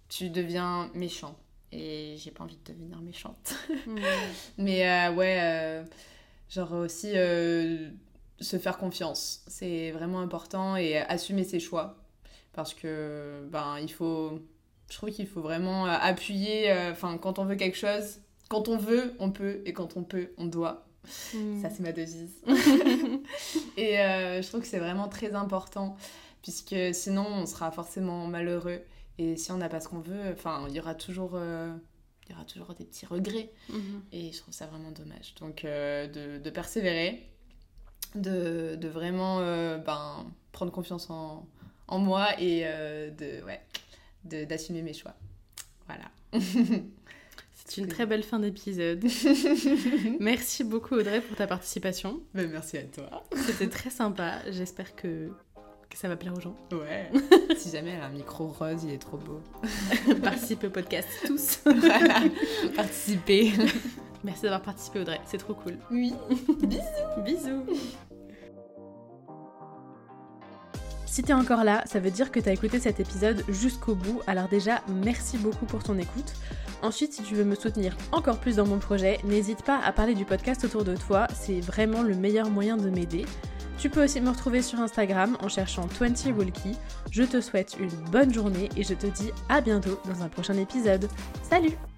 tu 0.09 0.29
deviens 0.29 0.89
méchant. 0.93 1.37
Et 1.71 2.15
j'ai 2.17 2.31
pas 2.31 2.43
envie 2.43 2.57
de 2.57 2.73
devenir 2.73 2.99
méchante. 2.99 3.55
Mm. 3.87 3.99
Mais 4.57 4.89
euh, 4.89 5.13
ouais, 5.13 5.37
euh, 5.41 5.83
genre 6.49 6.73
aussi 6.73 7.11
euh, 7.15 7.89
se 8.41 8.57
faire 8.57 8.77
confiance. 8.77 9.43
C'est 9.47 9.91
vraiment 9.91 10.19
important 10.19 10.75
et 10.75 10.97
assumer 10.97 11.45
ses 11.45 11.61
choix. 11.61 11.95
Parce 12.51 12.73
que, 12.73 13.47
ben, 13.49 13.77
il 13.79 13.91
faut. 13.91 14.39
Je 14.89 14.97
trouve 14.97 15.11
qu'il 15.11 15.27
faut 15.27 15.41
vraiment 15.41 15.85
appuyer. 15.85 16.73
Enfin, 16.91 17.17
quand 17.17 17.39
on 17.39 17.45
veut 17.45 17.55
quelque 17.55 17.77
chose, 17.77 18.19
quand 18.49 18.67
on 18.67 18.75
veut, 18.75 19.13
on 19.19 19.31
peut. 19.31 19.61
Et 19.65 19.71
quand 19.71 19.95
on 19.95 20.03
peut, 20.03 20.31
on 20.37 20.47
doit. 20.47 20.85
Ça, 21.03 21.69
c'est 21.69 21.79
ma 21.81 21.91
devise. 21.91 22.41
et 23.77 23.99
euh, 23.99 24.41
je 24.41 24.47
trouve 24.47 24.61
que 24.61 24.67
c'est 24.67 24.79
vraiment 24.79 25.07
très 25.07 25.33
important. 25.33 25.95
Puisque 26.41 26.75
sinon, 26.93 27.25
on 27.27 27.45
sera 27.45 27.71
forcément 27.71 28.27
malheureux. 28.27 28.81
Et 29.17 29.35
si 29.37 29.51
on 29.51 29.57
n'a 29.57 29.69
pas 29.69 29.79
ce 29.79 29.87
qu'on 29.87 29.99
veut, 29.99 30.31
enfin, 30.33 30.65
il 30.69 30.75
y 30.75 30.79
aura 30.79 30.95
toujours. 30.95 31.31
euh, 31.35 31.71
il 32.27 32.33
y 32.33 32.35
aura 32.35 32.45
toujours 32.45 32.73
des 32.75 32.85
petits 32.85 33.05
regrets. 33.05 33.51
Mhm. 33.69 34.03
Et 34.13 34.31
je 34.31 34.37
trouve 34.39 34.53
ça 34.53 34.65
vraiment 34.67 34.91
dommage. 34.91 35.35
Donc 35.39 35.65
euh, 35.65 36.07
de, 36.07 36.41
de 36.41 36.49
persévérer, 36.49 37.29
de, 38.15 38.75
de 38.79 38.87
vraiment 38.87 39.39
ben, 39.79 40.25
prendre 40.51 40.71
confiance 40.71 41.09
en, 41.09 41.45
en 41.87 41.99
moi 41.99 42.39
et 42.39 42.61
de, 42.63 43.43
ouais, 43.43 43.61
d'assumer 44.45 44.81
mes 44.81 44.93
choix. 44.93 45.13
Voilà. 45.87 46.05
C'est 47.73 47.79
une 47.79 47.87
très 47.87 48.05
belle 48.05 48.23
fin 48.23 48.39
d'épisode. 48.39 49.01
Merci 50.19 50.65
beaucoup 50.65 50.95
Audrey 50.95 51.21
pour 51.21 51.37
ta 51.37 51.47
participation. 51.47 52.19
Ben, 52.33 52.49
merci 52.51 52.77
à 52.77 52.83
toi. 52.83 53.23
C'était 53.33 53.69
très 53.69 53.89
sympa. 53.89 54.39
J'espère 54.49 54.93
que, 54.93 55.29
que 55.89 55.97
ça 55.97 56.09
va 56.09 56.17
plaire 56.17 56.33
aux 56.35 56.41
gens. 56.41 56.57
Ouais. 56.73 57.09
si 57.55 57.71
jamais 57.71 57.91
elle 57.91 58.01
a 58.01 58.07
un 58.07 58.09
micro 58.09 58.47
rose, 58.47 58.83
il 58.83 58.91
est 58.91 58.97
trop 58.97 59.15
beau. 59.15 59.39
Participez 60.21 60.67
au 60.67 60.69
podcast 60.69 61.07
tous. 61.25 61.61
Voilà. 61.63 62.23
Participer. 62.75 63.53
Merci 64.25 64.41
d'avoir 64.41 64.63
participé 64.63 64.99
Audrey, 64.99 65.21
c'est 65.25 65.37
trop 65.37 65.53
cool. 65.53 65.77
Oui. 65.89 66.13
Bisous. 66.59 67.40
Si 71.11 71.23
t'es 71.23 71.33
encore 71.33 71.65
là, 71.65 71.83
ça 71.87 71.99
veut 71.99 72.09
dire 72.09 72.31
que 72.31 72.39
t'as 72.39 72.53
écouté 72.53 72.79
cet 72.79 73.01
épisode 73.01 73.43
jusqu'au 73.49 73.95
bout, 73.95 74.21
alors 74.27 74.47
déjà, 74.47 74.81
merci 74.87 75.37
beaucoup 75.37 75.65
pour 75.65 75.83
ton 75.83 75.97
écoute. 75.97 76.31
Ensuite, 76.81 77.11
si 77.11 77.21
tu 77.21 77.35
veux 77.35 77.43
me 77.43 77.55
soutenir 77.55 77.97
encore 78.13 78.39
plus 78.39 78.55
dans 78.55 78.65
mon 78.65 78.77
projet, 78.79 79.19
n'hésite 79.25 79.61
pas 79.63 79.77
à 79.83 79.91
parler 79.91 80.15
du 80.15 80.23
podcast 80.23 80.63
autour 80.63 80.85
de 80.85 80.95
toi, 80.95 81.27
c'est 81.33 81.59
vraiment 81.59 82.01
le 82.01 82.15
meilleur 82.15 82.49
moyen 82.49 82.77
de 82.77 82.89
m'aider. 82.89 83.25
Tu 83.77 83.89
peux 83.89 84.05
aussi 84.05 84.21
me 84.21 84.29
retrouver 84.29 84.61
sur 84.61 84.79
Instagram 84.79 85.35
en 85.41 85.49
cherchant 85.49 85.85
20 85.99 86.27
Walkie. 86.37 86.77
Je 87.11 87.23
te 87.23 87.41
souhaite 87.41 87.75
une 87.77 88.09
bonne 88.09 88.33
journée 88.33 88.69
et 88.77 88.83
je 88.83 88.93
te 88.93 89.07
dis 89.07 89.31
à 89.49 89.59
bientôt 89.59 89.99
dans 90.05 90.23
un 90.23 90.29
prochain 90.29 90.55
épisode. 90.55 91.09
Salut 91.43 91.90